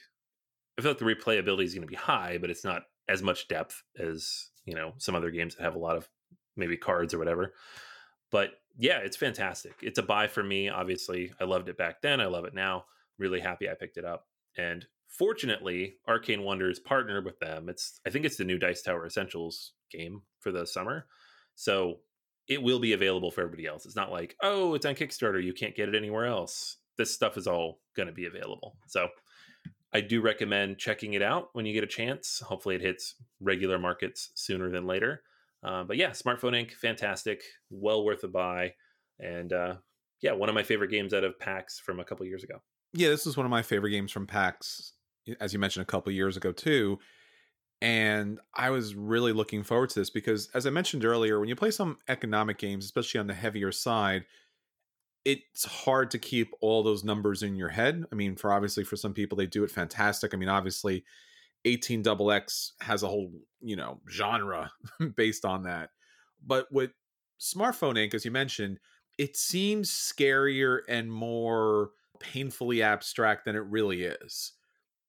I 0.79 0.83
feel 0.83 0.93
like 0.93 0.99
the 0.99 1.05
replayability 1.05 1.65
is 1.65 1.75
going 1.75 1.87
to 1.87 1.91
be 1.91 1.95
high, 1.95 2.39
but 2.41 2.49
it's 2.49 2.65
not 2.65 2.85
as 3.09 3.23
much 3.23 3.49
depth 3.49 3.83
as 3.99 4.49
you 4.65 4.75
know 4.75 4.95
some 4.99 5.15
other 5.15 5.31
games 5.31 5.55
that 5.55 5.65
have 5.65 5.75
a 5.75 5.81
lot 5.81 5.97
of 5.97 6.09
maybe 6.57 6.77
cards 6.77 7.15
or 7.15 7.19
whatever. 7.19 7.55
But 8.31 8.51
yeah, 8.79 8.99
it's 8.99 9.17
fantastic. 9.17 9.75
It's 9.83 9.99
a 9.99 10.03
buy 10.03 10.29
for 10.29 10.43
me. 10.43 10.69
Obviously, 10.69 11.33
I 11.41 11.45
loved 11.45 11.69
it 11.69 11.77
back 11.77 12.01
then. 12.03 12.21
I 12.21 12.27
love 12.27 12.45
it 12.45 12.55
now. 12.55 12.87
Really 13.19 13.41
happy 13.41 13.69
I 13.69 13.75
picked 13.75 13.99
it 13.99 14.05
up. 14.05 14.27
And 14.57 14.87
fortunately, 15.09 15.97
Arcane 16.09 16.43
Wonders 16.43 16.79
partnered 16.79 17.25
with 17.25 17.39
them. 17.39 17.69
It's 17.69 18.01
I 18.07 18.11
think 18.11 18.25
it's 18.25 18.37
the 18.37 18.45
new 18.45 18.59
Dice 18.59 18.83
Tower 18.83 19.07
Essentials 19.07 19.73
game 19.91 20.23
for 20.41 20.53
the 20.53 20.67
summer. 20.67 21.07
So 21.55 22.01
it 22.49 22.63
will 22.63 22.81
be 22.81 22.93
available 22.93 23.31
for 23.31 23.43
everybody 23.43 23.67
else. 23.67 23.87
It's 23.87 23.97
not 23.97 24.11
like, 24.11 24.37
oh, 24.43 24.75
it's 24.75 24.87
on 24.87 24.95
Kickstarter, 24.95 25.43
you 25.43 25.53
can't 25.53 25.77
get 25.77 25.89
it 25.89 25.95
anywhere 25.95 26.27
else. 26.27 26.79
This 26.99 27.15
stuff 27.15 27.37
is 27.37 27.47
all 27.47 27.81
going 27.97 28.09
to 28.09 28.13
be 28.13 28.27
available. 28.27 28.77
So 28.87 29.09
I 29.95 30.01
do 30.01 30.21
recommend 30.21 30.79
checking 30.79 31.15
it 31.15 31.23
out 31.23 31.51
when 31.53 31.67
you 31.67 31.75
get 31.75 31.85
a 31.85 31.89
chance. 31.89 32.41
Hopefully, 32.47 32.77
it 32.77 32.81
hits 32.81 33.15
regular 33.41 33.79
markets 33.79 34.31
sooner 34.35 34.71
than 34.71 34.87
later. 34.87 35.23
Uh, 35.63 35.85
but 35.85 35.97
yeah, 35.97 36.11
Smartphone 36.11 36.55
Inc. 36.55 36.73
fantastic, 36.73 37.43
well 37.71 38.05
worth 38.05 38.25
a 38.25 38.29
buy, 38.29 38.75
and 39.21 39.53
uh, 39.53 39.75
yeah, 40.21 40.33
one 40.33 40.49
of 40.49 40.55
my 40.55 40.63
favorite 40.63 40.91
games 40.91 41.15
out 41.15 41.25
of 41.25 41.39
PAX 41.39 41.79
from 41.79 42.01
a 42.01 42.05
couple 42.05 42.27
years 42.27 42.43
ago. 42.43 42.63
Yeah, 42.95 43.09
this 43.09 43.27
is 43.27 43.37
one 43.37 43.47
of 43.47 43.51
my 43.51 43.63
favorite 43.63 43.91
games 43.91 44.11
from 44.11 44.27
PAX, 44.27 44.93
as 45.41 45.53
you 45.53 45.59
mentioned 45.59 45.83
a 45.83 45.87
couple 45.87 46.13
years 46.13 46.37
ago 46.37 46.53
too. 46.53 46.99
And 47.81 48.39
I 48.55 48.71
was 48.71 48.95
really 48.95 49.33
looking 49.33 49.65
forward 49.65 49.91
to 49.91 49.99
this 49.99 50.11
because, 50.11 50.49
as 50.55 50.67
I 50.67 50.71
mentioned 50.71 51.05
earlier, 51.05 51.41
when 51.41 51.49
you 51.49 51.57
play 51.57 51.73
some 51.73 51.99
economic 52.09 52.59
games, 52.59 52.85
especially 52.85 53.19
on 53.19 53.27
the 53.27 53.35
heavier 53.35 53.73
side, 53.73 54.25
it's 55.25 55.65
hard 55.65 56.11
to 56.11 56.19
keep 56.19 56.53
all 56.61 56.83
those 56.83 57.05
numbers 57.05 57.43
in 57.43 57.55
your 57.55 57.69
head. 57.69 58.05
I 58.11 58.15
mean, 58.15 58.37
for 58.37 58.53
obviously 58.53 58.85
for 58.85 58.97
some 58.97 59.15
people 59.15 59.37
they 59.37 59.47
do 59.47 59.65
it 59.65 59.71
fantastic. 59.71 60.35
I 60.35 60.37
mean, 60.37 60.49
obviously 60.49 61.05
18 61.65 62.03
double 62.03 62.33
X 62.33 62.73
has 62.81 63.03
a 63.03 63.09
whole, 63.09 63.31
you 63.61 63.77
know, 63.77 64.01
genre 64.11 64.73
based 65.17 65.45
on 65.45 65.63
that. 65.63 65.91
But 66.45 66.67
with 66.73 66.91
Smartphone 67.41 67.95
Inc, 67.95 68.15
as 68.15 68.25
you 68.25 68.31
mentioned, 68.31 68.79
it 69.19 69.37
seems 69.37 69.91
scarier 69.91 70.81
and 70.89 71.13
more 71.13 71.91
painfully 72.19 72.83
abstract 72.83 73.45
than 73.45 73.57
it 73.57 73.65
really 73.65 74.03
is. 74.03 74.53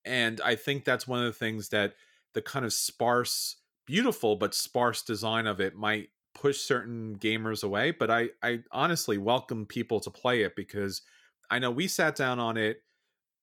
And 0.06 0.41
I 0.41 0.56
think 0.56 0.84
that's 0.84 1.08
one 1.08 1.19
of 1.19 1.26
the 1.26 1.32
things 1.34 1.69
that 1.69 1.93
the 2.34 2.41
kind 2.41 2.65
of 2.65 2.73
sparse, 2.73 3.58
beautiful 3.86 4.36
but 4.36 4.54
sparse 4.54 5.02
design 5.02 5.47
of 5.47 5.60
it 5.60 5.76
might 5.76 6.10
push 6.34 6.60
certain 6.60 7.17
gamers 7.17 7.63
away, 7.63 7.91
but 7.91 8.10
I 8.12 8.30
I 8.41 8.63
honestly 8.72 9.17
welcome 9.17 9.65
people 9.65 10.00
to 10.02 10.12
play 10.12 10.43
it 10.43 10.56
because 10.56 11.02
I 11.50 11.60
know 11.60 11.72
we 11.72 11.88
sat 11.88 12.15
down 12.15 12.39
on 12.39 12.58
it. 12.58 12.84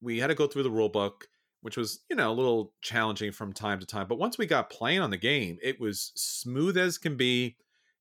We 0.01 0.19
had 0.19 0.29
to 0.29 0.35
go 0.35 0.47
through 0.47 0.65
the 0.65 0.71
rule 0.71 0.89
book, 0.89 1.29
which 1.63 1.77
was, 1.77 2.05
you 2.11 2.17
know, 2.17 2.31
a 2.31 2.35
little 2.35 2.75
challenging 2.83 3.33
from 3.33 3.53
time 3.53 3.81
to 3.81 3.87
time, 3.87 4.09
but 4.09 4.19
once 4.19 4.39
we 4.39 4.47
got 4.47 4.71
playing 4.71 5.01
on 5.01 5.11
the 5.11 5.17
game, 5.17 5.59
it 5.63 5.81
was 5.81 6.13
smooth 6.17 6.77
as 6.77 6.99
can 6.99 7.17
be. 7.17 7.57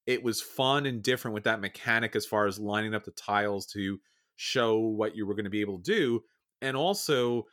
It 0.06 0.24
was 0.24 0.42
fun 0.42 0.86
and 0.86 1.04
different 1.04 1.36
with 1.36 1.44
that 1.44 1.62
mechanic 1.62 2.16
as 2.16 2.26
far 2.26 2.48
as 2.48 2.58
lining 2.58 2.96
up 2.96 3.04
the 3.04 3.12
tiles 3.12 3.66
to 3.68 4.00
show 4.38 4.80
what 4.80 5.16
you 5.16 5.28
were 5.28 5.36
going 5.36 5.44
to 5.44 5.52
be 5.52 5.62
able 5.62 5.78
to 5.78 5.84
do. 5.84 6.24
And 6.62 6.76
also, 6.76 7.46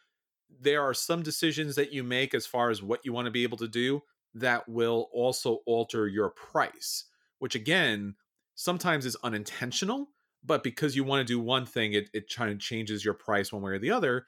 there 0.61 0.83
are 0.83 0.94
some 0.94 1.22
decisions 1.22 1.75
that 1.77 1.92
you 1.92 2.03
make 2.03 2.35
as 2.35 2.46
far 2.46 2.70
as 2.70 2.83
what 2.83 3.05
you 3.05 3.12
want 3.12 3.27
to 3.27 3.31
be 3.31 3.42
able 3.42 3.59
to 3.59 3.68
do 3.68 4.03
that 4.35 4.68
will 4.68 5.09
also 5.12 5.59
alter 5.66 6.07
your 6.07 6.31
price 6.31 7.05
which 7.38 7.55
again 7.55 8.14
sometimes 8.55 9.07
is 9.07 9.16
unintentional 9.22 10.09
but 10.44 10.62
because 10.62 10.94
you 10.94 11.03
want 11.03 11.27
to 11.27 11.33
do 11.33 11.40
one 11.40 11.66
thing 11.66 11.92
it, 11.92 12.09
it 12.14 12.33
kind 12.33 12.51
of 12.51 12.59
changes 12.59 13.05
your 13.05 13.14
price 13.14 13.53
one 13.53 13.62
way 13.62 13.72
or 13.72 13.79
the 13.79 13.90
other 13.90 14.27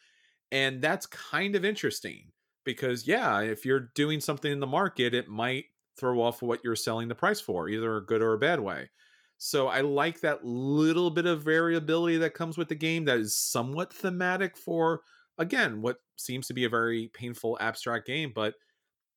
and 0.50 0.82
that's 0.82 1.06
kind 1.06 1.54
of 1.54 1.64
interesting 1.64 2.30
because 2.64 3.06
yeah 3.06 3.40
if 3.40 3.64
you're 3.64 3.90
doing 3.94 4.20
something 4.20 4.52
in 4.52 4.60
the 4.60 4.66
market 4.66 5.14
it 5.14 5.28
might 5.28 5.66
throw 5.98 6.20
off 6.20 6.42
what 6.42 6.60
you're 6.62 6.76
selling 6.76 7.08
the 7.08 7.14
price 7.14 7.40
for 7.40 7.68
either 7.68 7.96
a 7.96 8.04
good 8.04 8.22
or 8.22 8.34
a 8.34 8.38
bad 8.38 8.60
way. 8.60 8.88
So 9.38 9.68
i 9.68 9.80
like 9.82 10.20
that 10.20 10.44
little 10.44 11.10
bit 11.10 11.26
of 11.26 11.42
variability 11.42 12.16
that 12.18 12.34
comes 12.34 12.58
with 12.58 12.68
the 12.68 12.74
game 12.74 13.04
that 13.04 13.18
is 13.18 13.36
somewhat 13.36 13.92
thematic 13.92 14.56
for 14.56 15.02
again 15.38 15.80
what 15.80 15.98
seems 16.16 16.48
to 16.48 16.54
be 16.54 16.64
a 16.64 16.68
very 16.68 17.08
painful 17.14 17.56
abstract 17.60 18.06
game 18.06 18.32
but 18.34 18.54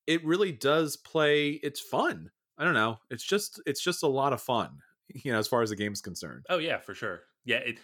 it 0.06 0.24
really 0.24 0.52
does 0.52 0.96
play 0.96 1.60
it's 1.64 1.80
fun 1.80 2.30
I 2.58 2.64
don't 2.64 2.74
know. 2.74 3.00
It's 3.10 3.24
just 3.24 3.62
it's 3.66 3.82
just 3.82 4.04
a 4.04 4.08
lot 4.08 4.34
of 4.34 4.42
fun, 4.42 4.80
you 5.14 5.32
know, 5.32 5.40
as 5.40 5.48
far 5.48 5.62
as 5.62 5.70
the 5.70 5.76
game's 5.76 6.02
concerned. 6.02 6.46
Oh 6.50 6.58
yeah, 6.58 6.80
for 6.80 6.94
sure. 6.94 7.22
Yeah, 7.44 7.58
it, 7.58 7.80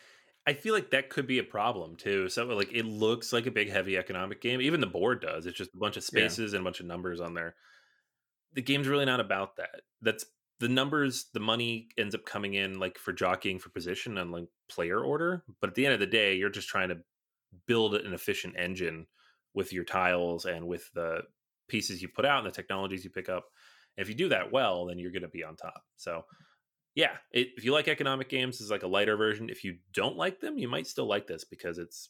I 0.45 0.53
feel 0.53 0.73
like 0.73 0.91
that 0.91 1.09
could 1.09 1.27
be 1.27 1.39
a 1.39 1.43
problem 1.43 1.97
too. 1.97 2.29
So 2.29 2.45
like 2.45 2.71
it 2.71 2.85
looks 2.85 3.33
like 3.33 3.47
a 3.47 3.51
big 3.51 3.69
heavy 3.69 3.97
economic 3.97 4.41
game. 4.41 4.61
Even 4.61 4.79
the 4.79 4.87
board 4.87 5.21
does. 5.21 5.45
It's 5.45 5.57
just 5.57 5.73
a 5.73 5.77
bunch 5.77 5.97
of 5.97 6.03
spaces 6.03 6.53
yeah. 6.53 6.57
and 6.57 6.63
a 6.63 6.67
bunch 6.67 6.79
of 6.79 6.85
numbers 6.85 7.19
on 7.19 7.33
there. 7.33 7.55
The 8.53 8.61
game's 8.61 8.87
really 8.87 9.05
not 9.05 9.19
about 9.19 9.57
that. 9.57 9.81
That's 10.01 10.25
the 10.59 10.69
numbers, 10.69 11.27
the 11.33 11.39
money 11.39 11.89
ends 11.97 12.15
up 12.15 12.25
coming 12.25 12.53
in 12.53 12.79
like 12.79 12.97
for 12.97 13.13
jockeying 13.13 13.59
for 13.59 13.69
position 13.69 14.17
and 14.17 14.31
like 14.31 14.47
player 14.69 14.99
order. 14.99 15.43
But 15.59 15.71
at 15.71 15.75
the 15.75 15.85
end 15.85 15.93
of 15.93 15.99
the 15.99 16.07
day, 16.07 16.35
you're 16.35 16.49
just 16.49 16.69
trying 16.69 16.89
to 16.89 16.99
build 17.67 17.95
an 17.95 18.13
efficient 18.13 18.55
engine 18.57 19.07
with 19.53 19.73
your 19.73 19.83
tiles 19.83 20.45
and 20.45 20.67
with 20.67 20.89
the 20.93 21.21
pieces 21.67 22.01
you 22.01 22.07
put 22.07 22.25
out 22.25 22.43
and 22.43 22.47
the 22.47 22.55
technologies 22.55 23.03
you 23.03 23.09
pick 23.09 23.27
up 23.27 23.45
if 23.97 24.09
you 24.09 24.15
do 24.15 24.29
that 24.29 24.51
well, 24.51 24.85
then 24.85 24.99
you're 24.99 25.11
going 25.11 25.23
to 25.23 25.27
be 25.27 25.43
on 25.43 25.55
top. 25.55 25.81
So, 25.95 26.23
yeah, 26.95 27.13
it, 27.31 27.49
if 27.57 27.65
you 27.65 27.73
like 27.73 27.87
economic 27.87 28.29
games, 28.29 28.61
is 28.61 28.71
like 28.71 28.83
a 28.83 28.87
lighter 28.87 29.17
version. 29.17 29.49
If 29.49 29.63
you 29.63 29.77
don't 29.93 30.17
like 30.17 30.39
them, 30.39 30.57
you 30.57 30.67
might 30.67 30.87
still 30.87 31.07
like 31.07 31.27
this 31.27 31.43
because 31.43 31.77
it's 31.77 32.09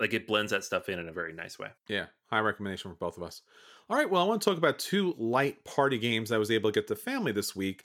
like 0.00 0.14
it 0.14 0.26
blends 0.26 0.52
that 0.52 0.64
stuff 0.64 0.88
in 0.88 0.98
in 0.98 1.08
a 1.08 1.12
very 1.12 1.32
nice 1.32 1.58
way. 1.58 1.68
Yeah, 1.88 2.06
high 2.30 2.40
recommendation 2.40 2.90
for 2.90 2.96
both 2.96 3.16
of 3.16 3.22
us. 3.22 3.42
All 3.90 3.96
right, 3.96 4.08
well, 4.08 4.22
I 4.22 4.26
want 4.26 4.42
to 4.42 4.48
talk 4.48 4.58
about 4.58 4.78
two 4.78 5.14
light 5.18 5.64
party 5.64 5.98
games 5.98 6.30
I 6.30 6.38
was 6.38 6.50
able 6.50 6.70
to 6.70 6.80
get 6.80 6.86
the 6.86 6.96
family 6.96 7.32
this 7.32 7.56
week. 7.56 7.84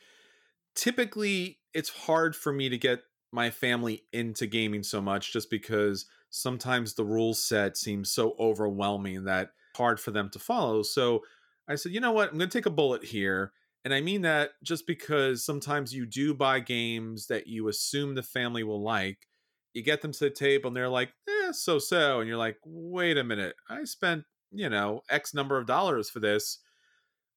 Typically, 0.75 1.59
it's 1.73 1.89
hard 1.89 2.35
for 2.35 2.51
me 2.51 2.69
to 2.69 2.77
get 2.77 3.01
my 3.31 3.49
family 3.49 4.03
into 4.11 4.45
gaming 4.45 4.83
so 4.83 5.01
much 5.01 5.33
just 5.33 5.49
because 5.49 6.05
sometimes 6.29 6.93
the 6.93 7.05
rule 7.05 7.33
set 7.33 7.77
seems 7.77 8.11
so 8.11 8.35
overwhelming 8.39 9.23
that 9.23 9.51
hard 9.75 9.99
for 9.99 10.11
them 10.11 10.29
to 10.29 10.39
follow. 10.39 10.83
So 10.83 11.21
I 11.67 11.75
said, 11.75 11.93
you 11.93 11.99
know 11.99 12.11
what? 12.11 12.31
I'm 12.31 12.37
going 12.37 12.49
to 12.49 12.57
take 12.57 12.65
a 12.65 12.71
bullet 12.71 13.03
here. 13.03 13.51
And 13.85 13.93
I 13.93 14.01
mean 14.01 14.21
that 14.21 14.51
just 14.63 14.87
because 14.87 15.45
sometimes 15.45 15.93
you 15.93 16.05
do 16.05 16.33
buy 16.33 16.59
games 16.59 17.27
that 17.27 17.47
you 17.47 17.67
assume 17.67 18.15
the 18.15 18.23
family 18.23 18.63
will 18.63 18.81
like. 18.81 19.27
You 19.73 19.83
get 19.83 20.01
them 20.01 20.11
to 20.13 20.19
the 20.19 20.29
table 20.29 20.69
and 20.69 20.77
they're 20.77 20.87
like, 20.87 21.13
eh, 21.27 21.51
so 21.51 21.79
so. 21.79 22.19
And 22.19 22.27
you're 22.27 22.37
like, 22.37 22.57
wait 22.63 23.17
a 23.17 23.23
minute. 23.23 23.55
I 23.69 23.83
spent, 23.83 24.23
you 24.51 24.69
know, 24.69 25.01
X 25.09 25.33
number 25.33 25.57
of 25.57 25.65
dollars 25.65 26.09
for 26.09 26.19
this. 26.19 26.59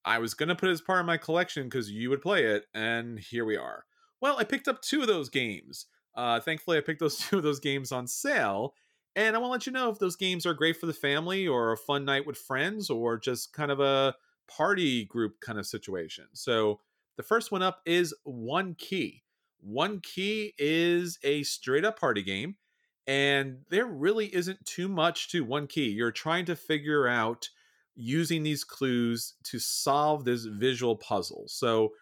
I 0.04 0.18
was 0.18 0.34
going 0.34 0.50
to 0.50 0.54
put 0.54 0.68
it 0.68 0.72
as 0.72 0.80
part 0.80 1.00
of 1.00 1.06
my 1.06 1.16
collection 1.16 1.64
because 1.64 1.90
you 1.90 2.10
would 2.10 2.22
play 2.22 2.44
it. 2.44 2.66
And 2.74 3.18
here 3.18 3.44
we 3.44 3.56
are. 3.56 3.84
Well, 4.20 4.36
I 4.38 4.44
picked 4.44 4.68
up 4.68 4.80
two 4.82 5.00
of 5.00 5.08
those 5.08 5.28
games. 5.28 5.86
Uh, 6.14 6.40
thankfully, 6.40 6.78
I 6.78 6.80
picked 6.80 7.00
those 7.00 7.18
two 7.28 7.38
of 7.38 7.42
those 7.42 7.60
games 7.60 7.90
on 7.90 8.06
sale. 8.06 8.74
And 9.16 9.34
I 9.34 9.38
want 9.38 9.48
to 9.48 9.52
let 9.52 9.66
you 9.66 9.72
know 9.72 9.90
if 9.90 9.98
those 9.98 10.14
games 10.14 10.44
are 10.44 10.54
great 10.54 10.76
for 10.76 10.86
the 10.86 10.92
family 10.92 11.48
or 11.48 11.72
a 11.72 11.76
fun 11.76 12.04
night 12.04 12.26
with 12.26 12.36
friends 12.36 12.90
or 12.90 13.18
just 13.18 13.52
kind 13.54 13.70
of 13.70 13.80
a 13.80 14.14
party 14.46 15.06
group 15.06 15.40
kind 15.40 15.58
of 15.58 15.66
situation. 15.66 16.26
So 16.34 16.80
the 17.16 17.22
first 17.22 17.50
one 17.50 17.62
up 17.62 17.80
is 17.86 18.14
One 18.24 18.74
Key. 18.74 19.22
One 19.60 20.00
Key 20.00 20.52
is 20.58 21.18
a 21.24 21.42
straight 21.44 21.84
up 21.84 21.98
party 21.98 22.22
game, 22.22 22.56
and 23.06 23.62
there 23.70 23.86
really 23.86 24.32
isn't 24.34 24.64
too 24.66 24.86
much 24.86 25.30
to 25.30 25.44
One 25.44 25.66
Key. 25.66 25.88
You're 25.88 26.12
trying 26.12 26.44
to 26.44 26.54
figure 26.54 27.08
out 27.08 27.48
using 27.94 28.42
these 28.42 28.64
clues 28.64 29.34
to 29.44 29.58
solve 29.58 30.26
this 30.26 30.44
visual 30.44 30.94
puzzle. 30.94 31.44
So, 31.48 31.94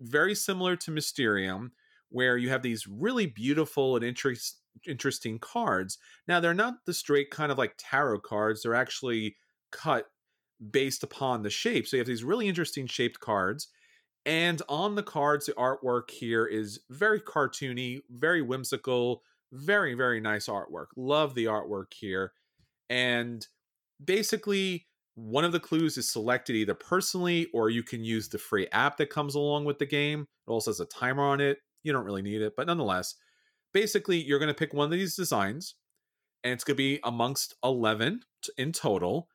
very 0.00 0.34
similar 0.34 0.76
to 0.76 0.90
Mysterium, 0.90 1.72
where 2.10 2.36
you 2.36 2.50
have 2.50 2.62
these 2.62 2.86
really 2.86 3.26
beautiful 3.26 3.96
and 3.96 4.04
interest, 4.04 4.60
interesting 4.86 5.38
cards. 5.38 5.98
Now, 6.28 6.40
they're 6.40 6.54
not 6.54 6.84
the 6.86 6.94
straight 6.94 7.30
kind 7.30 7.50
of 7.52 7.58
like 7.58 7.74
tarot 7.78 8.20
cards, 8.20 8.62
they're 8.62 8.74
actually 8.74 9.36
cut 9.72 10.06
based 10.70 11.02
upon 11.02 11.42
the 11.42 11.50
shape. 11.50 11.86
So 11.86 11.96
you 11.96 12.00
have 12.00 12.06
these 12.06 12.24
really 12.24 12.48
interesting 12.48 12.86
shaped 12.86 13.20
cards. 13.20 13.68
And 14.26 14.62
on 14.68 14.94
the 14.94 15.02
cards, 15.02 15.46
the 15.46 15.52
artwork 15.52 16.10
here 16.10 16.46
is 16.46 16.80
very 16.88 17.20
cartoony, 17.20 18.00
very 18.10 18.40
whimsical, 18.40 19.22
very, 19.52 19.94
very 19.94 20.20
nice 20.20 20.46
artwork. 20.46 20.86
Love 20.96 21.34
the 21.34 21.44
artwork 21.44 21.92
here. 21.92 22.32
And 22.88 23.46
basically, 24.02 24.86
one 25.14 25.44
of 25.44 25.52
the 25.52 25.60
clues 25.60 25.96
is 25.96 26.08
selected 26.08 26.56
either 26.56 26.74
personally 26.74 27.48
or 27.52 27.70
you 27.70 27.82
can 27.82 28.02
use 28.02 28.28
the 28.28 28.38
free 28.38 28.66
app 28.72 28.96
that 28.96 29.10
comes 29.10 29.34
along 29.34 29.64
with 29.64 29.78
the 29.78 29.86
game. 29.86 30.22
It 30.22 30.50
also 30.50 30.70
has 30.70 30.80
a 30.80 30.86
timer 30.86 31.22
on 31.22 31.40
it. 31.40 31.58
You 31.82 31.92
don't 31.92 32.04
really 32.04 32.22
need 32.22 32.40
it, 32.40 32.54
but 32.56 32.66
nonetheless, 32.66 33.14
basically, 33.74 34.22
you're 34.22 34.38
going 34.38 34.48
to 34.48 34.54
pick 34.54 34.72
one 34.72 34.86
of 34.86 34.90
these 34.90 35.14
designs 35.14 35.74
and 36.42 36.52
it's 36.52 36.64
going 36.64 36.76
to 36.76 36.82
be 36.82 37.00
amongst 37.04 37.54
11 37.62 38.20
in 38.56 38.72
total. 38.72 39.28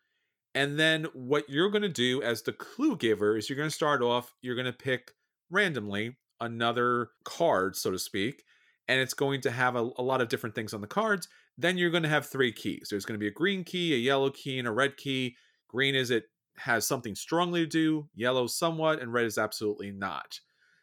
And 0.56 0.80
then 0.80 1.06
what 1.14 1.50
you're 1.50 1.70
going 1.70 1.84
to 1.84 1.90
do 1.90 2.24
as 2.24 2.42
the 2.42 2.54
clue 2.54 2.96
giver 2.96 3.38
is 3.38 3.50
you're 3.50 3.58
going 3.58 3.70
to 3.70 3.76
start 3.76 4.02
off, 4.02 4.34
you're 4.42 4.56
going 4.56 4.66
to 4.66 4.74
pick 4.74 5.12
randomly 5.52 6.18
another 6.40 7.10
card, 7.26 7.76
so 7.76 7.92
to 7.92 8.00
speak, 8.00 8.44
and 8.88 9.00
it's 9.00 9.14
going 9.14 9.42
to 9.42 9.52
have 9.52 9.76
a, 9.76 9.90
a, 9.98 10.02
lot 10.04 10.22
of 10.22 10.30
different 10.30 10.56
things 10.56 10.74
on 10.74 10.82
the 10.82 10.88
cards. 10.88 11.28
Then 11.58 11.78
you're 11.78 11.90
going 11.90 12.04
to 12.04 12.10
have 12.10 12.26
three 12.26 12.52
keys. 12.52 12.88
There's 12.90 13.06
going 13.06 13.20
to 13.20 13.24
be 13.24 13.28
a 13.28 13.32
green 13.32 13.64
key, 13.64 13.94
a 13.94 13.98
yellow 13.98 14.30
key, 14.30 14.58
and 14.58 14.68
a 14.68 14.72
red 14.72 14.98
key. 14.98 15.36
Green 15.68 15.96
is 15.96 16.10
it 16.10 16.26
has 16.58 16.88
something 16.88 17.16
strongly 17.16 17.62
to 17.62 17.68
do, 17.68 18.10
yellow 18.16 18.48
somewhat, 18.48 19.02
and 19.02 19.14
red 19.14 19.26
is 19.26 19.38
absolutely 19.38 19.92
not. 19.92 20.40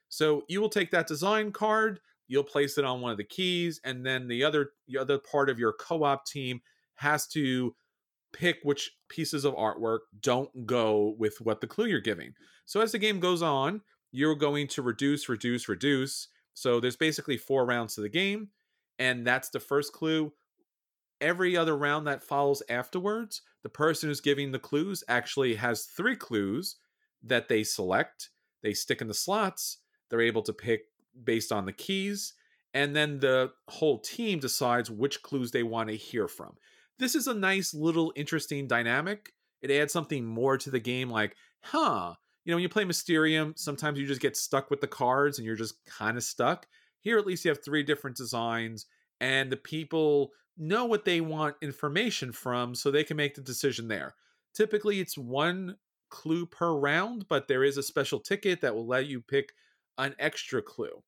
So 0.09 0.43
you 0.49 0.61
will 0.61 0.69
take 0.69 0.91
that 0.91 1.07
design 1.07 1.53
card, 1.53 2.01
you'll 2.29 2.45
place 2.45 2.79
it 2.79 2.85
on 2.85 3.01
one 3.01 3.13
of 3.13 3.19
the 3.19 3.25
keys, 3.25 3.81
and 3.85 4.05
then 4.05 4.29
the 4.29 4.45
other 4.45 4.71
the 4.89 4.99
other 4.99 5.19
part 5.19 5.51
of 5.51 5.59
your 5.59 5.73
co-op 5.73 6.27
team 6.27 6.61
has 6.97 7.27
to 7.29 7.75
pick 8.33 8.59
which 8.63 8.93
pieces 9.09 9.45
of 9.45 9.55
artwork 9.55 10.01
don't 10.21 10.67
go 10.67 11.15
with 11.19 11.41
what 11.41 11.61
the 11.61 11.67
clue 11.67 11.87
you're 11.87 12.01
giving. 12.01 12.33
So 12.67 12.81
as 12.81 12.93
the 12.93 12.99
game 12.99 13.21
goes 13.21 13.43
on, 13.43 13.81
you're 14.13 14.35
going 14.35 14.69
to 14.69 14.83
reduce, 14.83 15.29
reduce, 15.29 15.69
reduce. 15.69 16.29
So 16.55 16.81
there's 16.81 16.97
basically 16.97 17.37
four 17.37 17.65
rounds 17.65 17.95
to 17.95 18.01
the 18.01 18.09
game, 18.09 18.49
and 18.99 19.27
that's 19.27 19.51
the 19.51 19.61
first 19.61 19.93
clue. 19.93 20.33
Every 21.21 21.57
other 21.57 21.77
round 21.77 22.07
that 22.07 22.23
follows 22.23 22.63
afterwards, 22.69 23.43
the 23.63 23.69
person 23.71 24.09
who's 24.09 24.21
giving 24.21 24.53
the 24.53 24.59
clues 24.59 25.03
actually 25.09 25.55
has 25.55 25.85
three 25.85 26.17
clues 26.17 26.77
that 27.23 27.49
they 27.49 27.63
select. 27.63 28.31
They 28.63 28.75
stick 28.75 29.01
in 29.01 29.09
the 29.09 29.15
slots. 29.15 29.79
They're 30.11 30.21
able 30.21 30.43
to 30.43 30.53
pick 30.53 30.83
based 31.25 31.53
on 31.53 31.67
the 31.67 31.73
keys, 31.73 32.35
and 32.75 32.95
then 32.95 33.21
the 33.21 33.53
whole 33.69 33.99
team 33.99 34.39
decides 34.39 34.91
which 34.91 35.23
clues 35.23 35.51
they 35.51 35.63
want 35.63 35.89
to 35.89 35.97
hear 35.97 36.29
from 36.29 36.57
this 36.99 37.15
is 37.15 37.27
a 37.27 37.35
nice 37.35 37.75
little 37.75 38.13
interesting 38.17 38.67
dynamic 38.67 39.33
It 39.63 39.71
adds 39.71 39.93
something 39.93 40.25
more 40.25 40.57
to 40.59 40.71
the 40.71 40.81
game, 40.81 41.11
like, 41.11 41.37
huh, 41.63 42.15
you 42.45 42.51
know, 42.51 42.57
when 42.57 42.63
you 42.63 42.69
play 42.69 42.85
Mysterium, 42.85 43.55
sometimes 43.57 43.99
you 43.99 44.07
just 44.07 44.21
get 44.21 44.37
stuck 44.37 44.71
with 44.71 44.81
the 44.81 44.87
cards 44.87 45.39
and 45.39 45.47
you're 45.47 45.57
just 45.57 45.85
kind 45.87 46.17
of 46.17 46.23
stuck. 46.23 46.67
Here, 47.01 47.19
at 47.19 47.27
least 47.27 47.45
you 47.45 47.51
have 47.51 47.65
three 47.65 47.83
different 47.83 48.17
designs, 48.17 48.87
and 49.21 49.51
the 49.51 49.57
people 49.57 50.33
know 50.57 50.85
what 50.85 51.05
they 51.05 51.21
want 51.21 51.57
information 51.61 52.33
from 52.33 52.75
so 52.75 52.91
they 52.91 53.05
can 53.05 53.17
make 53.17 53.35
the 53.35 53.41
decision 53.41 53.89
there. 53.89 54.15
Typically, 54.55 55.01
it's 55.01 55.19
one 55.19 55.77
clue 56.09 56.47
per 56.47 56.73
round, 56.75 57.27
but 57.29 57.49
there 57.49 57.65
is 57.65 57.77
a 57.77 57.83
special 57.83 58.21
ticket 58.21 58.61
that 58.61 58.75
will 58.75 58.87
let 58.87 59.07
you 59.07 59.21
pick 59.21 59.53
an 59.99 60.15
extra 60.19 60.63
clue. 60.63 61.03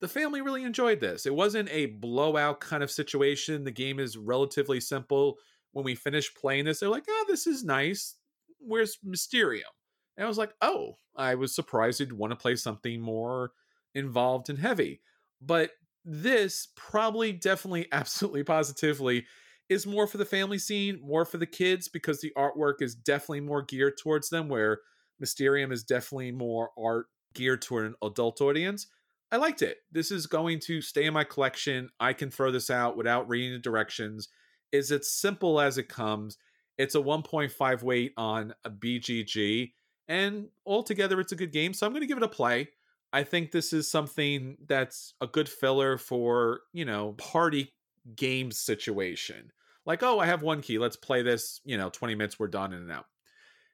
The 0.00 0.08
family 0.08 0.42
really 0.42 0.64
enjoyed 0.64 1.00
this. 1.00 1.26
It 1.26 1.34
wasn't 1.34 1.70
a 1.70 1.86
blowout 1.86 2.60
kind 2.60 2.82
of 2.82 2.90
situation. 2.90 3.64
The 3.64 3.70
game 3.70 3.98
is 3.98 4.16
relatively 4.16 4.80
simple. 4.80 5.38
When 5.72 5.84
we 5.84 5.94
finished 5.94 6.36
playing 6.36 6.66
this, 6.66 6.80
they're 6.80 6.88
like, 6.88 7.06
oh, 7.08 7.24
this 7.28 7.46
is 7.46 7.64
nice. 7.64 8.16
Where's 8.58 8.98
Mysterium? 9.02 9.68
And 10.16 10.24
I 10.24 10.28
was 10.28 10.38
like, 10.38 10.54
oh, 10.60 10.98
I 11.14 11.34
was 11.34 11.54
surprised 11.54 12.00
you'd 12.00 12.12
want 12.12 12.30
to 12.30 12.36
play 12.36 12.56
something 12.56 13.00
more 13.00 13.52
involved 13.94 14.48
and 14.50 14.58
heavy. 14.58 15.00
But 15.40 15.70
this 16.04 16.68
probably, 16.76 17.32
definitely, 17.32 17.88
absolutely, 17.92 18.44
positively 18.44 19.26
is 19.68 19.86
more 19.86 20.06
for 20.06 20.18
the 20.18 20.24
family 20.24 20.58
scene, 20.58 21.00
more 21.02 21.24
for 21.24 21.38
the 21.38 21.46
kids, 21.46 21.88
because 21.88 22.20
the 22.20 22.32
artwork 22.36 22.80
is 22.80 22.94
definitely 22.94 23.40
more 23.40 23.62
geared 23.62 23.98
towards 23.98 24.30
them, 24.30 24.48
where 24.48 24.80
Mysterium 25.18 25.72
is 25.72 25.82
definitely 25.82 26.30
more 26.30 26.70
art 26.78 27.06
geared 27.36 27.62
toward 27.62 27.86
an 27.86 27.94
adult 28.02 28.40
audience. 28.40 28.88
I 29.30 29.36
liked 29.36 29.62
it. 29.62 29.78
This 29.92 30.10
is 30.10 30.26
going 30.26 30.58
to 30.60 30.80
stay 30.80 31.04
in 31.04 31.14
my 31.14 31.24
collection. 31.24 31.90
I 32.00 32.12
can 32.12 32.30
throw 32.30 32.50
this 32.50 32.70
out 32.70 32.96
without 32.96 33.28
reading 33.28 33.52
the 33.52 33.58
directions. 33.58 34.28
Is 34.72 34.90
it 34.90 35.04
simple 35.04 35.60
as 35.60 35.78
it 35.78 35.88
comes? 35.88 36.38
It's 36.78 36.94
a 36.94 37.00
1.5 37.00 37.82
weight 37.82 38.12
on 38.16 38.54
a 38.64 38.70
BGG, 38.70 39.72
and 40.08 40.48
altogether, 40.66 41.20
it's 41.20 41.32
a 41.32 41.36
good 41.36 41.52
game. 41.52 41.72
So 41.74 41.86
I'm 41.86 41.92
going 41.92 42.02
to 42.02 42.06
give 42.06 42.18
it 42.18 42.22
a 42.22 42.28
play. 42.28 42.68
I 43.12 43.22
think 43.22 43.50
this 43.50 43.72
is 43.72 43.90
something 43.90 44.56
that's 44.66 45.14
a 45.20 45.26
good 45.26 45.48
filler 45.48 45.96
for, 45.96 46.60
you 46.72 46.84
know, 46.84 47.12
party 47.12 47.72
game 48.14 48.50
situation. 48.50 49.52
Like, 49.86 50.02
oh, 50.02 50.18
I 50.18 50.26
have 50.26 50.42
one 50.42 50.60
key. 50.60 50.78
Let's 50.78 50.96
play 50.96 51.22
this, 51.22 51.60
you 51.64 51.76
know, 51.78 51.88
20 51.88 52.14
minutes, 52.14 52.38
we're 52.38 52.48
done 52.48 52.72
in 52.72 52.82
and 52.82 52.92
out. 52.92 53.06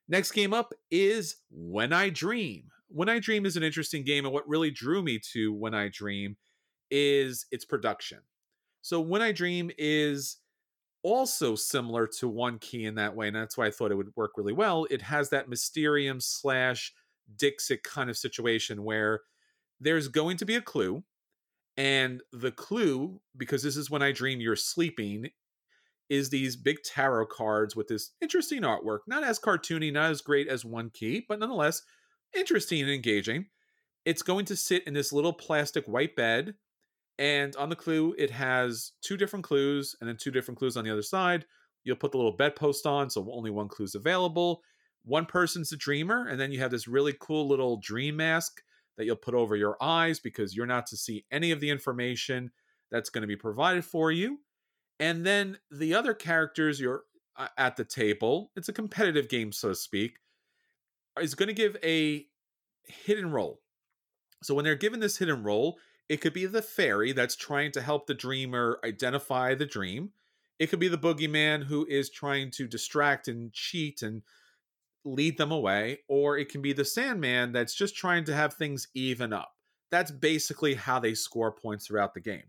Next 0.08 0.32
game 0.32 0.52
up 0.52 0.74
is 0.90 1.36
When 1.50 1.92
I 1.92 2.10
Dream. 2.10 2.64
When 2.92 3.08
I 3.08 3.18
Dream 3.18 3.46
is 3.46 3.56
an 3.56 3.62
interesting 3.62 4.04
game, 4.04 4.24
and 4.24 4.34
what 4.34 4.48
really 4.48 4.70
drew 4.70 5.02
me 5.02 5.18
to 5.32 5.52
When 5.52 5.74
I 5.74 5.88
Dream 5.88 6.36
is 6.90 7.46
its 7.50 7.64
production. 7.64 8.18
So, 8.82 9.00
When 9.00 9.22
I 9.22 9.32
Dream 9.32 9.70
is 9.78 10.38
also 11.02 11.54
similar 11.54 12.06
to 12.18 12.28
One 12.28 12.58
Key 12.58 12.84
in 12.84 12.94
that 12.96 13.16
way, 13.16 13.28
and 13.28 13.36
that's 13.36 13.56
why 13.56 13.66
I 13.66 13.70
thought 13.70 13.90
it 13.90 13.96
would 13.96 14.14
work 14.16 14.32
really 14.36 14.52
well. 14.52 14.86
It 14.90 15.02
has 15.02 15.30
that 15.30 15.48
Mysterium 15.48 16.20
slash 16.20 16.92
Dixit 17.36 17.82
kind 17.82 18.10
of 18.10 18.16
situation 18.16 18.84
where 18.84 19.22
there's 19.80 20.08
going 20.08 20.36
to 20.38 20.44
be 20.44 20.56
a 20.56 20.62
clue, 20.62 21.02
and 21.76 22.22
the 22.32 22.52
clue, 22.52 23.20
because 23.36 23.62
this 23.62 23.76
is 23.76 23.90
when 23.90 24.02
I 24.02 24.12
dream 24.12 24.40
you're 24.40 24.54
sleeping, 24.54 25.30
is 26.08 26.28
these 26.28 26.56
big 26.56 26.82
tarot 26.82 27.26
cards 27.26 27.74
with 27.74 27.88
this 27.88 28.10
interesting 28.20 28.62
artwork. 28.62 28.98
Not 29.06 29.24
as 29.24 29.38
cartoony, 29.38 29.92
not 29.92 30.10
as 30.10 30.20
great 30.20 30.46
as 30.46 30.64
One 30.64 30.90
Key, 30.90 31.24
but 31.26 31.38
nonetheless 31.38 31.82
interesting 32.34 32.80
and 32.82 32.90
engaging. 32.90 33.46
It's 34.04 34.22
going 34.22 34.44
to 34.46 34.56
sit 34.56 34.86
in 34.86 34.94
this 34.94 35.12
little 35.12 35.32
plastic 35.32 35.86
white 35.86 36.16
bed. 36.16 36.54
And 37.18 37.54
on 37.56 37.68
the 37.68 37.76
clue, 37.76 38.14
it 38.18 38.30
has 38.30 38.92
two 39.02 39.16
different 39.16 39.44
clues 39.44 39.94
and 40.00 40.08
then 40.08 40.16
two 40.16 40.30
different 40.30 40.58
clues 40.58 40.76
on 40.76 40.84
the 40.84 40.90
other 40.90 41.02
side. 41.02 41.44
You'll 41.84 41.96
put 41.96 42.12
the 42.12 42.18
little 42.18 42.36
bedpost 42.36 42.86
on, 42.86 43.10
so 43.10 43.28
only 43.32 43.50
one 43.50 43.68
clue 43.68 43.84
is 43.84 43.94
available. 43.94 44.62
One 45.04 45.26
person's 45.26 45.70
the 45.70 45.76
dreamer, 45.76 46.26
and 46.28 46.40
then 46.40 46.52
you 46.52 46.60
have 46.60 46.70
this 46.70 46.86
really 46.86 47.14
cool 47.20 47.48
little 47.48 47.78
dream 47.78 48.16
mask 48.16 48.62
that 48.96 49.04
you'll 49.04 49.16
put 49.16 49.34
over 49.34 49.56
your 49.56 49.76
eyes 49.80 50.20
because 50.20 50.54
you're 50.54 50.66
not 50.66 50.86
to 50.86 50.96
see 50.96 51.24
any 51.30 51.50
of 51.50 51.60
the 51.60 51.70
information 51.70 52.50
that's 52.90 53.10
going 53.10 53.22
to 53.22 53.28
be 53.28 53.36
provided 53.36 53.84
for 53.84 54.12
you. 54.12 54.38
And 55.00 55.26
then 55.26 55.58
the 55.70 55.94
other 55.94 56.14
characters 56.14 56.78
you're 56.78 57.02
uh, 57.36 57.48
at 57.58 57.76
the 57.76 57.84
table, 57.84 58.52
it's 58.54 58.68
a 58.68 58.72
competitive 58.72 59.28
game, 59.28 59.50
so 59.50 59.70
to 59.70 59.74
speak, 59.74 60.18
is 61.20 61.34
going 61.34 61.48
to 61.48 61.52
give 61.52 61.76
a 61.82 62.26
hidden 62.84 63.30
role. 63.30 63.60
So 64.42 64.54
when 64.54 64.64
they're 64.64 64.74
given 64.74 65.00
this 65.00 65.18
hidden 65.18 65.42
role, 65.42 65.78
it 66.08 66.20
could 66.20 66.32
be 66.32 66.46
the 66.46 66.62
fairy 66.62 67.12
that's 67.12 67.36
trying 67.36 67.72
to 67.72 67.82
help 67.82 68.06
the 68.06 68.14
dreamer 68.14 68.78
identify 68.84 69.54
the 69.54 69.66
dream. 69.66 70.10
It 70.58 70.68
could 70.68 70.80
be 70.80 70.88
the 70.88 70.98
boogeyman 70.98 71.64
who 71.64 71.86
is 71.88 72.10
trying 72.10 72.50
to 72.52 72.66
distract 72.66 73.28
and 73.28 73.52
cheat 73.52 74.02
and 74.02 74.22
lead 75.04 75.38
them 75.38 75.52
away. 75.52 76.00
Or 76.08 76.38
it 76.38 76.48
can 76.48 76.62
be 76.62 76.72
the 76.72 76.84
Sandman 76.84 77.52
that's 77.52 77.74
just 77.74 77.96
trying 77.96 78.24
to 78.24 78.34
have 78.34 78.54
things 78.54 78.88
even 78.94 79.32
up. 79.32 79.52
That's 79.90 80.10
basically 80.10 80.74
how 80.74 80.98
they 80.98 81.14
score 81.14 81.52
points 81.52 81.86
throughout 81.86 82.14
the 82.14 82.20
game. 82.20 82.44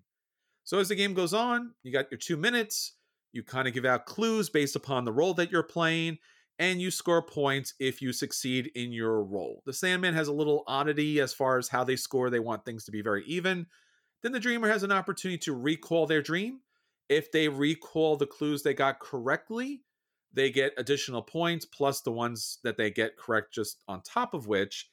So 0.63 0.79
as 0.79 0.89
the 0.89 0.95
game 0.95 1.13
goes 1.13 1.33
on, 1.33 1.73
you 1.83 1.91
got 1.91 2.11
your 2.11 2.19
two 2.19 2.37
minutes. 2.37 2.93
You 3.33 3.43
kind 3.43 3.67
of 3.67 3.73
give 3.73 3.85
out 3.85 4.05
clues 4.05 4.49
based 4.49 4.75
upon 4.75 5.05
the 5.05 5.11
role 5.11 5.33
that 5.33 5.51
you're 5.51 5.63
playing, 5.63 6.19
and 6.59 6.81
you 6.81 6.91
score 6.91 7.21
points 7.21 7.73
if 7.79 8.01
you 8.01 8.13
succeed 8.13 8.71
in 8.75 8.91
your 8.91 9.23
role. 9.23 9.61
The 9.65 9.73
Sandman 9.73 10.13
has 10.13 10.27
a 10.27 10.33
little 10.33 10.63
oddity 10.67 11.19
as 11.19 11.33
far 11.33 11.57
as 11.57 11.69
how 11.69 11.83
they 11.83 11.95
score. 11.95 12.29
They 12.29 12.39
want 12.39 12.65
things 12.65 12.85
to 12.85 12.91
be 12.91 13.01
very 13.01 13.25
even. 13.25 13.65
Then 14.21 14.31
the 14.31 14.39
Dreamer 14.39 14.69
has 14.69 14.83
an 14.83 14.91
opportunity 14.91 15.39
to 15.39 15.53
recall 15.53 16.05
their 16.05 16.21
dream. 16.21 16.59
If 17.09 17.31
they 17.31 17.49
recall 17.49 18.15
the 18.15 18.27
clues 18.27 18.63
they 18.63 18.73
got 18.73 18.99
correctly, 18.99 19.81
they 20.31 20.49
get 20.49 20.73
additional 20.77 21.21
points 21.21 21.65
plus 21.65 22.01
the 22.01 22.11
ones 22.11 22.59
that 22.63 22.77
they 22.77 22.89
get 22.89 23.17
correct 23.17 23.53
just 23.53 23.83
on 23.87 24.01
top 24.01 24.33
of 24.33 24.47
which 24.47 24.89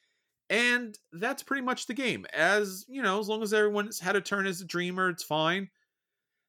and 0.51 0.99
that's 1.13 1.43
pretty 1.43 1.61
much 1.61 1.87
the 1.87 1.93
game. 1.93 2.25
As 2.33 2.85
you 2.89 3.01
know, 3.01 3.19
as 3.19 3.29
long 3.29 3.41
as 3.41 3.53
everyone's 3.53 4.01
had 4.01 4.17
a 4.17 4.21
turn 4.21 4.45
as 4.45 4.59
a 4.59 4.65
dreamer, 4.65 5.09
it's 5.09 5.23
fine. 5.23 5.69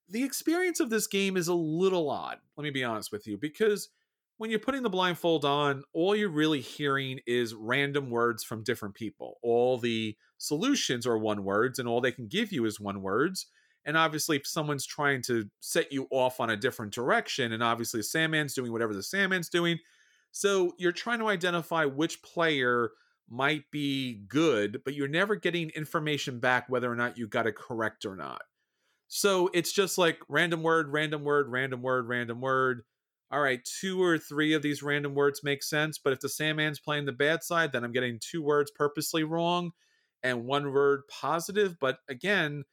The 0.09 0.25
experience 0.25 0.81
of 0.81 0.91
this 0.91 1.07
game 1.07 1.37
is 1.37 1.47
a 1.47 1.55
little 1.55 2.11
odd, 2.11 2.39
let 2.57 2.65
me 2.65 2.71
be 2.71 2.83
honest 2.83 3.13
with 3.13 3.29
you, 3.29 3.39
because 3.39 3.89
when 4.39 4.51
you're 4.51 4.59
putting 4.59 4.83
the 4.83 4.91
blindfold 4.91 5.45
on, 5.45 5.85
all 5.93 6.17
you're 6.17 6.29
really 6.29 6.61
hearing 6.61 7.21
is 7.27 7.55
random 7.55 8.11
words 8.11 8.43
from 8.43 8.65
different 8.65 8.95
people. 8.95 9.39
All 9.43 9.79
the 9.79 10.17
solutions 10.39 11.07
are 11.07 11.19
one 11.19 11.45
words, 11.45 11.79
and 11.79 11.89
all 11.89 12.01
they 12.01 12.13
can 12.13 12.27
give 12.27 12.53
you 12.53 12.65
is 12.65 12.81
one 12.81 13.03
words. 13.03 13.47
And 13.85 13.97
obviously, 13.97 14.37
if 14.37 14.47
someone's 14.47 14.87
trying 14.87 15.23
to 15.23 15.49
set 15.61 15.93
you 15.93 16.07
off 16.11 16.41
on 16.41 16.51
a 16.51 16.57
different 16.57 16.93
direction, 16.93 17.53
and 17.53 17.63
obviously 17.63 17.99
the 17.99 18.05
Sandman's 18.05 18.55
doing 18.55 18.73
whatever 18.73 18.95
the 18.95 19.03
Sandman's 19.03 19.49
doing, 19.49 19.79
so 20.31 20.73
you're 20.79 20.93
trying 20.93 21.19
to 21.19 21.29
identify 21.29 21.85
which 21.85 22.23
player 22.23 22.91
might 23.29 23.71
be 23.71 24.23
good, 24.29 24.83
but 24.85 24.95
you're 24.95 25.09
never 25.09 25.37
getting 25.37 25.71
information 25.71 26.39
back 26.39 26.69
whether 26.69 26.91
or 26.91 26.97
not 26.97 27.19
you 27.19 27.27
got 27.27 27.47
it 27.47 27.57
correct 27.57 28.05
or 28.05 28.17
not. 28.17 28.43
So 29.09 29.51
it's 29.53 29.73
just 29.73 29.99
like 29.99 30.19
random 30.29 30.63
word, 30.63 30.89
random 30.89 31.23
word, 31.23 31.49
random 31.49 31.83
word, 31.83 32.09
random 32.09 32.41
word. 32.41 32.83
All 33.33 33.41
right, 33.41 33.61
two 33.65 34.03
or 34.03 34.19
three 34.19 34.53
of 34.53 34.63
these 34.63 34.83
random 34.83 35.15
words 35.15 35.43
make 35.43 35.63
sense, 35.63 35.99
but 35.99 36.13
if 36.13 36.21
the 36.21 36.29
Sandman's 36.29 36.79
playing 36.81 37.07
the 37.07 37.13
bad 37.13 37.43
side, 37.43 37.73
then 37.73 37.83
I'm 37.83 37.93
getting 37.93 38.21
two 38.21 38.43
words 38.43 38.71
purposely 38.71 39.25
wrong 39.25 39.71
and 40.23 40.45
one 40.45 40.71
word 40.71 41.03
positive. 41.09 41.77
But 41.81 41.99
again, 42.09 42.65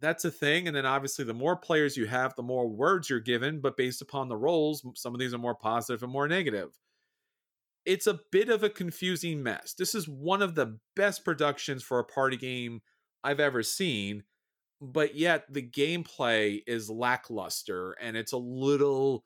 that's 0.00 0.24
a 0.24 0.32
thing. 0.32 0.66
And 0.66 0.76
then 0.76 0.84
obviously, 0.86 1.24
the 1.24 1.32
more 1.32 1.56
players 1.56 1.96
you 1.96 2.06
have, 2.06 2.34
the 2.34 2.42
more 2.42 2.68
words 2.68 3.08
you're 3.08 3.20
given. 3.20 3.60
But 3.60 3.76
based 3.76 4.02
upon 4.02 4.28
the 4.28 4.36
roles, 4.36 4.84
some 4.96 5.14
of 5.14 5.20
these 5.20 5.32
are 5.32 5.38
more 5.38 5.54
positive 5.54 6.02
and 6.02 6.12
more 6.12 6.28
negative 6.28 6.70
it's 7.84 8.06
a 8.06 8.20
bit 8.32 8.48
of 8.48 8.62
a 8.62 8.70
confusing 8.70 9.42
mess. 9.42 9.74
This 9.74 9.94
is 9.94 10.08
one 10.08 10.42
of 10.42 10.54
the 10.54 10.78
best 10.96 11.24
productions 11.24 11.82
for 11.82 11.98
a 11.98 12.04
party 12.04 12.36
game 12.36 12.80
I've 13.22 13.40
ever 13.40 13.62
seen, 13.62 14.24
but 14.80 15.14
yet 15.14 15.44
the 15.52 15.62
gameplay 15.62 16.62
is 16.66 16.88
lackluster 16.88 17.92
and 18.00 18.16
it's 18.16 18.32
a 18.32 18.38
little 18.38 19.24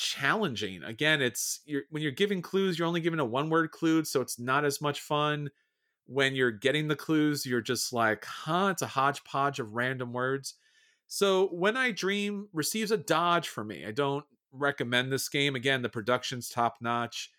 challenging. 0.00 0.82
Again, 0.82 1.20
it's 1.20 1.60
you're, 1.66 1.82
when 1.90 2.02
you're 2.02 2.12
giving 2.12 2.40
clues, 2.40 2.78
you're 2.78 2.88
only 2.88 3.00
giving 3.00 3.20
a 3.20 3.24
one 3.24 3.50
word 3.50 3.70
clue, 3.70 4.04
so 4.04 4.20
it's 4.20 4.38
not 4.38 4.64
as 4.64 4.80
much 4.80 5.00
fun. 5.00 5.50
When 6.06 6.34
you're 6.34 6.50
getting 6.50 6.88
the 6.88 6.96
clues, 6.96 7.44
you're 7.46 7.60
just 7.60 7.92
like, 7.92 8.24
huh, 8.24 8.68
it's 8.72 8.82
a 8.82 8.86
hodgepodge 8.86 9.60
of 9.60 9.74
random 9.74 10.12
words. 10.12 10.54
So 11.06 11.48
when 11.48 11.76
I 11.76 11.90
dream 11.90 12.48
receives 12.52 12.90
a 12.90 12.96
dodge 12.96 13.48
for 13.48 13.62
me. 13.64 13.84
I 13.84 13.90
don't 13.90 14.24
recommend 14.52 15.12
this 15.12 15.28
game. 15.28 15.54
Again, 15.54 15.82
the 15.82 15.88
production's 15.88 16.48
top 16.48 16.76
notch, 16.80 17.30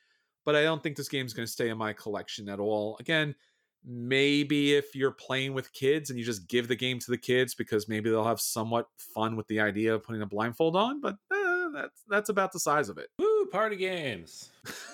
but 0.45 0.55
I 0.55 0.63
don't 0.63 0.81
think 0.81 0.95
this 0.95 1.09
game's 1.09 1.33
going 1.33 1.45
to 1.45 1.51
stay 1.51 1.69
in 1.69 1.77
my 1.77 1.93
collection 1.93 2.49
at 2.49 2.59
all. 2.59 2.97
Again, 2.99 3.35
maybe 3.83 4.75
if 4.75 4.95
you're 4.95 5.11
playing 5.11 5.53
with 5.53 5.73
kids 5.73 6.09
and 6.09 6.19
you 6.19 6.25
just 6.25 6.47
give 6.47 6.67
the 6.67 6.75
game 6.75 6.99
to 6.99 7.11
the 7.11 7.17
kids 7.17 7.55
because 7.55 7.89
maybe 7.89 8.09
they'll 8.09 8.23
have 8.23 8.39
somewhat 8.39 8.87
fun 8.97 9.35
with 9.35 9.47
the 9.47 9.59
idea 9.59 9.93
of 9.93 10.03
putting 10.03 10.21
a 10.21 10.27
blindfold 10.27 10.75
on, 10.75 11.01
but 11.01 11.15
eh, 11.33 11.40
that's 11.73 12.01
that's 12.07 12.29
about 12.29 12.51
the 12.51 12.59
size 12.59 12.89
of 12.89 12.97
it. 12.97 13.09
Woo, 13.19 13.45
party 13.47 13.75
games. 13.75 14.49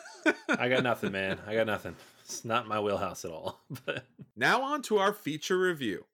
I 0.50 0.70
got 0.70 0.84
nothing, 0.84 1.12
man. 1.12 1.40
I 1.48 1.54
got 1.54 1.68
nothing. 1.68 1.96
It's 2.24 2.44
not 2.44 2.68
my 2.68 2.80
wheelhouse 2.80 3.24
at 3.26 3.32
all. 3.32 3.62
But 3.86 4.06
now 4.36 4.62
on 4.62 4.82
to 4.84 4.98
our 4.98 5.14
feature 5.14 5.60
review. 5.60 6.06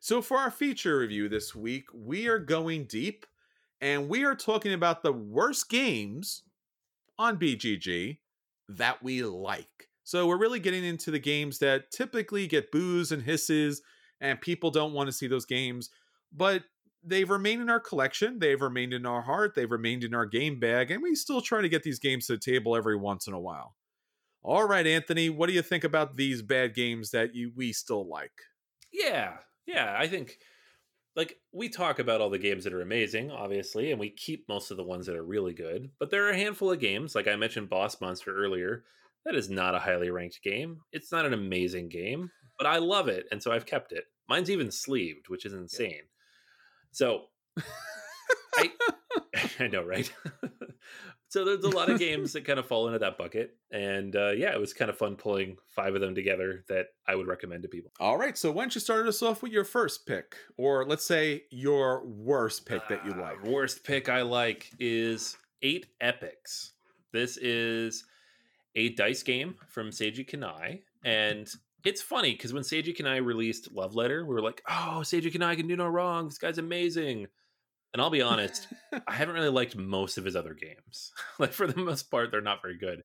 So 0.00 0.22
for 0.22 0.36
our 0.36 0.50
feature 0.50 0.98
review 0.98 1.28
this 1.28 1.54
week, 1.54 1.86
we 1.92 2.28
are 2.28 2.38
going 2.38 2.84
deep 2.84 3.26
and 3.80 4.08
we 4.08 4.24
are 4.24 4.34
talking 4.34 4.72
about 4.72 5.02
the 5.02 5.12
worst 5.12 5.68
games 5.68 6.42
on 7.18 7.38
BGG 7.38 8.18
that 8.68 9.02
we 9.02 9.22
like. 9.22 9.88
So 10.04 10.26
we're 10.26 10.38
really 10.38 10.60
getting 10.60 10.84
into 10.84 11.10
the 11.10 11.18
games 11.18 11.58
that 11.58 11.90
typically 11.90 12.46
get 12.46 12.72
boos 12.72 13.12
and 13.12 13.22
hisses, 13.22 13.82
and 14.20 14.40
people 14.40 14.70
don't 14.70 14.94
want 14.94 15.08
to 15.08 15.12
see 15.12 15.26
those 15.26 15.44
games, 15.44 15.90
but 16.32 16.62
they've 17.08 17.28
remained 17.28 17.62
in 17.62 17.70
our 17.70 17.80
collection, 17.80 18.38
they've 18.38 18.60
remained 18.60 18.92
in 18.92 19.06
our 19.06 19.22
heart, 19.22 19.54
they've 19.54 19.70
remained 19.70 20.04
in 20.04 20.14
our 20.14 20.26
game 20.26 20.58
bag, 20.60 20.90
and 20.90 21.02
we 21.02 21.14
still 21.14 21.40
try 21.40 21.60
to 21.60 21.68
get 21.68 21.82
these 21.82 21.98
games 21.98 22.26
to 22.26 22.34
the 22.34 22.38
table 22.38 22.76
every 22.76 22.96
once 22.96 23.26
in 23.26 23.34
a 23.34 23.40
while. 23.40 23.74
All 24.42 24.64
right, 24.64 24.86
Anthony, 24.86 25.28
what 25.28 25.48
do 25.48 25.52
you 25.52 25.62
think 25.62 25.84
about 25.84 26.16
these 26.16 26.42
bad 26.42 26.74
games 26.74 27.10
that 27.10 27.34
you 27.34 27.52
we 27.56 27.72
still 27.72 28.08
like? 28.08 28.32
Yeah, 28.92 29.34
yeah, 29.66 29.96
I 29.98 30.06
think 30.06 30.38
like 31.16 31.36
we 31.52 31.68
talk 31.68 31.98
about 31.98 32.20
all 32.20 32.30
the 32.30 32.38
games 32.38 32.64
that 32.64 32.72
are 32.72 32.80
amazing, 32.80 33.30
obviously, 33.30 33.90
and 33.90 33.98
we 33.98 34.10
keep 34.10 34.48
most 34.48 34.70
of 34.70 34.76
the 34.76 34.84
ones 34.84 35.06
that 35.06 35.16
are 35.16 35.24
really 35.24 35.52
good. 35.52 35.90
But 35.98 36.10
there 36.10 36.26
are 36.26 36.30
a 36.30 36.36
handful 36.36 36.70
of 36.70 36.80
games, 36.80 37.14
like 37.14 37.26
I 37.26 37.36
mentioned 37.36 37.68
Boss 37.68 38.00
Monster 38.00 38.34
earlier, 38.34 38.84
that 39.24 39.34
is 39.34 39.50
not 39.50 39.74
a 39.74 39.80
highly 39.80 40.10
ranked 40.10 40.40
game. 40.42 40.78
It's 40.92 41.10
not 41.10 41.26
an 41.26 41.34
amazing 41.34 41.88
game, 41.88 42.30
but 42.56 42.66
I 42.66 42.78
love 42.78 43.08
it, 43.08 43.26
and 43.32 43.42
so 43.42 43.50
I've 43.50 43.66
kept 43.66 43.92
it. 43.92 44.04
Mine's 44.28 44.50
even 44.50 44.70
sleeved, 44.70 45.28
which 45.28 45.44
is 45.44 45.52
insane. 45.52 46.02
So 46.92 47.22
I 48.56 48.70
I 49.60 49.66
know, 49.68 49.84
right? 49.84 50.10
so 51.28 51.44
there's 51.44 51.64
a 51.64 51.68
lot 51.68 51.90
of 51.90 51.98
games 51.98 52.32
that 52.32 52.44
kind 52.44 52.58
of 52.58 52.66
fall 52.66 52.86
into 52.86 52.98
that 53.00 53.18
bucket, 53.18 53.56
and 53.70 54.14
uh, 54.14 54.30
yeah, 54.30 54.52
it 54.52 54.60
was 54.60 54.72
kind 54.72 54.90
of 54.90 54.96
fun 54.98 55.16
pulling 55.16 55.56
five 55.68 55.94
of 55.94 56.00
them 56.00 56.14
together 56.14 56.64
that 56.68 56.86
I 57.06 57.14
would 57.14 57.26
recommend 57.26 57.62
to 57.62 57.68
people. 57.68 57.92
All 58.00 58.16
right, 58.16 58.36
so 58.36 58.50
why 58.50 58.62
don't 58.62 58.74
you 58.74 58.80
start 58.80 59.06
us 59.06 59.22
off 59.22 59.42
with 59.42 59.52
your 59.52 59.64
first 59.64 60.06
pick, 60.06 60.36
or 60.56 60.84
let's 60.84 61.04
say 61.04 61.42
your 61.50 62.06
worst 62.06 62.66
pick 62.66 62.86
that 62.88 63.04
you 63.04 63.12
Uh, 63.12 63.20
like? 63.22 63.42
worst 63.44 63.84
pick 63.84 64.08
I 64.08 64.22
like 64.22 64.70
is 64.78 65.36
Eight 65.62 65.86
Epics. 66.00 66.72
This 67.12 67.36
is 67.38 68.04
a 68.74 68.90
dice 68.90 69.22
game 69.22 69.56
from 69.68 69.90
Seiji 69.90 70.28
Kanai, 70.28 70.82
and 71.04 71.48
it's 71.84 72.02
funny 72.02 72.32
because 72.32 72.52
when 72.52 72.62
Seiji 72.62 72.96
Kanai 72.96 73.24
released 73.24 73.72
Love 73.72 73.94
Letter, 73.94 74.24
we 74.24 74.34
were 74.34 74.42
like, 74.42 74.62
"Oh, 74.68 75.00
Seiji 75.02 75.32
Kanai 75.32 75.56
can 75.56 75.68
do 75.68 75.76
no 75.76 75.86
wrong. 75.86 76.28
This 76.28 76.38
guy's 76.38 76.58
amazing." 76.58 77.26
And 77.92 78.02
I'll 78.02 78.10
be 78.10 78.22
honest, 78.22 78.68
I 79.06 79.14
haven't 79.14 79.34
really 79.34 79.48
liked 79.48 79.76
most 79.76 80.18
of 80.18 80.24
his 80.24 80.36
other 80.36 80.54
games. 80.54 81.12
like 81.38 81.52
for 81.52 81.66
the 81.66 81.80
most 81.80 82.10
part, 82.10 82.30
they're 82.30 82.40
not 82.40 82.62
very 82.62 82.78
good. 82.78 83.02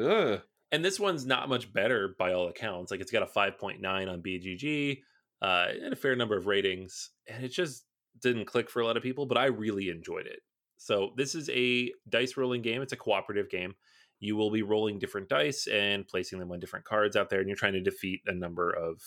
Ugh. 0.00 0.42
And 0.72 0.84
this 0.84 1.00
one's 1.00 1.24
not 1.24 1.48
much 1.48 1.72
better 1.72 2.14
by 2.18 2.32
all 2.32 2.48
accounts. 2.48 2.90
Like 2.90 3.00
it's 3.00 3.12
got 3.12 3.22
a 3.22 3.26
5.9 3.26 3.80
on 3.84 4.22
BGG 4.22 4.98
uh, 5.40 5.66
and 5.82 5.92
a 5.92 5.96
fair 5.96 6.16
number 6.16 6.36
of 6.36 6.46
ratings, 6.46 7.10
and 7.28 7.44
it 7.44 7.48
just 7.48 7.84
didn't 8.20 8.46
click 8.46 8.68
for 8.68 8.80
a 8.80 8.86
lot 8.86 8.96
of 8.96 9.02
people. 9.02 9.26
But 9.26 9.38
I 9.38 9.46
really 9.46 9.88
enjoyed 9.88 10.26
it. 10.26 10.40
So 10.78 11.12
this 11.16 11.34
is 11.34 11.48
a 11.50 11.92
dice 12.08 12.36
rolling 12.36 12.62
game. 12.62 12.82
It's 12.82 12.92
a 12.92 12.96
cooperative 12.96 13.48
game. 13.48 13.74
You 14.18 14.36
will 14.36 14.50
be 14.50 14.62
rolling 14.62 14.98
different 14.98 15.28
dice 15.28 15.66
and 15.66 16.06
placing 16.06 16.38
them 16.38 16.50
on 16.50 16.60
different 16.60 16.84
cards 16.84 17.16
out 17.16 17.30
there, 17.30 17.40
and 17.40 17.48
you're 17.48 17.56
trying 17.56 17.74
to 17.74 17.80
defeat 17.80 18.22
a 18.26 18.34
number 18.34 18.70
of 18.70 19.00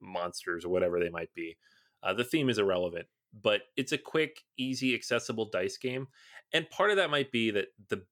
monsters 0.00 0.64
or 0.64 0.68
whatever 0.68 1.00
they 1.00 1.10
might 1.10 1.32
be. 1.34 1.56
Uh, 2.02 2.14
the 2.14 2.24
theme 2.24 2.48
is 2.48 2.58
irrelevant, 2.58 3.06
but 3.42 3.62
it's 3.76 3.92
a 3.92 3.98
quick, 3.98 4.40
easy, 4.56 4.94
accessible 4.94 5.50
dice 5.50 5.76
game. 5.76 6.06
And 6.52 6.70
part 6.70 6.90
of 6.90 6.96
that 6.96 7.10
might 7.10 7.32
be 7.32 7.50
that 7.50 7.66
the 7.88 8.04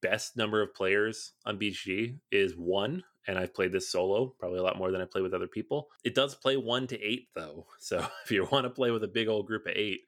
best 0.00 0.36
number 0.36 0.62
of 0.62 0.74
players 0.74 1.32
on 1.44 1.58
BGG 1.58 2.18
is 2.30 2.54
one, 2.56 3.02
and 3.26 3.38
I've 3.38 3.54
played 3.54 3.72
this 3.72 3.90
solo, 3.90 4.34
probably 4.38 4.58
a 4.58 4.62
lot 4.62 4.78
more 4.78 4.90
than 4.90 5.00
I 5.00 5.06
play 5.06 5.22
with 5.22 5.34
other 5.34 5.46
people. 5.46 5.88
It 6.04 6.14
does 6.14 6.34
play 6.34 6.56
one 6.56 6.86
to 6.88 7.00
eight 7.00 7.28
though, 7.34 7.66
so 7.80 8.06
if 8.24 8.30
you 8.30 8.46
want 8.50 8.64
to 8.64 8.70
play 8.70 8.90
with 8.90 9.04
a 9.04 9.08
big 9.08 9.28
old 9.28 9.46
group 9.46 9.66
of 9.66 9.72
eight, 9.74 10.00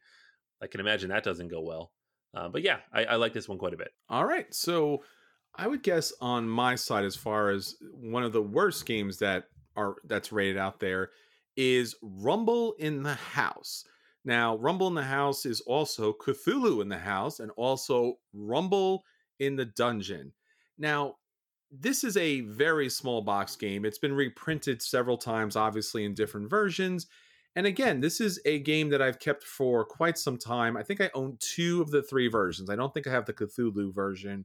I 0.62 0.66
can 0.66 0.80
imagine 0.80 1.10
that 1.10 1.24
doesn't 1.24 1.48
go 1.48 1.60
well. 1.60 1.92
Uh, 2.32 2.48
but 2.48 2.62
yeah, 2.62 2.78
I, 2.92 3.04
I 3.04 3.16
like 3.16 3.32
this 3.32 3.48
one 3.48 3.58
quite 3.58 3.74
a 3.74 3.78
bit. 3.78 3.90
All 4.08 4.24
right, 4.24 4.52
so 4.54 5.02
I 5.56 5.66
would 5.66 5.82
guess 5.82 6.12
on 6.20 6.48
my 6.48 6.74
side, 6.74 7.04
as 7.04 7.16
far 7.16 7.50
as 7.50 7.76
one 7.92 8.22
of 8.22 8.32
the 8.32 8.42
worst 8.42 8.86
games 8.86 9.18
that 9.18 9.44
are 9.76 9.96
that's 10.04 10.32
rated 10.32 10.56
out 10.56 10.80
there, 10.80 11.10
is 11.56 11.94
Rumble 12.02 12.74
in 12.78 13.02
the 13.02 13.14
House. 13.14 13.84
Now, 14.24 14.56
Rumble 14.56 14.88
in 14.88 14.94
the 14.94 15.02
House 15.02 15.46
is 15.46 15.60
also 15.62 16.12
Cthulhu 16.12 16.82
in 16.82 16.88
the 16.88 16.98
House, 16.98 17.40
and 17.40 17.50
also 17.56 18.14
Rumble 18.32 19.04
in 19.38 19.56
the 19.56 19.64
Dungeon. 19.64 20.32
Now, 20.78 21.16
this 21.70 22.04
is 22.04 22.16
a 22.16 22.40
very 22.42 22.88
small 22.88 23.22
box 23.22 23.56
game. 23.56 23.84
It's 23.84 23.98
been 23.98 24.14
reprinted 24.14 24.82
several 24.82 25.16
times, 25.16 25.56
obviously 25.56 26.04
in 26.04 26.14
different 26.14 26.50
versions. 26.50 27.06
And 27.56 27.66
again, 27.66 28.00
this 28.00 28.20
is 28.20 28.40
a 28.44 28.60
game 28.60 28.90
that 28.90 29.02
I've 29.02 29.18
kept 29.18 29.44
for 29.44 29.84
quite 29.84 30.18
some 30.18 30.38
time. 30.38 30.76
I 30.76 30.82
think 30.82 31.00
I 31.00 31.10
own 31.14 31.36
two 31.40 31.80
of 31.80 31.90
the 31.90 32.02
three 32.02 32.28
versions. 32.28 32.70
I 32.70 32.76
don't 32.76 32.92
think 32.92 33.06
I 33.06 33.12
have 33.12 33.26
the 33.26 33.32
Cthulhu 33.32 33.94
version 33.94 34.44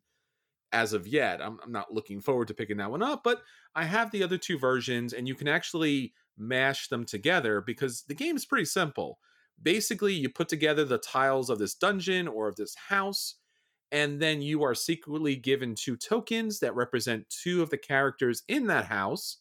as 0.71 0.93
of 0.93 1.07
yet. 1.07 1.41
I'm, 1.41 1.59
I'm, 1.63 1.71
not 1.71 1.93
looking 1.93 2.21
forward 2.21 2.47
to 2.49 2.53
picking 2.53 2.77
that 2.77 2.91
one 2.91 3.03
up, 3.03 3.23
but 3.23 3.41
I 3.75 3.85
have 3.85 4.11
the 4.11 4.23
other 4.23 4.37
two 4.37 4.57
versions, 4.57 5.13
and 5.13 5.27
you 5.27 5.35
can 5.35 5.47
actually 5.47 6.13
mash 6.37 6.87
them 6.89 7.05
together 7.05 7.61
because 7.61 8.03
the 8.07 8.13
game 8.13 8.35
is 8.35 8.45
pretty 8.45 8.65
simple. 8.65 9.19
Basically, 9.61 10.13
you 10.13 10.29
put 10.29 10.49
together 10.49 10.83
the 10.83 10.97
tiles 10.97 11.49
of 11.49 11.59
this 11.59 11.75
dungeon 11.75 12.27
or 12.27 12.47
of 12.47 12.55
this 12.55 12.75
house, 12.89 13.35
and 13.91 14.21
then 14.21 14.41
you 14.41 14.63
are 14.63 14.75
secretly 14.75 15.35
given 15.35 15.75
two 15.75 15.95
tokens 15.95 16.59
that 16.59 16.75
represent 16.75 17.29
two 17.29 17.61
of 17.61 17.69
the 17.69 17.77
characters 17.77 18.43
in 18.47 18.67
that 18.67 18.85
house. 18.85 19.37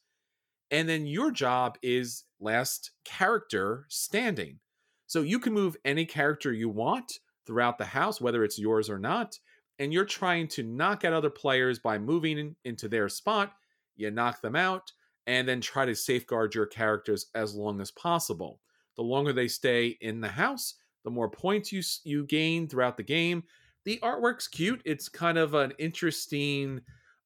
And 0.71 0.89
then 0.89 1.07
your 1.07 1.31
job 1.31 1.77
is 1.83 2.25
last 2.41 2.93
character 3.05 3.87
standing. 3.89 4.61
So 5.07 5.23
you 5.23 5.39
can 5.39 5.53
move 5.53 5.77
any 5.85 6.07
character 6.07 6.53
you 6.53 6.69
want 6.69 7.21
throughout 7.47 7.79
the 7.79 7.85
house, 7.85 8.21
whether 8.21 8.45
it's 8.45 8.59
yours 8.59 8.89
or 8.89 8.99
not. 8.99 9.39
And 9.79 9.93
you're 9.93 10.05
trying 10.05 10.49
to 10.49 10.63
knock 10.63 11.05
out 11.05 11.13
other 11.13 11.31
players 11.31 11.79
by 11.79 11.99
moving 11.99 12.39
in, 12.39 12.57
into 12.65 12.89
their 12.89 13.09
spot. 13.09 13.53
You 13.97 14.11
knock 14.11 14.41
them 14.41 14.57
out 14.57 14.93
and 15.27 15.49
then 15.49 15.61
try 15.61 15.85
to 15.87 15.95
safeguard 15.95 16.55
your 16.55 16.67
characters 16.67 17.27
as 17.35 17.55
long 17.55 17.81
as 17.81 17.91
possible. 17.91 18.61
The 18.97 19.03
longer 19.03 19.33
they 19.33 19.49
stay 19.49 19.97
in 20.01 20.21
the 20.21 20.29
house, 20.29 20.75
the 21.05 21.11
more 21.11 21.31
points 21.31 21.73
you 21.73 21.83
you 22.05 22.25
gain 22.25 22.69
throughout 22.69 22.97
the 22.97 23.03
game. 23.03 23.45
The 23.85 23.99
artwork's 24.03 24.49
cute. 24.49 24.81
It's 24.85 25.09
kind 25.09 25.39
of 25.39 25.55
an 25.55 25.73
interesting 25.79 26.81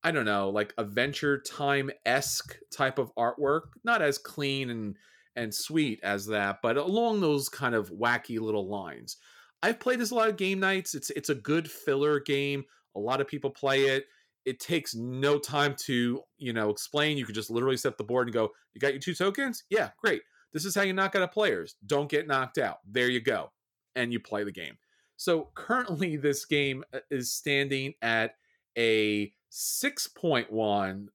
I 0.05 0.13
don't 0.13 0.25
know, 0.25 0.49
like 0.51 0.75
Adventure 0.79 1.41
Time 1.41 1.91
esque 2.07 2.57
type 2.71 2.99
of 2.99 3.13
artwork. 3.17 3.63
Not 3.85 4.01
as 4.01 4.19
clean 4.19 4.71
and 4.71 4.97
and 5.37 5.55
sweet 5.55 6.01
as 6.03 6.27
that, 6.27 6.59
but 6.63 6.77
along 6.77 7.21
those 7.21 7.49
kind 7.49 7.75
of 7.75 7.91
wacky 7.91 8.41
little 8.41 8.69
lines. 8.69 9.17
I've 9.63 9.81
played 9.81 9.99
this 9.99 10.11
a 10.11 10.15
lot 10.15 10.29
of 10.29 10.37
game 10.37 10.61
nights. 10.61 10.95
It's 10.95 11.11
it's 11.11 11.31
a 11.31 11.35
good 11.35 11.71
filler 11.71 12.21
game. 12.21 12.65
A 12.95 13.01
lot 13.01 13.21
of 13.21 13.27
people 13.27 13.51
play 13.51 13.87
it. 13.87 14.07
It 14.45 14.61
takes 14.61 14.95
no 14.95 15.39
time 15.39 15.75
to 15.87 16.23
you 16.39 16.53
know 16.53 16.71
explain. 16.71 17.19
You 17.19 17.27
can 17.27 17.35
just 17.35 17.51
literally 17.51 17.77
set 17.77 17.99
the 17.99 18.05
board 18.05 18.29
and 18.29 18.35
go. 18.35 18.51
You 18.75 18.81
got 18.81 18.93
your 18.93 19.01
two 19.01 19.15
tokens? 19.15 19.65
Yeah, 19.71 19.91
great. 20.03 20.23
This 20.53 20.65
is 20.65 20.75
how 20.75 20.83
you 20.83 20.93
knock 20.93 21.15
out 21.15 21.33
players. 21.33 21.77
Don't 21.87 22.11
get 22.11 22.27
knocked 22.27 22.59
out. 22.59 22.79
There 22.89 23.09
you 23.11 23.21
go, 23.21 23.53
and 23.95 24.13
you 24.13 24.21
play 24.21 24.45
the 24.45 24.53
game. 24.53 24.79
So 25.17 25.51
currently, 25.55 26.17
this 26.17 26.45
game 26.45 26.85
uh, 26.95 27.01
is 27.11 27.33
standing 27.33 27.95
at 28.01 28.37
a 28.77 29.33
6.1 29.51 31.07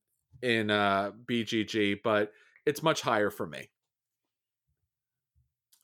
in 0.41 0.70
uh, 0.70 1.12
BGG, 1.26 2.00
but 2.04 2.34
it's 2.66 2.84
much 2.84 3.02
higher 3.02 3.30
for 3.30 3.48
me. 3.48 3.70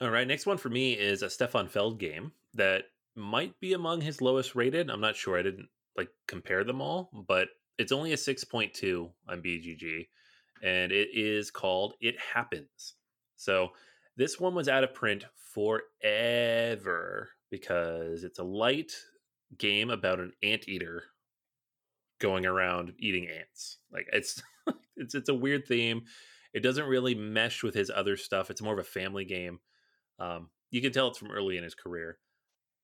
All 0.01 0.09
right, 0.09 0.27
next 0.27 0.45
one 0.45 0.57
for 0.57 0.69
me 0.69 0.93
is 0.93 1.21
a 1.21 1.29
Stefan 1.29 1.67
Feld 1.67 1.99
game 1.99 2.33
that 2.53 2.83
might 3.15 3.59
be 3.59 3.73
among 3.73 4.01
his 4.01 4.21
lowest 4.21 4.55
rated. 4.55 4.89
I'm 4.89 5.01
not 5.01 5.15
sure. 5.15 5.37
I 5.37 5.43
didn't 5.43 5.69
like 5.97 6.09
compare 6.27 6.63
them 6.63 6.81
all, 6.81 7.09
but 7.27 7.49
it's 7.77 7.91
only 7.91 8.13
a 8.13 8.17
6.2 8.17 9.09
on 9.27 9.41
BGG 9.41 10.07
and 10.61 10.91
it 10.91 11.09
is 11.13 11.51
called 11.51 11.93
It 12.01 12.15
Happens. 12.33 12.95
So 13.35 13.69
this 14.17 14.39
one 14.39 14.53
was 14.53 14.67
out 14.67 14.83
of 14.83 14.93
print 14.93 15.25
forever 15.53 17.29
because 17.49 18.23
it's 18.23 18.39
a 18.39 18.43
light 18.43 18.91
game 19.57 19.89
about 19.89 20.19
an 20.19 20.33
anteater 20.43 21.03
going 22.19 22.45
around 22.45 22.93
eating 22.99 23.27
ants. 23.27 23.77
Like 23.91 24.07
it's 24.11 24.41
it's 24.97 25.15
it's 25.15 25.29
a 25.29 25.33
weird 25.33 25.65
theme. 25.67 26.03
It 26.53 26.61
doesn't 26.61 26.87
really 26.87 27.15
mesh 27.15 27.63
with 27.63 27.75
his 27.75 27.91
other 27.93 28.17
stuff. 28.17 28.49
It's 28.49 28.61
more 28.61 28.73
of 28.73 28.79
a 28.79 28.83
family 28.83 29.23
game. 29.23 29.59
Um, 30.17 30.49
you 30.71 30.81
can 30.81 30.91
tell 30.91 31.07
it's 31.07 31.17
from 31.17 31.31
early 31.31 31.57
in 31.57 31.63
his 31.63 31.75
career. 31.75 32.17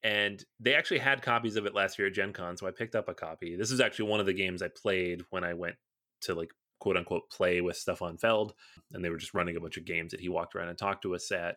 And 0.05 0.45
they 0.59 0.75
actually 0.75 0.99
had 0.99 1.23
copies 1.23 1.55
of 1.55 1.65
it 1.65 1.73
last 1.73 1.97
year 1.97 2.09
at 2.09 2.13
Gen 2.13 2.31
Con, 2.31 2.55
so 2.55 2.67
I 2.67 2.71
picked 2.71 2.95
up 2.95 3.09
a 3.09 3.15
copy. 3.15 3.55
This 3.55 3.71
is 3.71 3.81
actually 3.81 4.07
one 4.07 4.19
of 4.19 4.27
the 4.27 4.33
games 4.33 4.61
I 4.61 4.67
played 4.67 5.23
when 5.31 5.43
I 5.43 5.55
went 5.55 5.77
to 6.21 6.35
like 6.35 6.51
quote 6.79 6.95
unquote 6.95 7.31
play 7.31 7.59
with 7.59 7.75
Stefan 7.75 8.19
Feld. 8.19 8.53
And 8.93 9.03
they 9.03 9.09
were 9.09 9.17
just 9.17 9.33
running 9.33 9.55
a 9.57 9.59
bunch 9.59 9.77
of 9.77 9.85
games 9.85 10.11
that 10.11 10.19
he 10.19 10.29
walked 10.29 10.53
around 10.53 10.69
and 10.69 10.77
talked 10.77 11.01
to 11.01 11.15
us 11.15 11.31
at. 11.31 11.55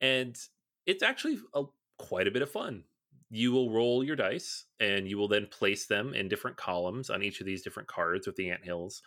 And 0.00 0.38
it's 0.86 1.02
actually 1.02 1.40
a, 1.52 1.64
quite 1.98 2.28
a 2.28 2.30
bit 2.30 2.42
of 2.42 2.50
fun. 2.52 2.84
You 3.28 3.50
will 3.50 3.72
roll 3.72 4.04
your 4.04 4.14
dice 4.14 4.66
and 4.78 5.08
you 5.08 5.18
will 5.18 5.26
then 5.26 5.48
place 5.50 5.86
them 5.86 6.14
in 6.14 6.28
different 6.28 6.56
columns 6.56 7.10
on 7.10 7.24
each 7.24 7.40
of 7.40 7.46
these 7.46 7.62
different 7.62 7.88
cards 7.88 8.28
with 8.28 8.36
the 8.36 8.50
ant 8.50 8.64
hills. 8.64 9.02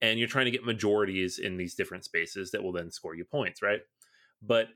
And 0.00 0.20
you're 0.20 0.28
trying 0.28 0.44
to 0.44 0.52
get 0.52 0.64
majorities 0.64 1.40
in 1.40 1.56
these 1.56 1.74
different 1.74 2.04
spaces 2.04 2.52
that 2.52 2.62
will 2.62 2.72
then 2.72 2.92
score 2.92 3.16
you 3.16 3.24
points, 3.24 3.60
right? 3.60 3.80
But 4.40 4.68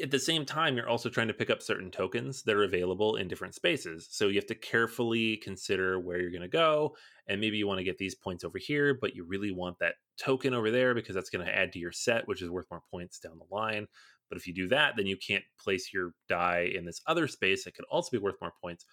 at 0.00 0.10
the 0.10 0.18
same 0.18 0.44
time 0.44 0.76
you're 0.76 0.88
also 0.88 1.08
trying 1.08 1.28
to 1.28 1.34
pick 1.34 1.50
up 1.50 1.62
certain 1.62 1.90
tokens 1.90 2.42
that 2.42 2.56
are 2.56 2.64
available 2.64 3.16
in 3.16 3.28
different 3.28 3.54
spaces. 3.54 4.08
So 4.10 4.28
you 4.28 4.36
have 4.36 4.46
to 4.46 4.54
carefully 4.54 5.36
consider 5.38 5.98
where 6.00 6.20
you're 6.20 6.30
going 6.30 6.42
to 6.42 6.48
go 6.48 6.96
and 7.26 7.40
maybe 7.40 7.58
you 7.58 7.66
want 7.66 7.78
to 7.78 7.84
get 7.84 7.98
these 7.98 8.14
points 8.14 8.44
over 8.44 8.58
here 8.58 8.96
but 8.98 9.14
you 9.14 9.24
really 9.24 9.52
want 9.52 9.78
that 9.80 9.96
token 10.18 10.54
over 10.54 10.70
there 10.70 10.94
because 10.94 11.14
that's 11.14 11.30
going 11.30 11.44
to 11.44 11.54
add 11.54 11.72
to 11.72 11.78
your 11.78 11.92
set 11.92 12.26
which 12.26 12.42
is 12.42 12.50
worth 12.50 12.66
more 12.70 12.82
points 12.90 13.18
down 13.18 13.38
the 13.38 13.54
line. 13.54 13.86
But 14.28 14.38
if 14.38 14.46
you 14.46 14.54
do 14.54 14.68
that 14.68 14.94
then 14.96 15.06
you 15.06 15.16
can't 15.16 15.44
place 15.60 15.92
your 15.92 16.12
die 16.28 16.70
in 16.74 16.84
this 16.84 17.00
other 17.06 17.28
space 17.28 17.64
that 17.64 17.74
could 17.74 17.86
also 17.90 18.10
be 18.10 18.22
worth 18.22 18.40
more 18.40 18.54
points. 18.62 18.86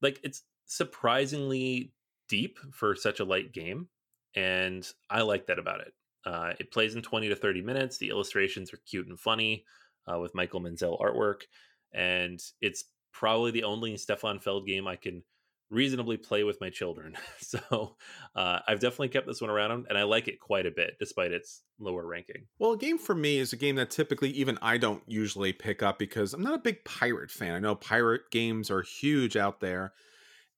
Like 0.00 0.20
it's 0.22 0.42
surprisingly 0.66 1.92
deep 2.28 2.58
for 2.72 2.94
such 2.96 3.20
a 3.20 3.24
light 3.24 3.52
game 3.52 3.88
and 4.34 4.86
i 5.10 5.22
like 5.22 5.46
that 5.46 5.58
about 5.58 5.80
it. 5.80 5.92
Uh, 6.24 6.52
it 6.58 6.72
plays 6.72 6.96
in 6.96 7.02
20 7.02 7.28
to 7.28 7.36
30 7.36 7.62
minutes. 7.62 7.98
The 7.98 8.08
illustrations 8.08 8.72
are 8.72 8.80
cute 8.84 9.06
and 9.06 9.18
funny 9.18 9.64
uh, 10.06 10.18
with 10.18 10.34
Michael 10.34 10.60
Menzel 10.60 10.98
artwork, 10.98 11.42
and 11.92 12.40
it's 12.60 12.84
probably 13.12 13.50
the 13.50 13.64
only 13.64 13.96
Stefan 13.96 14.38
Feld 14.38 14.66
game 14.66 14.86
I 14.86 14.96
can 14.96 15.22
reasonably 15.70 16.16
play 16.16 16.44
with 16.44 16.60
my 16.60 16.70
children. 16.70 17.16
so 17.38 17.96
uh, 18.34 18.60
I've 18.66 18.80
definitely 18.80 19.08
kept 19.08 19.26
this 19.26 19.40
one 19.40 19.50
around, 19.50 19.86
and 19.88 19.98
I 19.98 20.04
like 20.04 20.28
it 20.28 20.40
quite 20.40 20.66
a 20.66 20.70
bit, 20.70 20.96
despite 20.98 21.32
its 21.32 21.62
lower 21.78 22.06
ranking. 22.06 22.46
Well, 22.58 22.72
a 22.72 22.78
game 22.78 22.98
for 22.98 23.14
me 23.14 23.38
is 23.38 23.52
a 23.52 23.56
game 23.56 23.76
that 23.76 23.90
typically 23.90 24.30
even 24.30 24.58
I 24.62 24.78
don't 24.78 25.02
usually 25.06 25.52
pick 25.52 25.82
up 25.82 25.98
because 25.98 26.34
I'm 26.34 26.42
not 26.42 26.54
a 26.54 26.58
big 26.58 26.84
pirate 26.84 27.30
fan. 27.30 27.54
I 27.54 27.58
know 27.58 27.74
pirate 27.74 28.30
games 28.30 28.70
are 28.70 28.82
huge 28.82 29.36
out 29.36 29.60
there, 29.60 29.92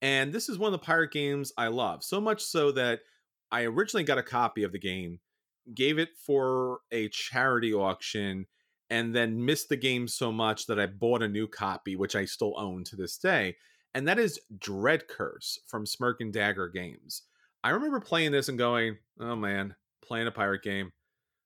and 0.03 0.33
this 0.33 0.49
is 0.49 0.59
one 0.59 0.73
of 0.73 0.81
the 0.81 0.85
pirate 0.85 1.13
games 1.13 1.53
I 1.57 1.69
love 1.69 2.05
so 2.05 2.21
much 2.21 2.43
so 2.43 2.73
that 2.73 3.01
I 3.51 3.63
originally 3.63 4.05
got 4.05 4.19
a 4.19 4.23
copy 4.23 4.63
of 4.63 4.73
the 4.73 4.79
game, 4.79 5.21
gave 5.75 5.99
it 5.99 6.11
for 6.25 6.81
a 6.93 7.09
charity 7.09 7.73
auction 7.73 8.47
and 8.91 9.15
then 9.15 9.45
missed 9.45 9.69
the 9.69 9.77
game 9.77 10.09
so 10.09 10.33
much 10.33 10.67
that 10.67 10.79
I 10.79 10.87
bought 10.87 11.23
a 11.23 11.29
new 11.29 11.47
copy, 11.47 11.97
which 11.97 12.17
I 12.17 12.25
still 12.25 12.55
own 12.59 12.85
to 12.85 12.97
this 12.97 13.19
day. 13.19 13.57
And 13.95 14.07
that 14.09 14.19
is 14.19 14.41
Dread 14.59 15.09
Curse 15.09 15.61
from 15.67 15.87
Smirk 15.87 16.21
and 16.21 16.33
Dagger 16.33 16.69
Games. 16.69 17.23
I 17.65 17.71
remember 17.71 18.01
playing 18.01 18.33
this 18.33 18.49
and 18.49 18.59
going, 18.59 18.99
oh 19.21 19.37
man, 19.37 19.75
playing 20.03 20.27
a 20.27 20.33
pirate 20.33 20.63
game. 20.63 20.93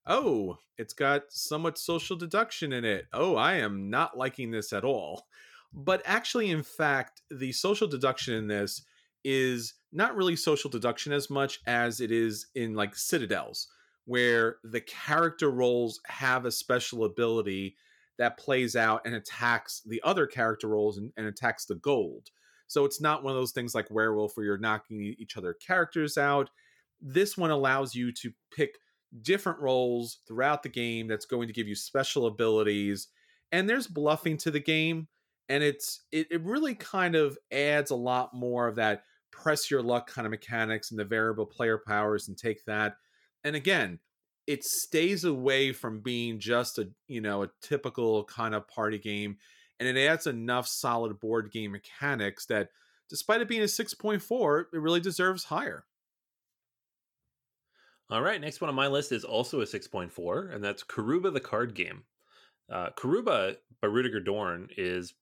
Oh, 0.05 0.57
it's 0.77 0.93
got 0.93 1.23
somewhat 1.29 1.77
social 1.77 2.15
deduction 2.15 2.73
in 2.73 2.85
it. 2.85 3.05
Oh, 3.13 3.35
I 3.35 3.55
am 3.55 3.89
not 3.89 4.17
liking 4.17 4.51
this 4.51 4.73
at 4.73 4.83
all. 4.83 5.25
But 5.73 6.01
actually, 6.05 6.51
in 6.51 6.63
fact, 6.63 7.21
the 7.31 7.51
social 7.51 7.87
deduction 7.87 8.35
in 8.35 8.47
this 8.47 8.83
is 9.23 9.75
not 9.91 10.15
really 10.15 10.35
social 10.35 10.69
deduction 10.69 11.13
as 11.13 11.29
much 11.29 11.59
as 11.65 12.01
it 12.01 12.11
is 12.11 12.47
in 12.55 12.73
like 12.73 12.95
Citadels 12.95 13.67
where 14.05 14.57
the 14.63 14.81
character 14.81 15.49
roles 15.49 15.99
have 16.07 16.45
a 16.45 16.51
special 16.51 17.05
ability 17.05 17.75
that 18.17 18.37
plays 18.37 18.75
out 18.75 19.01
and 19.05 19.15
attacks 19.15 19.81
the 19.85 20.01
other 20.03 20.27
character 20.27 20.67
roles 20.67 20.97
and, 20.97 21.11
and, 21.17 21.25
attacks 21.25 21.65
the 21.65 21.75
gold. 21.75 22.29
So 22.67 22.85
it's 22.85 23.01
not 23.01 23.23
one 23.23 23.31
of 23.31 23.39
those 23.39 23.51
things 23.51 23.73
like 23.73 23.89
Werewolf 23.89 24.35
where 24.35 24.45
you're 24.45 24.57
knocking 24.57 25.15
each 25.17 25.37
other 25.37 25.53
characters 25.53 26.17
out. 26.17 26.49
This 27.01 27.37
one 27.37 27.51
allows 27.51 27.95
you 27.95 28.11
to 28.13 28.31
pick 28.55 28.77
different 29.21 29.59
roles 29.59 30.19
throughout 30.27 30.63
the 30.63 30.69
game 30.69 31.07
that's 31.07 31.25
going 31.25 31.47
to 31.47 31.53
give 31.53 31.67
you 31.67 31.75
special 31.75 32.25
abilities. 32.25 33.09
And 33.51 33.69
there's 33.69 33.87
bluffing 33.87 34.37
to 34.37 34.51
the 34.51 34.59
game. 34.59 35.07
And 35.49 35.63
it's 35.63 36.01
it, 36.11 36.27
it 36.31 36.41
really 36.43 36.73
kind 36.75 37.15
of 37.15 37.37
adds 37.51 37.91
a 37.91 37.95
lot 37.95 38.33
more 38.33 38.67
of 38.67 38.75
that 38.75 39.03
press 39.31 39.69
your 39.69 39.81
luck 39.81 40.09
kind 40.09 40.25
of 40.25 40.31
mechanics 40.31 40.91
and 40.91 40.99
the 40.99 41.05
variable 41.05 41.45
player 41.45 41.77
powers 41.77 42.27
and 42.27 42.37
take 42.37 42.63
that 42.65 42.95
and 43.43 43.55
again 43.55 43.99
it 44.45 44.63
stays 44.63 45.23
away 45.23 45.71
from 45.71 46.01
being 46.01 46.39
just 46.39 46.77
a 46.77 46.89
you 47.07 47.21
know 47.21 47.43
a 47.43 47.49
typical 47.61 48.23
kind 48.25 48.53
of 48.53 48.67
party 48.67 48.97
game 48.97 49.37
and 49.79 49.87
it 49.87 49.99
adds 49.99 50.27
enough 50.27 50.67
solid 50.67 51.19
board 51.19 51.51
game 51.51 51.71
mechanics 51.71 52.45
that 52.45 52.69
despite 53.09 53.41
it 53.41 53.47
being 53.47 53.61
a 53.61 53.65
6.4 53.65 54.65
it 54.73 54.79
really 54.79 54.99
deserves 54.99 55.45
higher. 55.45 55.85
All 58.09 58.21
right 58.21 58.39
next 58.39 58.61
one 58.61 58.69
on 58.69 58.75
my 58.75 58.87
list 58.87 59.11
is 59.11 59.23
also 59.23 59.61
a 59.61 59.65
6.4 59.65 60.53
and 60.53 60.63
that's 60.63 60.83
karuba 60.83 61.33
the 61.33 61.39
card 61.39 61.73
game. 61.73 62.03
Uh, 62.71 62.89
karuba 62.97 63.55
by 63.81 63.87
Rüdiger 63.87 64.23
Dorn 64.23 64.67
is 64.77 65.13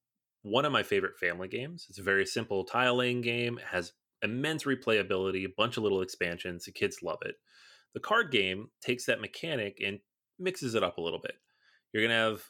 one 0.43 0.65
of 0.65 0.71
my 0.71 0.83
favorite 0.83 1.17
family 1.17 1.47
games. 1.47 1.85
It's 1.89 1.99
a 1.99 2.03
very 2.03 2.25
simple 2.25 2.63
tile 2.63 2.95
laying 2.95 3.21
game. 3.21 3.59
It 3.59 3.65
has 3.65 3.93
immense 4.23 4.63
replayability 4.63 5.45
a 5.45 5.53
bunch 5.57 5.77
of 5.77 5.83
little 5.83 6.01
expansions. 6.01 6.65
The 6.65 6.71
kids 6.71 6.97
love 7.01 7.19
it 7.23 7.35
the 7.93 7.99
card 7.99 8.31
game 8.31 8.69
takes 8.81 9.05
that 9.05 9.21
mechanic 9.21 9.81
and 9.85 9.99
mixes 10.39 10.75
it 10.75 10.83
up 10.83 10.97
a 10.97 11.01
little 11.01 11.19
bit. 11.19 11.35
You're 11.91 12.03
going 12.03 12.17
to 12.17 12.31
have 12.31 12.43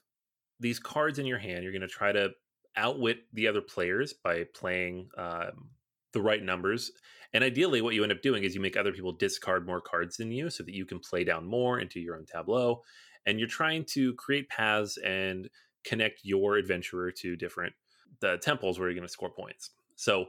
these 0.59 0.79
cards 0.79 1.19
in 1.19 1.25
your 1.25 1.39
hand. 1.39 1.63
You're 1.63 1.73
going 1.73 1.81
to 1.81 1.87
try 1.87 2.11
to 2.11 2.29
outwit 2.75 3.19
the 3.33 3.47
other 3.47 3.61
players 3.61 4.13
by 4.13 4.45
playing 4.55 5.09
um, 5.17 5.71
the 6.13 6.21
right 6.21 6.41
numbers. 6.41 6.91
And 7.33 7.43
ideally, 7.43 7.81
what 7.81 7.95
you 7.95 8.03
end 8.03 8.11
up 8.11 8.21
doing 8.21 8.43
is 8.43 8.53
you 8.53 8.61
make 8.61 8.77
other 8.77 8.91
people 8.91 9.13
discard 9.13 9.65
more 9.65 9.81
cards 9.81 10.17
than 10.17 10.31
you 10.31 10.49
so 10.49 10.63
that 10.63 10.75
you 10.75 10.85
can 10.85 10.99
play 10.99 11.23
down 11.23 11.45
more 11.45 11.79
into 11.79 11.99
your 11.99 12.15
own 12.15 12.25
tableau. 12.25 12.81
And 13.25 13.39
you're 13.39 13.47
trying 13.47 13.85
to 13.91 14.13
create 14.15 14.49
paths 14.49 14.97
and 14.97 15.49
connect 15.83 16.21
your 16.23 16.57
adventurer 16.57 17.11
to 17.11 17.35
different 17.35 17.73
the 18.19 18.37
temples 18.37 18.77
where 18.77 18.87
you're 18.87 18.95
going 18.95 19.07
to 19.07 19.11
score 19.11 19.31
points. 19.31 19.71
So 19.95 20.25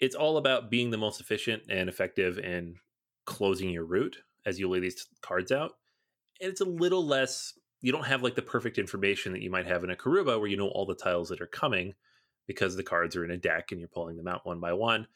it's 0.00 0.14
all 0.14 0.38
about 0.38 0.70
being 0.70 0.90
the 0.90 0.96
most 0.96 1.20
efficient 1.20 1.64
and 1.68 1.88
effective 1.88 2.38
in 2.38 2.76
closing 3.26 3.70
your 3.70 3.84
route 3.84 4.16
as 4.46 4.58
you 4.58 4.68
lay 4.68 4.80
these 4.80 5.06
cards 5.20 5.52
out. 5.52 5.72
And 6.40 6.50
it's 6.50 6.60
a 6.60 6.66
little 6.66 7.04
less, 7.04 7.54
you 7.80 7.92
don't 7.92 8.06
have 8.06 8.22
like 8.22 8.34
the 8.34 8.42
perfect 8.42 8.78
information 8.78 9.32
that 9.32 9.42
you 9.42 9.50
might 9.50 9.66
have 9.66 9.84
in 9.84 9.90
a 9.90 9.96
Karuba 9.96 10.38
where 10.38 10.48
you 10.48 10.56
know 10.56 10.68
all 10.68 10.86
the 10.86 10.94
tiles 10.94 11.28
that 11.28 11.40
are 11.40 11.46
coming 11.46 11.94
because 12.46 12.76
the 12.76 12.82
cards 12.82 13.16
are 13.16 13.24
in 13.24 13.30
a 13.30 13.36
deck 13.36 13.70
and 13.70 13.80
you're 13.80 13.88
pulling 13.88 14.16
them 14.16 14.28
out 14.28 14.46
one 14.46 14.60
by 14.60 14.72
one. 14.72 15.06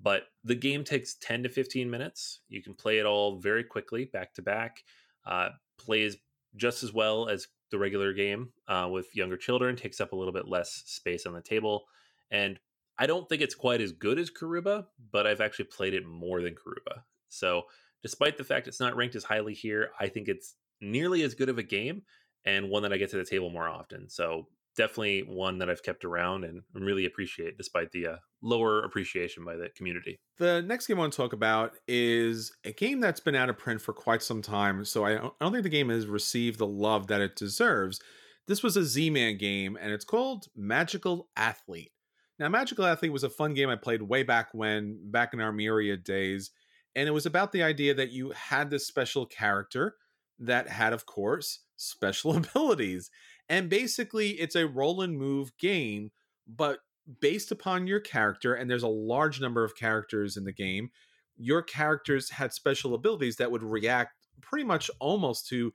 But 0.00 0.24
the 0.44 0.54
game 0.54 0.84
takes 0.84 1.14
10 1.14 1.44
to 1.44 1.48
15 1.48 1.90
minutes. 1.90 2.40
You 2.48 2.62
can 2.62 2.74
play 2.74 2.98
it 2.98 3.06
all 3.06 3.38
very 3.38 3.64
quickly, 3.64 4.04
back 4.04 4.34
to 4.34 4.42
back. 4.42 4.84
Uh, 5.24 5.48
plays 5.78 6.16
just 6.54 6.82
as 6.82 6.92
well 6.92 7.28
as 7.28 7.48
the 7.70 7.78
regular 7.78 8.12
game 8.12 8.50
uh, 8.68 8.88
with 8.90 9.14
younger 9.14 9.36
children, 9.36 9.74
takes 9.74 10.00
up 10.00 10.12
a 10.12 10.16
little 10.16 10.32
bit 10.32 10.48
less 10.48 10.82
space 10.86 11.26
on 11.26 11.32
the 11.32 11.40
table. 11.40 11.86
And 12.30 12.58
I 12.98 13.06
don't 13.06 13.28
think 13.28 13.42
it's 13.42 13.54
quite 13.54 13.80
as 13.80 13.92
good 13.92 14.18
as 14.18 14.30
Karuba, 14.30 14.86
but 15.10 15.26
I've 15.26 15.40
actually 15.40 15.66
played 15.66 15.94
it 15.94 16.06
more 16.06 16.40
than 16.42 16.54
Karuba. 16.54 17.02
So 17.28 17.64
despite 18.06 18.38
the 18.38 18.44
fact 18.44 18.68
it's 18.68 18.78
not 18.78 18.94
ranked 18.94 19.16
as 19.16 19.24
highly 19.24 19.52
here, 19.52 19.90
I 19.98 20.06
think 20.06 20.28
it's 20.28 20.54
nearly 20.80 21.24
as 21.24 21.34
good 21.34 21.48
of 21.48 21.58
a 21.58 21.62
game 21.64 22.02
and 22.44 22.70
one 22.70 22.84
that 22.84 22.92
I 22.92 22.98
get 22.98 23.10
to 23.10 23.16
the 23.16 23.24
table 23.24 23.50
more 23.50 23.68
often. 23.68 24.08
So 24.08 24.46
definitely 24.76 25.24
one 25.26 25.58
that 25.58 25.68
I've 25.68 25.82
kept 25.82 26.04
around 26.04 26.44
and 26.44 26.62
really 26.72 27.04
appreciate 27.04 27.58
despite 27.58 27.90
the 27.90 28.06
uh, 28.06 28.16
lower 28.42 28.84
appreciation 28.84 29.44
by 29.44 29.56
the 29.56 29.70
community. 29.76 30.20
The 30.38 30.62
next 30.62 30.86
game 30.86 30.98
I 30.98 31.00
want 31.00 31.14
to 31.14 31.16
talk 31.16 31.32
about 31.32 31.72
is 31.88 32.52
a 32.62 32.70
game 32.70 33.00
that's 33.00 33.18
been 33.18 33.34
out 33.34 33.50
of 33.50 33.58
print 33.58 33.80
for 33.80 33.92
quite 33.92 34.22
some 34.22 34.40
time. 34.40 34.84
So 34.84 35.04
I 35.04 35.16
don't 35.40 35.50
think 35.50 35.64
the 35.64 35.68
game 35.68 35.88
has 35.88 36.06
received 36.06 36.60
the 36.60 36.66
love 36.66 37.08
that 37.08 37.20
it 37.20 37.34
deserves. 37.34 37.98
This 38.46 38.62
was 38.62 38.76
a 38.76 38.84
Z 38.84 39.10
Man 39.10 39.36
game 39.36 39.76
and 39.80 39.92
it's 39.92 40.04
called 40.04 40.46
Magical 40.54 41.28
Athlete. 41.36 41.90
Now, 42.38 42.48
Magical 42.50 42.86
Athlete 42.86 43.12
was 43.12 43.24
a 43.24 43.30
fun 43.30 43.52
game 43.52 43.68
I 43.68 43.74
played 43.74 44.02
way 44.02 44.22
back 44.22 44.50
when, 44.52 45.10
back 45.10 45.34
in 45.34 45.40
our 45.40 45.50
Myriad 45.50 46.04
days 46.04 46.52
and 46.96 47.06
it 47.06 47.12
was 47.12 47.26
about 47.26 47.52
the 47.52 47.62
idea 47.62 47.92
that 47.94 48.10
you 48.10 48.30
had 48.30 48.70
this 48.70 48.86
special 48.86 49.26
character 49.26 49.96
that 50.38 50.68
had, 50.68 50.92
of 50.92 51.06
course, 51.06 51.60
special 51.76 52.36
abilities. 52.36 53.10
And 53.48 53.68
basically, 53.68 54.30
it's 54.30 54.56
a 54.56 54.66
roll 54.66 55.02
and 55.02 55.16
move 55.16 55.56
game, 55.58 56.10
but 56.48 56.80
based 57.20 57.52
upon 57.52 57.86
your 57.86 58.00
character, 58.00 58.54
and 58.54 58.68
there's 58.68 58.82
a 58.82 58.88
large 58.88 59.40
number 59.40 59.62
of 59.62 59.76
characters 59.76 60.36
in 60.36 60.44
the 60.44 60.52
game, 60.52 60.90
your 61.36 61.62
characters 61.62 62.30
had 62.30 62.52
special 62.52 62.94
abilities 62.94 63.36
that 63.36 63.50
would 63.50 63.62
react 63.62 64.14
pretty 64.40 64.64
much 64.64 64.90
almost 64.98 65.46
to 65.48 65.72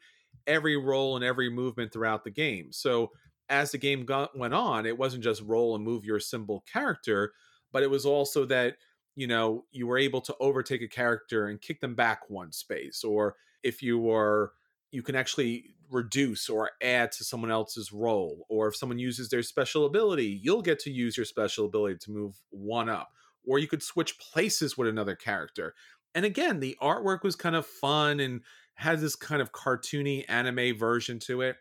every 0.48 0.76
roll 0.76 1.16
and 1.16 1.24
every 1.24 1.50
movement 1.50 1.94
throughout 1.94 2.24
the 2.24 2.32
game. 2.32 2.72
So 2.72 3.12
as 3.48 3.72
the 3.72 3.78
game 3.78 4.06
got, 4.06 4.38
went 4.38 4.56
on, 4.56 4.86
it 4.86 4.98
wasn't 4.98 5.24
just 5.24 5.44
roll 5.44 5.76
and 5.76 5.84
move 5.84 6.04
your 6.04 6.20
symbol 6.20 6.64
character, 6.72 7.32
but 7.72 7.84
it 7.84 7.90
was 7.90 8.06
also 8.06 8.46
that 8.46 8.76
you 9.16 9.28
know 9.28 9.66
you 9.72 9.88
were 9.88 9.98
able 9.98 10.22
to 10.22 10.36
overtake 10.40 10.82
a 10.82 10.88
character 10.88 11.48
and 11.48 11.62
kick 11.62 11.82
them 11.82 11.96
back 11.96 12.30
one 12.30 12.52
space 12.52 13.04
or 13.04 13.36
if 13.64 13.82
you 13.82 14.00
were 14.00 14.54
you 14.92 15.02
can 15.02 15.16
actually 15.16 15.76
reduce 15.90 16.50
or 16.50 16.72
add 16.82 17.12
to 17.12 17.24
someone 17.24 17.52
else's 17.52 17.92
roll 17.92 18.46
or 18.50 18.68
if 18.68 18.76
someone 18.76 19.00
uses 19.00 19.30
their 19.30 19.44
special 19.44 19.86
ability 19.86 20.40
you'll 20.42 20.62
get 20.62 20.80
to 20.80 20.92
use 20.92 21.18
your 21.18 21.26
special 21.26 21.66
ability 21.66 21.98
to 21.98 22.12
move 22.12 22.36
one 22.50 22.90
up 22.90 23.12
or 23.46 23.60
you 23.60 23.68
could 23.68 23.84
switch 23.84 24.20
places 24.20 24.78
with 24.78 24.88
another 24.88 25.16
character. 25.16 25.74
And 26.14 26.26
again 26.26 26.60
the 26.60 26.78
artwork 26.82 27.24
was 27.24 27.36
kind 27.36 27.56
of 27.56 27.66
fun 27.66 28.20
and 28.20 28.42
had 28.76 29.00
this 29.00 29.16
kind 29.16 29.42
of 29.42 29.52
cartoony 29.52 30.26
anime 30.28 30.78
version 30.78 31.20
to 31.20 31.42
it. 31.42 31.58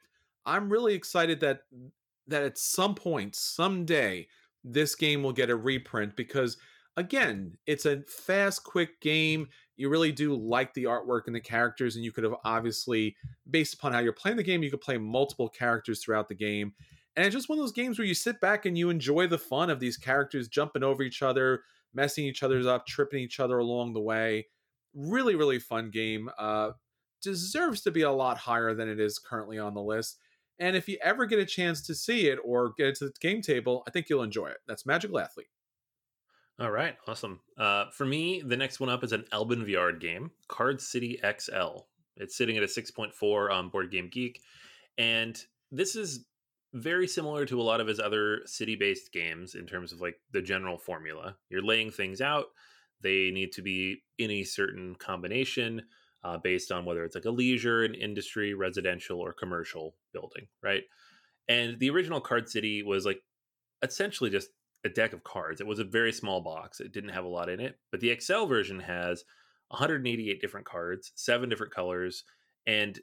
I'm 0.47 0.71
really 0.71 0.95
excited 0.95 1.41
that 1.41 1.63
that 2.27 2.43
at 2.43 2.59
some 2.59 2.95
point 2.95 3.35
someday 3.35 4.29
this 4.63 4.95
game 4.95 5.23
will 5.23 5.33
get 5.33 5.51
a 5.51 5.57
reprint 5.57 6.17
because 6.17 6.57
again, 7.01 7.57
it's 7.67 7.87
a 7.87 8.03
fast, 8.03 8.63
quick 8.63 9.01
game. 9.01 9.49
you 9.77 9.89
really 9.89 10.13
do 10.13 10.35
like 10.37 10.75
the 10.75 10.85
artwork 10.85 11.23
and 11.27 11.35
the 11.35 11.41
characters, 11.41 11.97
and 11.97 12.05
you 12.05 12.13
could 12.13 12.25
have 12.25 12.35
obviously, 12.45 13.17
based 13.51 13.75
upon 13.75 13.93
how 13.93 13.99
you're 13.99 14.13
playing 14.13 14.37
the 14.37 14.43
game, 14.43 14.63
you 14.63 14.71
could 14.71 14.83
play 14.83 14.99
multiple 14.99 15.49
characters 15.49 16.03
throughout 16.03 16.29
the 16.29 16.35
game. 16.35 16.75
And 17.17 17.27
it's 17.27 17.35
just 17.35 17.49
one 17.49 17.59
of 17.59 17.63
those 17.63 17.73
games 17.73 17.99
where 17.99 18.07
you 18.07 18.15
sit 18.15 18.41
back 18.41 18.67
and 18.67 18.77
you 18.77 18.91
enjoy 18.91 19.27
the 19.27 19.39
fun 19.39 19.71
of 19.71 19.81
these 19.81 19.97
characters 19.97 20.49
jumping 20.49 20.83
over 20.83 21.03
each 21.03 21.23
other, 21.23 21.63
messing 21.95 22.25
each 22.25 22.43
other's 22.43 22.67
up, 22.67 22.87
tripping 22.87 23.21
each 23.21 23.41
other 23.41 23.59
along 23.59 23.95
the 23.95 24.01
way. 24.01 24.47
Really, 24.95 25.35
really 25.35 25.59
fun 25.59 25.91
game. 25.91 26.31
Uh, 26.39 26.73
deserves 27.23 27.81
to 27.83 27.91
be 27.91 28.03
a 28.03 28.13
lot 28.13 28.37
higher 28.37 28.75
than 28.75 28.89
it 28.89 29.01
is 29.01 29.19
currently 29.19 29.59
on 29.59 29.75
the 29.75 29.83
list. 29.83 30.19
And 30.59 30.77
if 30.77 30.89
you 30.89 30.99
ever 31.03 31.25
get 31.25 31.39
a 31.39 31.47
chance 31.47 31.81
to 31.87 31.95
see 31.95 32.29
it 32.29 32.39
or 32.45 32.75
get 32.77 32.89
it 32.89 32.97
to 32.97 33.07
the 33.07 33.13
game 33.21 33.41
table, 33.41 33.83
I 33.89 33.91
think 33.91 34.09
you'll 34.09 34.23
enjoy 34.23 34.49
it. 34.49 34.59
That's 34.69 34.85
Magical 34.85 35.19
Athlete. 35.19 35.49
All 36.61 36.71
right, 36.71 36.95
awesome. 37.09 37.41
Uh, 37.57 37.87
for 37.91 38.05
me, 38.05 38.43
the 38.45 38.57
next 38.57 38.81
one 38.81 38.91
up 38.91 39.03
is 39.03 39.13
an 39.13 39.25
Alban 39.33 39.65
Viard 39.65 39.99
game, 39.99 40.31
Card 40.47 40.79
City 40.79 41.19
XL. 41.25 41.87
It's 42.17 42.37
sitting 42.37 42.59
at 42.59 42.63
a 42.63 42.67
6.4 42.67 43.51
on 43.51 43.71
Board 43.71 43.91
Game 43.91 44.11
Geek. 44.13 44.43
And 44.99 45.43
this 45.73 45.97
is 45.97 46.27
very 46.75 47.09
similar 47.09 47.47
to 47.47 47.59
a 47.59 47.63
lot 47.63 47.81
of 47.81 47.87
his 47.87 47.99
other 47.99 48.43
city 48.45 48.77
based 48.77 49.11
games 49.11 49.55
in 49.55 49.67
terms 49.67 49.91
of 49.91 50.03
like 50.03 50.17
the 50.33 50.43
general 50.43 50.77
formula. 50.77 51.35
You're 51.49 51.65
laying 51.65 51.91
things 51.91 52.21
out, 52.21 52.49
they 53.01 53.31
need 53.31 53.53
to 53.53 53.63
be 53.63 54.03
in 54.19 54.31
a 54.31 54.45
certain 54.45 54.95
combination 54.97 55.81
uh, 56.25 56.37
based 56.37 56.71
on 56.71 56.85
whether 56.85 57.05
it's 57.05 57.15
like 57.15 57.25
a 57.25 57.31
leisure, 57.31 57.85
an 57.85 57.95
industry, 57.95 58.53
residential, 58.53 59.19
or 59.19 59.33
commercial 59.33 59.95
building, 60.13 60.47
right? 60.63 60.83
And 61.49 61.79
the 61.79 61.89
original 61.89 62.21
Card 62.21 62.51
City 62.51 62.83
was 62.83 63.07
like 63.07 63.23
essentially 63.83 64.29
just 64.29 64.51
a 64.85 64.89
deck 64.89 65.13
of 65.13 65.25
cards. 65.25 65.61
It 65.61 65.67
was 65.67 65.79
a 65.79 65.85
very 65.85 66.13
small 66.13 66.41
box. 66.41 66.81
It 66.81 66.93
didn't 66.93 67.11
have 67.11 67.25
a 67.25 67.29
lot 67.29 67.49
in 67.49 67.61
it. 67.61 67.79
But 67.91 68.01
the 68.01 68.17
XL 68.19 68.47
version 68.47 68.81
has 68.81 69.25
188 69.69 70.41
different 70.41 70.67
cards, 70.67 71.13
seven 71.15 71.49
different 71.49 71.75
colors, 71.75 72.25
and 72.67 72.99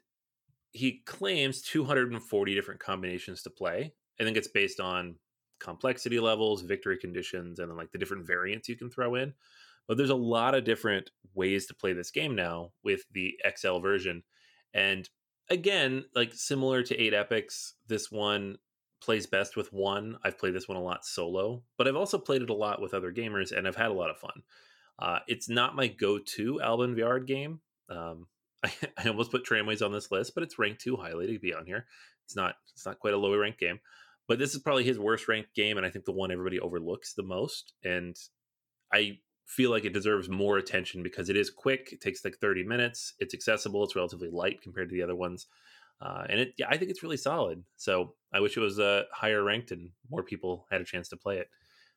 he 0.72 1.02
claims 1.06 1.62
240 1.62 2.54
different 2.54 2.80
combinations 2.80 3.42
to 3.42 3.50
play. 3.50 3.92
I 4.20 4.24
think 4.24 4.36
it's 4.36 4.48
based 4.48 4.80
on 4.80 5.16
complexity 5.60 6.20
levels, 6.20 6.62
victory 6.62 6.98
conditions, 6.98 7.58
and 7.58 7.70
then 7.70 7.76
like 7.76 7.92
the 7.92 7.98
different 7.98 8.26
variants 8.26 8.68
you 8.68 8.76
can 8.76 8.90
throw 8.90 9.14
in. 9.14 9.32
But 9.86 9.96
there's 9.96 10.10
a 10.10 10.14
lot 10.14 10.54
of 10.54 10.64
different 10.64 11.10
ways 11.34 11.66
to 11.66 11.74
play 11.74 11.92
this 11.92 12.10
game 12.10 12.34
now 12.34 12.72
with 12.84 13.02
the 13.12 13.34
XL 13.56 13.78
version. 13.78 14.22
And 14.74 15.08
again, 15.48 16.04
like 16.14 16.34
similar 16.34 16.82
to 16.82 16.96
Eight 16.96 17.14
Epics, 17.14 17.74
this 17.86 18.10
one 18.10 18.58
plays 19.00 19.26
best 19.26 19.56
with 19.56 19.72
one. 19.72 20.16
I've 20.24 20.38
played 20.38 20.54
this 20.54 20.68
one 20.68 20.76
a 20.76 20.82
lot 20.82 21.04
solo, 21.04 21.62
but 21.76 21.86
I've 21.86 21.96
also 21.96 22.18
played 22.18 22.42
it 22.42 22.50
a 22.50 22.54
lot 22.54 22.80
with 22.80 22.94
other 22.94 23.12
gamers 23.12 23.52
and 23.52 23.66
I've 23.66 23.76
had 23.76 23.90
a 23.90 23.94
lot 23.94 24.10
of 24.10 24.18
fun. 24.18 24.42
Uh, 24.98 25.20
it's 25.28 25.48
not 25.48 25.76
my 25.76 25.86
go-to 25.86 26.60
Alban 26.60 26.96
Viard 26.96 27.26
game. 27.26 27.60
Um, 27.88 28.26
I, 28.64 28.72
I, 28.98 29.08
almost 29.08 29.30
put 29.30 29.44
Tramways 29.44 29.82
on 29.82 29.92
this 29.92 30.10
list, 30.10 30.34
but 30.34 30.42
it's 30.42 30.58
ranked 30.58 30.80
too 30.80 30.96
highly 30.96 31.26
to 31.32 31.38
be 31.38 31.54
on 31.54 31.66
here. 31.66 31.86
It's 32.24 32.36
not. 32.36 32.56
It's 32.74 32.84
not 32.84 32.98
quite 32.98 33.14
a 33.14 33.18
lower 33.18 33.38
ranked 33.38 33.60
game, 33.60 33.80
but 34.26 34.38
this 34.38 34.54
is 34.54 34.60
probably 34.60 34.84
his 34.84 34.98
worst 34.98 35.28
ranked 35.28 35.54
game, 35.54 35.76
and 35.76 35.86
I 35.86 35.90
think 35.90 36.04
the 36.04 36.12
one 36.12 36.30
everybody 36.30 36.60
overlooks 36.60 37.14
the 37.14 37.22
most. 37.22 37.72
And 37.84 38.16
I 38.92 39.18
feel 39.46 39.70
like 39.70 39.84
it 39.84 39.94
deserves 39.94 40.28
more 40.28 40.58
attention 40.58 41.02
because 41.02 41.30
it 41.30 41.36
is 41.36 41.48
quick. 41.48 41.88
It 41.92 42.00
takes 42.02 42.24
like 42.24 42.36
30 42.38 42.64
minutes. 42.64 43.14
It's 43.18 43.32
accessible. 43.32 43.82
It's 43.84 43.96
relatively 43.96 44.28
light 44.28 44.60
compared 44.60 44.90
to 44.90 44.94
the 44.94 45.02
other 45.02 45.16
ones. 45.16 45.46
Uh, 46.00 46.24
and 46.28 46.40
it, 46.40 46.54
yeah, 46.58 46.66
I 46.68 46.76
think 46.76 46.90
it's 46.90 47.02
really 47.02 47.16
solid. 47.16 47.64
So 47.76 48.14
I 48.32 48.40
wish 48.40 48.56
it 48.56 48.60
was 48.60 48.78
uh, 48.78 49.04
higher 49.12 49.42
ranked 49.42 49.72
and 49.72 49.90
more 50.10 50.22
people 50.22 50.66
had 50.70 50.80
a 50.80 50.84
chance 50.84 51.08
to 51.08 51.16
play 51.16 51.38
it. 51.38 51.48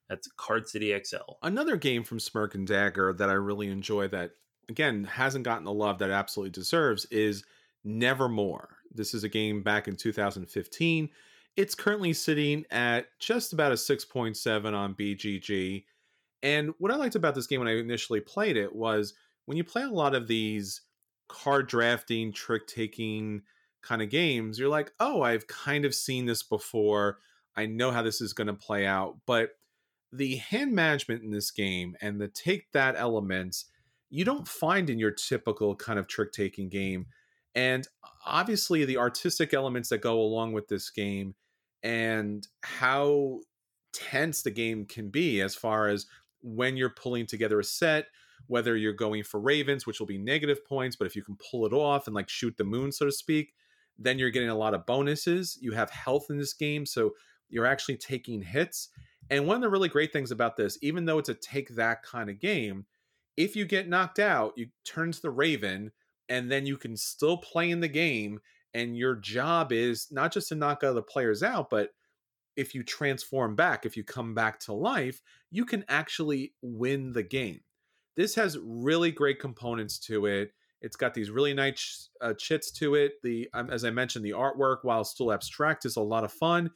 That's 0.09 0.27
Card 0.37 0.67
City 0.67 0.97
XL. 1.03 1.37
Another 1.43 1.77
game 1.77 2.03
from 2.03 2.19
Smirk 2.19 2.55
and 2.55 2.67
Dagger 2.67 3.13
that 3.13 3.29
I 3.29 3.33
really 3.33 3.67
enjoy 3.67 4.07
that 4.09 4.31
again 4.69 5.03
hasn't 5.03 5.45
gotten 5.45 5.63
the 5.63 5.71
love 5.71 5.99
that 5.99 6.09
absolutely 6.09 6.51
deserves 6.51 7.05
is 7.05 7.43
Nevermore. 7.83 8.69
This 8.93 9.13
is 9.13 9.23
a 9.23 9.29
game 9.29 9.63
back 9.63 9.87
in 9.87 9.95
2015. 9.95 11.09
It's 11.57 11.75
currently 11.75 12.13
sitting 12.13 12.65
at 12.71 13.07
just 13.19 13.53
about 13.53 13.71
a 13.71 13.75
6.7 13.75 14.73
on 14.73 14.95
BGG. 14.95 15.85
And 16.43 16.73
what 16.79 16.91
I 16.91 16.95
liked 16.95 17.15
about 17.15 17.35
this 17.35 17.47
game 17.47 17.59
when 17.59 17.67
I 17.67 17.77
initially 17.77 18.19
played 18.19 18.57
it 18.57 18.73
was 18.75 19.13
when 19.45 19.57
you 19.57 19.63
play 19.63 19.83
a 19.83 19.89
lot 19.89 20.15
of 20.15 20.27
these 20.27 20.81
card 21.27 21.67
drafting, 21.67 22.31
trick 22.31 22.67
taking, 22.67 23.41
kind 23.81 24.01
of 24.01 24.09
games, 24.09 24.59
you're 24.59 24.69
like, 24.69 24.91
oh, 24.99 25.21
I've 25.21 25.47
kind 25.47 25.85
of 25.85 25.95
seen 25.95 26.25
this 26.25 26.43
before. 26.43 27.19
I 27.55 27.65
know 27.65 27.91
how 27.91 28.01
this 28.01 28.21
is 28.21 28.33
going 28.33 28.47
to 28.47 28.53
play 28.53 28.85
out. 28.85 29.17
But 29.25 29.51
the 30.11 30.37
hand 30.37 30.73
management 30.73 31.23
in 31.23 31.31
this 31.31 31.51
game 31.51 31.95
and 32.01 32.19
the 32.19 32.27
take 32.27 32.71
that 32.73 32.95
elements, 32.97 33.65
you 34.09 34.25
don't 34.25 34.47
find 34.47 34.89
in 34.89 34.99
your 34.99 35.11
typical 35.11 35.75
kind 35.75 35.99
of 35.99 36.07
trick 36.07 36.31
taking 36.31 36.69
game. 36.69 37.07
And 37.55 37.87
obviously, 38.25 38.85
the 38.85 38.97
artistic 38.97 39.53
elements 39.53 39.89
that 39.89 39.99
go 39.99 40.19
along 40.19 40.53
with 40.53 40.67
this 40.67 40.89
game 40.89 41.35
and 41.83 42.47
how 42.61 43.39
tense 43.93 44.41
the 44.41 44.51
game 44.51 44.85
can 44.85 45.09
be 45.09 45.41
as 45.41 45.55
far 45.55 45.87
as 45.87 46.05
when 46.41 46.77
you're 46.77 46.89
pulling 46.89 47.25
together 47.25 47.59
a 47.59 47.63
set, 47.63 48.07
whether 48.47 48.75
you're 48.75 48.93
going 48.93 49.23
for 49.23 49.39
ravens, 49.39 49.85
which 49.85 49.99
will 49.99 50.07
be 50.07 50.17
negative 50.17 50.65
points, 50.65 50.95
but 50.95 51.07
if 51.07 51.15
you 51.15 51.23
can 51.23 51.37
pull 51.51 51.65
it 51.65 51.73
off 51.73 52.07
and 52.07 52.15
like 52.15 52.29
shoot 52.29 52.55
the 52.57 52.63
moon, 52.63 52.91
so 52.91 53.05
to 53.05 53.11
speak, 53.11 53.53
then 54.03 54.19
you're 54.19 54.29
getting 54.29 54.49
a 54.49 54.57
lot 54.57 54.73
of 54.73 54.85
bonuses. 54.85 55.57
You 55.61 55.71
have 55.73 55.89
health 55.89 56.27
in 56.29 56.37
this 56.37 56.53
game, 56.53 56.85
so 56.85 57.11
you're 57.49 57.65
actually 57.65 57.97
taking 57.97 58.41
hits. 58.41 58.89
And 59.29 59.47
one 59.47 59.55
of 59.55 59.61
the 59.61 59.69
really 59.69 59.89
great 59.89 60.11
things 60.11 60.31
about 60.31 60.57
this, 60.57 60.77
even 60.81 61.05
though 61.05 61.17
it's 61.17 61.29
a 61.29 61.33
take 61.33 61.69
that 61.75 62.03
kind 62.03 62.29
of 62.29 62.39
game, 62.39 62.85
if 63.37 63.55
you 63.55 63.65
get 63.65 63.87
knocked 63.87 64.19
out, 64.19 64.53
you 64.57 64.67
turn 64.83 65.11
to 65.11 65.21
the 65.21 65.31
Raven, 65.31 65.91
and 66.29 66.51
then 66.51 66.65
you 66.65 66.77
can 66.77 66.97
still 66.97 67.37
play 67.37 67.69
in 67.69 67.79
the 67.79 67.87
game. 67.87 68.39
And 68.73 68.97
your 68.97 69.15
job 69.15 69.71
is 69.71 70.07
not 70.11 70.31
just 70.31 70.49
to 70.49 70.55
knock 70.55 70.83
other 70.83 71.01
players 71.01 71.43
out, 71.43 71.69
but 71.69 71.89
if 72.55 72.75
you 72.75 72.83
transform 72.83 73.55
back, 73.55 73.85
if 73.85 73.97
you 73.97 74.03
come 74.03 74.33
back 74.33 74.59
to 74.61 74.73
life, 74.73 75.21
you 75.49 75.65
can 75.65 75.83
actually 75.89 76.53
win 76.61 77.11
the 77.11 77.23
game. 77.23 77.61
This 78.15 78.35
has 78.35 78.57
really 78.61 79.11
great 79.11 79.39
components 79.39 79.97
to 79.99 80.25
it. 80.25 80.53
It's 80.81 80.95
got 80.95 81.13
these 81.13 81.29
really 81.29 81.53
nice 81.53 82.09
uh, 82.21 82.33
chits 82.33 82.71
to 82.73 82.95
it. 82.95 83.21
The 83.23 83.49
um, 83.53 83.69
as 83.69 83.83
I 83.83 83.91
mentioned, 83.91 84.25
the 84.25 84.31
artwork, 84.31 84.77
while 84.83 85.03
still 85.03 85.31
abstract, 85.31 85.85
is 85.85 85.95
a 85.95 86.01
lot 86.01 86.23
of 86.23 86.33
fun, 86.33 86.71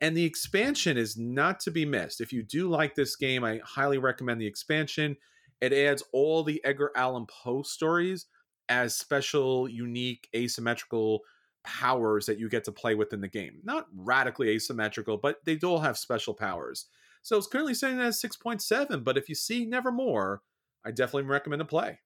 and 0.00 0.16
the 0.16 0.24
expansion 0.24 0.96
is 0.96 1.16
not 1.16 1.60
to 1.60 1.70
be 1.70 1.84
missed. 1.84 2.20
If 2.20 2.32
you 2.32 2.42
do 2.42 2.68
like 2.68 2.94
this 2.94 3.16
game, 3.16 3.44
I 3.44 3.60
highly 3.64 3.98
recommend 3.98 4.40
the 4.40 4.46
expansion. 4.46 5.16
It 5.60 5.72
adds 5.72 6.02
all 6.12 6.42
the 6.42 6.62
Edgar 6.64 6.92
Allan 6.94 7.26
Poe 7.26 7.62
stories 7.62 8.26
as 8.68 8.94
special, 8.96 9.68
unique, 9.68 10.28
asymmetrical 10.34 11.20
powers 11.64 12.26
that 12.26 12.38
you 12.38 12.48
get 12.48 12.64
to 12.64 12.72
play 12.72 12.94
with 12.94 13.12
in 13.12 13.20
the 13.20 13.28
game. 13.28 13.60
Not 13.64 13.86
radically 13.94 14.50
asymmetrical, 14.50 15.16
but 15.16 15.38
they 15.44 15.56
do 15.56 15.68
all 15.68 15.80
have 15.80 15.98
special 15.98 16.34
powers. 16.34 16.86
So 17.22 17.36
it's 17.36 17.48
currently 17.48 17.74
sitting 17.74 18.00
at 18.00 18.12
6.7, 18.12 19.02
but 19.02 19.18
if 19.18 19.28
you 19.28 19.34
see 19.34 19.64
Nevermore, 19.64 20.42
I 20.84 20.92
definitely 20.92 21.24
recommend 21.24 21.62
a 21.62 21.64
play. 21.64 21.98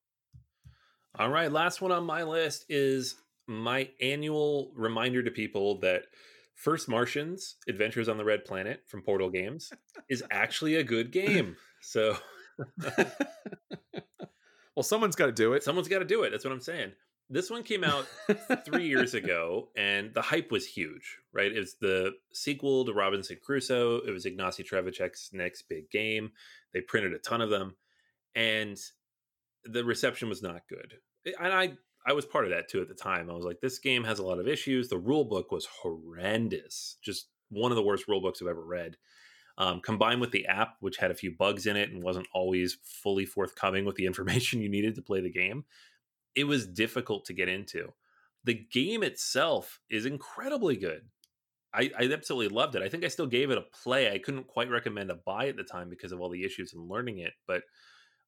All 1.21 1.29
right, 1.29 1.53
last 1.53 1.83
one 1.83 1.93
on 1.93 2.05
my 2.05 2.23
list 2.23 2.64
is 2.71 3.16
my 3.47 3.91
annual 4.01 4.73
reminder 4.75 5.23
to 5.23 5.31
people 5.31 5.79
that 5.81 6.05
First 6.55 6.89
Martians 6.89 7.57
Adventures 7.68 8.09
on 8.09 8.16
the 8.16 8.25
Red 8.25 8.47
Planet 8.47 8.85
from 8.87 9.03
Portal 9.03 9.29
Games 9.29 9.71
is 10.09 10.25
actually 10.31 10.77
a 10.77 10.83
good 10.83 11.12
game. 11.12 11.57
So 11.83 12.16
Well, 14.75 14.83
someone's 14.83 15.14
got 15.14 15.27
to 15.27 15.33
do 15.33 15.53
it. 15.53 15.62
Someone's 15.62 15.89
got 15.89 15.99
to 15.99 16.07
do 16.07 16.23
it. 16.23 16.31
That's 16.31 16.43
what 16.43 16.55
I'm 16.55 16.61
saying. 16.62 16.93
This 17.29 17.51
one 17.51 17.64
came 17.64 17.85
out 17.85 18.07
3 18.64 18.87
years 18.87 19.12
ago 19.23 19.68
and 19.77 20.14
the 20.14 20.23
hype 20.23 20.51
was 20.51 20.66
huge, 20.66 21.18
right? 21.35 21.53
It's 21.53 21.75
the 21.75 22.12
sequel 22.33 22.87
to 22.87 22.95
Robinson 22.95 23.37
Crusoe. 23.43 23.99
It 23.99 24.11
was 24.11 24.25
Ignacy 24.25 24.66
Trzewiczek's 24.66 25.35
next 25.35 25.68
big 25.68 25.91
game. 25.91 26.33
They 26.73 26.81
printed 26.81 27.12
a 27.12 27.18
ton 27.18 27.43
of 27.43 27.51
them 27.51 27.77
and 28.35 28.81
the 29.66 29.85
reception 29.85 30.31
was 30.31 30.43
not 30.43 30.62
good. 30.66 30.95
And 31.25 31.53
I 31.53 31.73
I 32.07 32.12
was 32.12 32.25
part 32.25 32.45
of 32.45 32.51
that 32.51 32.68
too 32.68 32.81
at 32.81 32.89
the 32.89 32.95
time. 32.95 33.31
I 33.31 33.35
was 33.35 33.45
like, 33.45 33.61
this 33.61 33.79
game 33.79 34.05
has 34.05 34.18
a 34.18 34.25
lot 34.25 34.39
of 34.39 34.49
issues. 34.49 34.89
The 34.89 34.99
rule 34.99 35.25
book 35.25 35.53
was 35.53 35.66
horrendous, 35.66 36.97
just 37.03 37.29
one 37.51 37.73
of 37.73 37.77
the 37.77 37.83
worst 37.83 38.09
rule 38.09 38.21
books 38.21 38.41
I've 38.41 38.49
ever 38.49 38.64
read. 38.64 38.97
Um, 39.59 39.81
combined 39.81 40.23
with 40.23 40.31
the 40.31 40.47
app, 40.47 40.77
which 40.81 40.97
had 40.97 41.11
a 41.11 41.14
few 41.14 41.33
bugs 41.37 41.66
in 41.66 41.77
it 41.77 41.91
and 41.91 42.03
wasn't 42.03 42.29
always 42.33 42.79
fully 42.83 43.27
forthcoming 43.27 43.85
with 43.85 43.97
the 43.97 44.07
information 44.11 44.62
you 44.62 44.71
needed 44.71 44.95
to 44.95 45.03
play 45.03 45.21
the 45.21 45.31
game, 45.31 45.64
it 46.35 46.45
was 46.45 46.66
difficult 46.66 47.27
to 47.27 47.35
get 47.35 47.49
into. 47.49 47.93
The 48.45 48.66
game 48.73 49.03
itself 49.03 49.81
is 49.91 50.07
incredibly 50.07 50.77
good. 50.77 51.03
I, 51.75 51.91
I 51.99 52.11
absolutely 52.11 52.55
loved 52.57 52.75
it. 52.75 52.83
I 52.83 52.89
think 52.89 53.05
I 53.05 53.09
still 53.09 53.27
gave 53.27 53.51
it 53.51 53.59
a 53.59 53.64
play. 53.83 54.11
I 54.11 54.18
couldn't 54.18 54.47
quite 54.47 54.71
recommend 54.71 55.11
a 55.11 55.14
buy 55.14 55.49
at 55.49 55.57
the 55.57 55.62
time 55.62 55.89
because 55.91 56.11
of 56.11 56.21
all 56.21 56.31
the 56.31 56.45
issues 56.45 56.73
in 56.73 56.89
learning 56.89 57.18
it, 57.18 57.35
but 57.47 57.62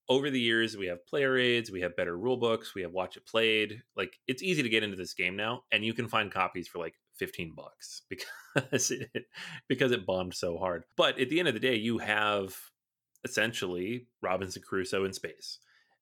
over 0.08 0.30
the 0.30 0.40
years 0.40 0.76
we 0.76 0.86
have 0.86 1.06
player 1.06 1.36
aids 1.38 1.70
we 1.70 1.80
have 1.80 1.96
better 1.96 2.16
rule 2.16 2.36
books 2.36 2.74
we 2.74 2.82
have 2.82 2.92
watch 2.92 3.16
it 3.16 3.26
played 3.26 3.82
like 3.96 4.18
it's 4.26 4.42
easy 4.42 4.62
to 4.62 4.68
get 4.68 4.82
into 4.82 4.96
this 4.96 5.14
game 5.14 5.36
now 5.36 5.62
and 5.70 5.84
you 5.84 5.94
can 5.94 6.08
find 6.08 6.32
copies 6.32 6.68
for 6.68 6.78
like 6.78 6.94
15 7.18 7.54
bucks 7.54 8.02
because 8.10 8.90
it 8.90 9.26
because 9.68 9.92
it 9.92 10.06
bombed 10.06 10.34
so 10.34 10.58
hard 10.58 10.84
but 10.96 11.18
at 11.18 11.28
the 11.28 11.38
end 11.38 11.48
of 11.48 11.54
the 11.54 11.60
day 11.60 11.76
you 11.76 11.98
have 11.98 12.54
essentially 13.24 14.06
robinson 14.22 14.62
crusoe 14.62 15.04
in 15.04 15.12
space 15.12 15.58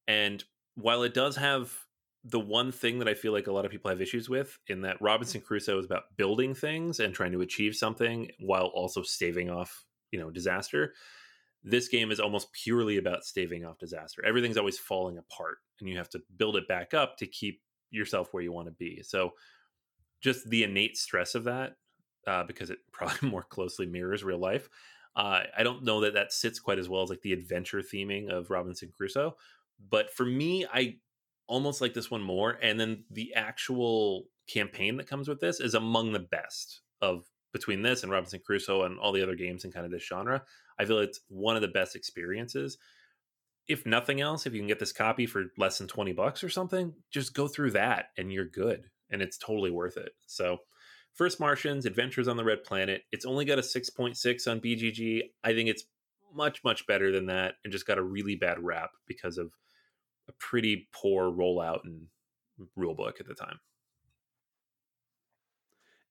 and 0.09 0.45
while 0.75 1.03
it 1.03 1.15
does 1.15 1.37
have 1.37 1.73
the 2.25 2.41
one 2.41 2.71
thing 2.71 2.99
that 2.99 3.09
I 3.09 3.15
feel 3.15 3.33
like 3.33 3.47
a 3.47 3.53
lot 3.53 3.65
of 3.65 3.71
people 3.71 3.91
have 3.91 4.01
issues 4.01 4.29
with 4.29 4.59
in 4.69 4.83
that 4.83 5.01
Robinson 5.01 5.41
Crusoe 5.41 5.79
is 5.79 5.87
about 5.87 6.17
building 6.17 6.55
things 6.55 7.01
and 7.01 7.15
trying 7.15 7.33
to 7.33 7.41
achieve 7.41 7.75
something 7.75 8.31
while 8.39 8.67
also 8.67 9.03
staving 9.03 9.49
off, 9.49 9.85
you 10.11 10.21
know, 10.21 10.31
disaster. 10.31 10.93
This 11.63 11.89
game 11.89 12.11
is 12.11 12.21
almost 12.21 12.53
purely 12.53 12.97
about 12.97 13.25
staving 13.25 13.65
off 13.65 13.79
disaster. 13.79 14.25
Everything's 14.25 14.57
always 14.57 14.79
falling 14.79 15.19
apart 15.19 15.59
and 15.79 15.89
you 15.89 15.97
have 15.97 16.09
to 16.11 16.23
build 16.37 16.57
it 16.57 16.69
back 16.69 16.95
up 16.95 17.17
to 17.19 17.27
keep 17.27 17.61
yourself 17.91 18.29
where 18.33 18.43
you 18.43 18.53
want 18.53 18.69
to 18.69 18.73
be. 18.73 19.03
So 19.03 19.33
just 20.21 20.49
the 20.49 20.65
innate 20.65 20.97
stress 20.97 21.35
of 21.35 21.45
that 21.45 21.77
uh, 22.27 22.45
because 22.45 22.71
it 22.71 22.79
probably 22.93 23.29
more 23.29 23.43
closely 23.43 23.87
mirrors 23.87 24.25
real 24.25 24.39
life. 24.39 24.69
Uh, 25.17 25.41
I 25.57 25.63
don't 25.65 25.85
know 25.85 26.01
that 26.03 26.15
that 26.15 26.33
sits 26.33 26.61
quite 26.61 26.79
as 26.79 26.89
well 26.89 27.03
as 27.03 27.11
like 27.11 27.23
the 27.23 27.33
adventure 27.33 27.83
theming 27.83 28.31
of 28.31 28.51
Robinson 28.51 28.93
Crusoe, 28.97 29.37
but 29.89 30.13
for 30.13 30.25
me, 30.25 30.67
I 30.73 30.99
almost 31.51 31.81
like 31.81 31.95
this 31.95 32.11
one 32.11 32.23
more. 32.23 32.59
And 32.63 32.79
then 32.79 33.05
the 33.11 33.35
actual 33.35 34.27
campaign 34.47 34.97
that 34.97 35.09
comes 35.09 35.29
with 35.29 35.41
this 35.41 35.61
is 35.61 35.75
among 35.75 36.13
the 36.13 36.21
best 36.21 36.81
of 37.03 37.25
between 37.53 37.83
this 37.83 38.03
and 38.03 38.13
Robinson 38.13 38.41
Crusoe 38.45 38.83
and 38.83 38.99
all 38.99 39.13
the 39.13 39.23
other 39.23 39.35
games 39.35 39.65
in 39.65 39.73
kind 39.73 39.85
of 39.85 39.93
this 39.93 40.07
genre. 40.07 40.43
I 40.79 40.85
feel 40.85 40.99
it's 40.99 41.21
one 41.29 41.57
of 41.57 41.63
the 41.63 41.69
best 41.69 41.97
experiences. 41.97 42.79
If 43.69 43.87
nothing 43.87 44.21
else, 44.21 44.47
if 44.47 44.53
you 44.53 44.61
can 44.61 44.69
get 44.69 44.79
this 44.79 44.93
copy 44.93 45.27
for 45.27 45.47
less 45.57 45.79
than 45.79 45.87
20 45.87 46.13
bucks 46.13 46.43
or 46.43 46.49
something, 46.49 46.95
just 47.11 47.35
go 47.35 47.49
through 47.49 47.73
that 47.73 48.07
and 48.17 48.33
you're 48.33 48.47
good. 48.47 48.85
And 49.11 49.23
it's 49.23 49.39
totally 49.39 49.71
worth 49.71 49.97
it. 49.97 50.13
So, 50.27 50.59
First 51.15 51.41
Martians, 51.41 51.87
Adventures 51.87 52.29
on 52.29 52.37
the 52.37 52.45
Red 52.45 52.63
Planet. 52.63 53.03
It's 53.11 53.25
only 53.25 53.45
got 53.45 53.59
a 53.59 53.63
6.6 53.63 54.49
on 54.49 54.61
BGG. 54.61 55.23
I 55.43 55.53
think 55.53 55.69
it's 55.69 55.85
much, 56.33 56.63
much 56.65 56.87
better 56.87 57.11
than 57.11 57.27
that 57.27 57.55
and 57.65 57.73
just 57.73 57.87
got 57.87 57.99
a 57.99 58.03
really 58.03 58.37
bad 58.37 58.63
rap 58.63 58.91
because 59.07 59.37
of 59.37 59.51
a 60.29 60.33
pretty 60.39 60.89
poor 60.93 61.31
rollout 61.31 61.81
and 61.85 62.07
rulebook 62.79 63.21
at 63.21 63.27
the 63.27 63.35
time. 63.35 63.59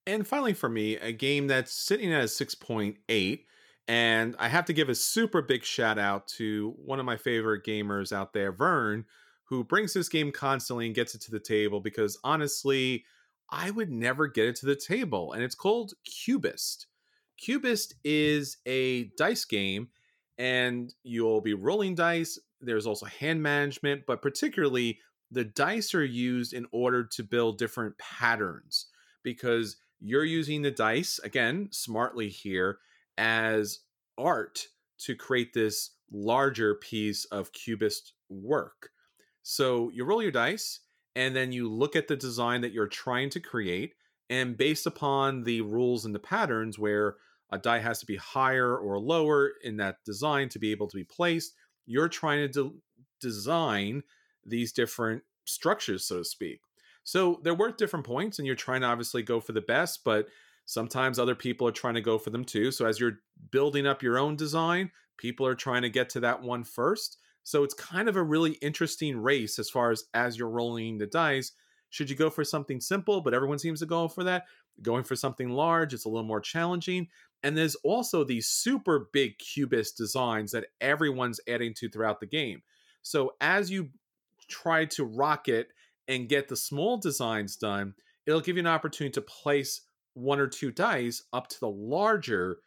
And 0.10 0.26
finally, 0.26 0.54
for 0.54 0.70
me, 0.70 0.96
a 0.96 1.12
game 1.12 1.46
that's 1.46 1.72
sitting 1.72 2.12
at 2.12 2.22
a 2.22 2.26
6.8. 2.26 3.46
And 3.88 4.36
I 4.40 4.48
have 4.48 4.66
to 4.66 4.74
give 4.74 4.90
a 4.90 4.96
super 4.96 5.42
big 5.44 5.64
shout 5.64 6.00
out 6.00 6.28
to 6.30 6.74
one 6.84 7.00
of 7.00 7.06
my 7.06 7.16
favorite 7.16 7.64
gamers 7.64 8.12
out 8.12 8.34
there, 8.34 8.52
Vern, 8.52 9.06
who 9.46 9.64
brings 9.64 9.94
this 9.94 10.10
game 10.10 10.32
constantly 10.32 10.88
and 10.88 10.96
gets 10.96 11.14
it 11.14 11.22
to 11.22 11.32
the 11.32 11.40
table 11.40 11.80
because 11.80 12.18
honestly, 12.24 13.06
I 13.52 13.70
would 13.70 13.92
never 13.92 14.26
get 14.28 14.48
it 14.48 14.56
to 14.58 14.66
the 14.66 14.76
table. 14.76 15.34
And 15.34 15.44
it's 15.44 15.56
called 15.56 15.94
Cubist. 16.06 16.88
Cubist 17.38 17.94
is 18.04 18.58
a 18.66 19.06
dice 19.16 19.46
game, 19.46 19.90
and 20.40 20.94
you'll 21.04 21.42
be 21.42 21.54
rolling 21.54 21.94
dice. 21.94 22.40
There's 22.62 22.88
also 22.88 23.06
hand 23.06 23.44
management, 23.44 24.04
but 24.08 24.24
particularly 24.24 25.00
the 25.32 25.46
dice 25.46 25.94
are 25.94 26.04
used 26.04 26.54
in 26.54 26.66
order 26.72 27.04
to 27.04 27.24
build 27.24 27.60
different 27.60 27.98
patterns 28.00 28.88
because 29.24 29.78
you're 30.00 30.26
using 30.26 30.62
the 30.62 30.72
dice, 30.72 31.20
again, 31.24 31.70
smartly 31.72 32.30
here, 32.30 32.80
as 33.18 33.80
art 34.18 34.68
to 35.00 35.16
create 35.16 35.54
this 35.54 35.92
larger 36.12 36.76
piece 36.76 37.26
of 37.26 37.52
cubist 37.52 38.14
work. 38.30 38.90
So 39.44 39.90
you 39.90 40.04
roll 40.04 40.22
your 40.22 40.32
dice 40.32 40.82
and 41.16 41.36
then 41.36 41.52
you 41.52 41.70
look 41.70 41.96
at 41.96 42.08
the 42.08 42.16
design 42.16 42.62
that 42.62 42.72
you're 42.72 42.88
trying 42.88 43.30
to 43.32 43.40
create 43.40 43.94
and 44.30 44.58
based 44.58 44.86
upon 44.86 45.44
the 45.44 45.62
rules 45.62 46.06
and 46.06 46.14
the 46.14 46.20
patterns 46.20 46.78
where 46.78 47.16
a 47.52 47.58
die 47.58 47.80
has 47.80 48.00
to 48.00 48.06
be 48.06 48.16
higher 48.16 48.78
or 48.78 49.00
lower 49.00 49.52
in 49.64 49.78
that 49.78 49.98
design 50.06 50.50
to 50.50 50.60
be 50.60 50.72
able 50.72 50.88
to 50.88 50.98
be 50.98 51.04
placed 51.04 51.54
you're 51.86 52.10
trying 52.10 52.52
to 52.52 52.64
de- 52.64 52.76
design 53.20 54.04
these 54.46 54.72
different 54.72 55.24
structures 55.46 56.06
so 56.06 56.20
to 56.20 56.24
speak 56.24 56.62
so 57.10 57.40
they're 57.44 57.54
worth 57.54 57.78
different 57.78 58.06
points 58.06 58.40
and 58.40 58.46
you're 58.46 58.56
trying 58.56 58.82
to 58.82 58.88
obviously 58.88 59.24
go 59.24 59.40
for 59.40 59.54
the 59.54 59.62
best 59.62 60.04
but 60.04 60.28
sometimes 60.66 61.18
other 61.18 61.36
people 61.36 61.68
are 61.68 61.72
trying 61.72 61.96
to 61.96 62.02
go 62.02 62.18
for 62.18 62.30
them 62.30 62.46
too 62.46 62.72
so 62.72 62.86
as 62.86 63.00
you're 63.00 63.20
building 63.52 63.88
up 63.88 64.04
your 64.04 64.18
own 64.18 64.36
design 64.36 64.92
people 65.18 65.46
are 65.46 65.56
trying 65.56 65.82
to 65.82 65.90
get 65.90 66.10
to 66.10 66.20
that 66.20 66.42
one 66.42 66.64
first 66.64 67.18
so 67.50 67.64
it's 67.64 67.74
kind 67.74 68.08
of 68.08 68.16
a 68.16 68.22
really 68.22 68.52
interesting 68.62 69.18
race 69.18 69.58
as 69.58 69.72
far 69.72 69.90
as 69.90 70.04
as 70.14 70.38
you're 70.38 70.50
rolling 70.50 71.00
the 71.00 71.08
dice. 71.08 71.52
Should 71.90 72.10
you 72.10 72.16
go 72.16 72.30
for 72.30 72.44
something 72.44 72.80
simple, 72.80 73.22
but 73.22 73.34
everyone 73.34 73.58
seems 73.58 73.80
to 73.80 73.88
go 73.88 74.08
for 74.08 74.24
that? 74.26 74.46
Going 74.84 75.04
for 75.04 75.16
something 75.16 75.50
large, 75.50 75.94
it's 75.94 76.06
a 76.06 76.10
little 76.10 76.28
more 76.28 76.42
challenging. 76.42 77.08
And 77.42 77.58
there's 77.58 77.74
also 77.78 78.24
these 78.24 78.48
super 78.48 79.10
big 79.12 79.40
cubist 79.40 79.98
designs 79.98 80.52
that 80.52 80.68
everyone's 80.80 81.40
adding 81.48 81.74
to 81.78 81.90
throughout 81.90 82.20
the 82.20 82.28
game. 82.28 82.62
So 83.02 83.34
as 83.42 83.72
you 83.72 83.90
try 84.48 84.86
to 84.86 85.06
rocket 85.06 85.70
and 86.10 86.28
get 86.28 86.50
the 86.50 86.58
small 86.58 86.98
designs 86.98 87.56
done, 87.56 87.94
it'll 88.26 88.42
give 88.42 88.58
you 88.58 88.62
an 88.62 88.68
opportunity 88.68 89.14
to 89.14 89.22
place 89.22 89.82
one 90.16 90.40
or 90.40 90.48
two 90.48 90.72
dice 90.72 91.24
up 91.32 91.48
to 91.48 91.60
the 91.62 91.70
larger 91.70 92.58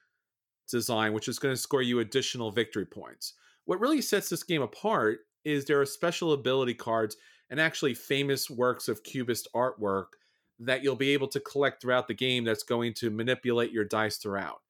design, 0.70 1.12
which 1.12 1.28
is 1.28 1.38
going 1.38 1.54
to 1.54 1.60
score 1.60 1.82
you 1.82 1.98
additional 1.98 2.50
victory 2.50 2.86
points. 2.86 3.34
What 3.66 3.80
really 3.80 4.00
sets 4.00 4.30
this 4.30 4.44
game 4.44 4.62
apart 4.62 5.18
is 5.44 5.64
there 5.64 5.80
are 5.80 5.86
special 5.86 6.32
ability 6.32 6.74
cards 6.74 7.16
and 7.50 7.60
actually 7.60 7.94
famous 7.94 8.48
works 8.48 8.88
of 8.88 9.02
cubist 9.02 9.48
artwork 9.54 10.06
that 10.60 10.82
you'll 10.82 10.96
be 10.96 11.10
able 11.10 11.28
to 11.28 11.40
collect 11.40 11.82
throughout 11.82 12.06
the 12.06 12.14
game 12.14 12.44
that's 12.44 12.62
going 12.62 12.94
to 12.94 13.10
manipulate 13.10 13.72
your 13.72 13.84
dice 13.84 14.16
throughout. 14.16 14.60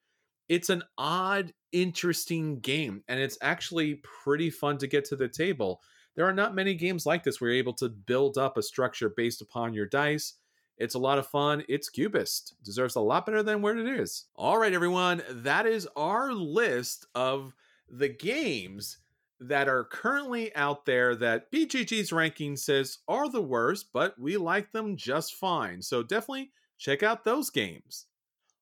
It's 0.48 0.70
an 0.70 0.82
odd, 0.98 1.52
interesting 1.72 2.58
game, 2.60 3.02
and 3.06 3.20
it's 3.20 3.38
actually 3.42 4.00
pretty 4.24 4.50
fun 4.50 4.78
to 4.78 4.86
get 4.86 5.04
to 5.06 5.16
the 5.16 5.28
table. 5.28 5.80
There 6.14 6.26
are 6.26 6.32
not 6.32 6.54
many 6.54 6.74
games 6.74 7.06
like 7.06 7.24
this 7.24 7.40
where 7.40 7.50
you're 7.50 7.58
able 7.58 7.72
to 7.74 7.88
build 7.88 8.36
up 8.36 8.56
a 8.56 8.62
structure 8.62 9.08
based 9.08 9.40
upon 9.40 9.74
your 9.74 9.86
dice. 9.86 10.34
It's 10.78 10.94
a 10.94 10.98
lot 10.98 11.18
of 11.18 11.26
fun. 11.26 11.64
It's 11.68 11.88
Cubist. 11.88 12.54
Deserves 12.64 12.96
a 12.96 13.00
lot 13.00 13.26
better 13.26 13.42
than 13.42 13.62
what 13.62 13.76
it 13.76 13.86
is. 13.86 14.26
All 14.34 14.58
right, 14.58 14.72
everyone. 14.72 15.22
That 15.30 15.66
is 15.66 15.88
our 15.96 16.32
list 16.32 17.06
of 17.14 17.54
the 17.88 18.08
games 18.08 18.98
that 19.40 19.68
are 19.68 19.84
currently 19.84 20.54
out 20.54 20.86
there 20.86 21.14
that 21.16 21.50
BGG's 21.50 22.12
ranking 22.12 22.56
says 22.56 22.98
are 23.08 23.28
the 23.28 23.42
worst, 23.42 23.86
but 23.92 24.18
we 24.18 24.36
like 24.36 24.72
them 24.72 24.96
just 24.96 25.34
fine. 25.34 25.82
So 25.82 26.02
definitely 26.02 26.52
check 26.78 27.02
out 27.02 27.24
those 27.24 27.50
games. 27.50 28.06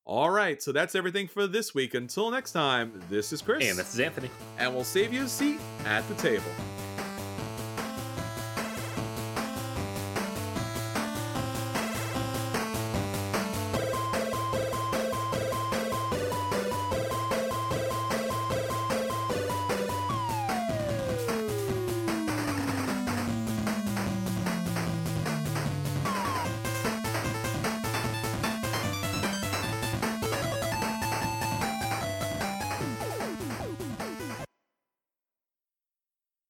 All 0.05 0.31
right, 0.31 0.61
so 0.61 0.71
that's 0.71 0.95
everything 0.95 1.27
for 1.27 1.45
this 1.45 1.75
week. 1.75 1.93
Until 1.93 2.31
next 2.31 2.53
time, 2.53 3.01
this 3.09 3.31
is 3.31 3.41
Chris. 3.41 3.69
And 3.69 3.77
this 3.77 3.93
is 3.93 3.99
Anthony. 3.99 4.31
And 4.57 4.73
we'll 4.73 4.83
save 4.83 5.13
you 5.13 5.23
a 5.23 5.27
seat 5.27 5.59
at 5.85 6.07
the 6.07 6.15
table. 6.15 6.51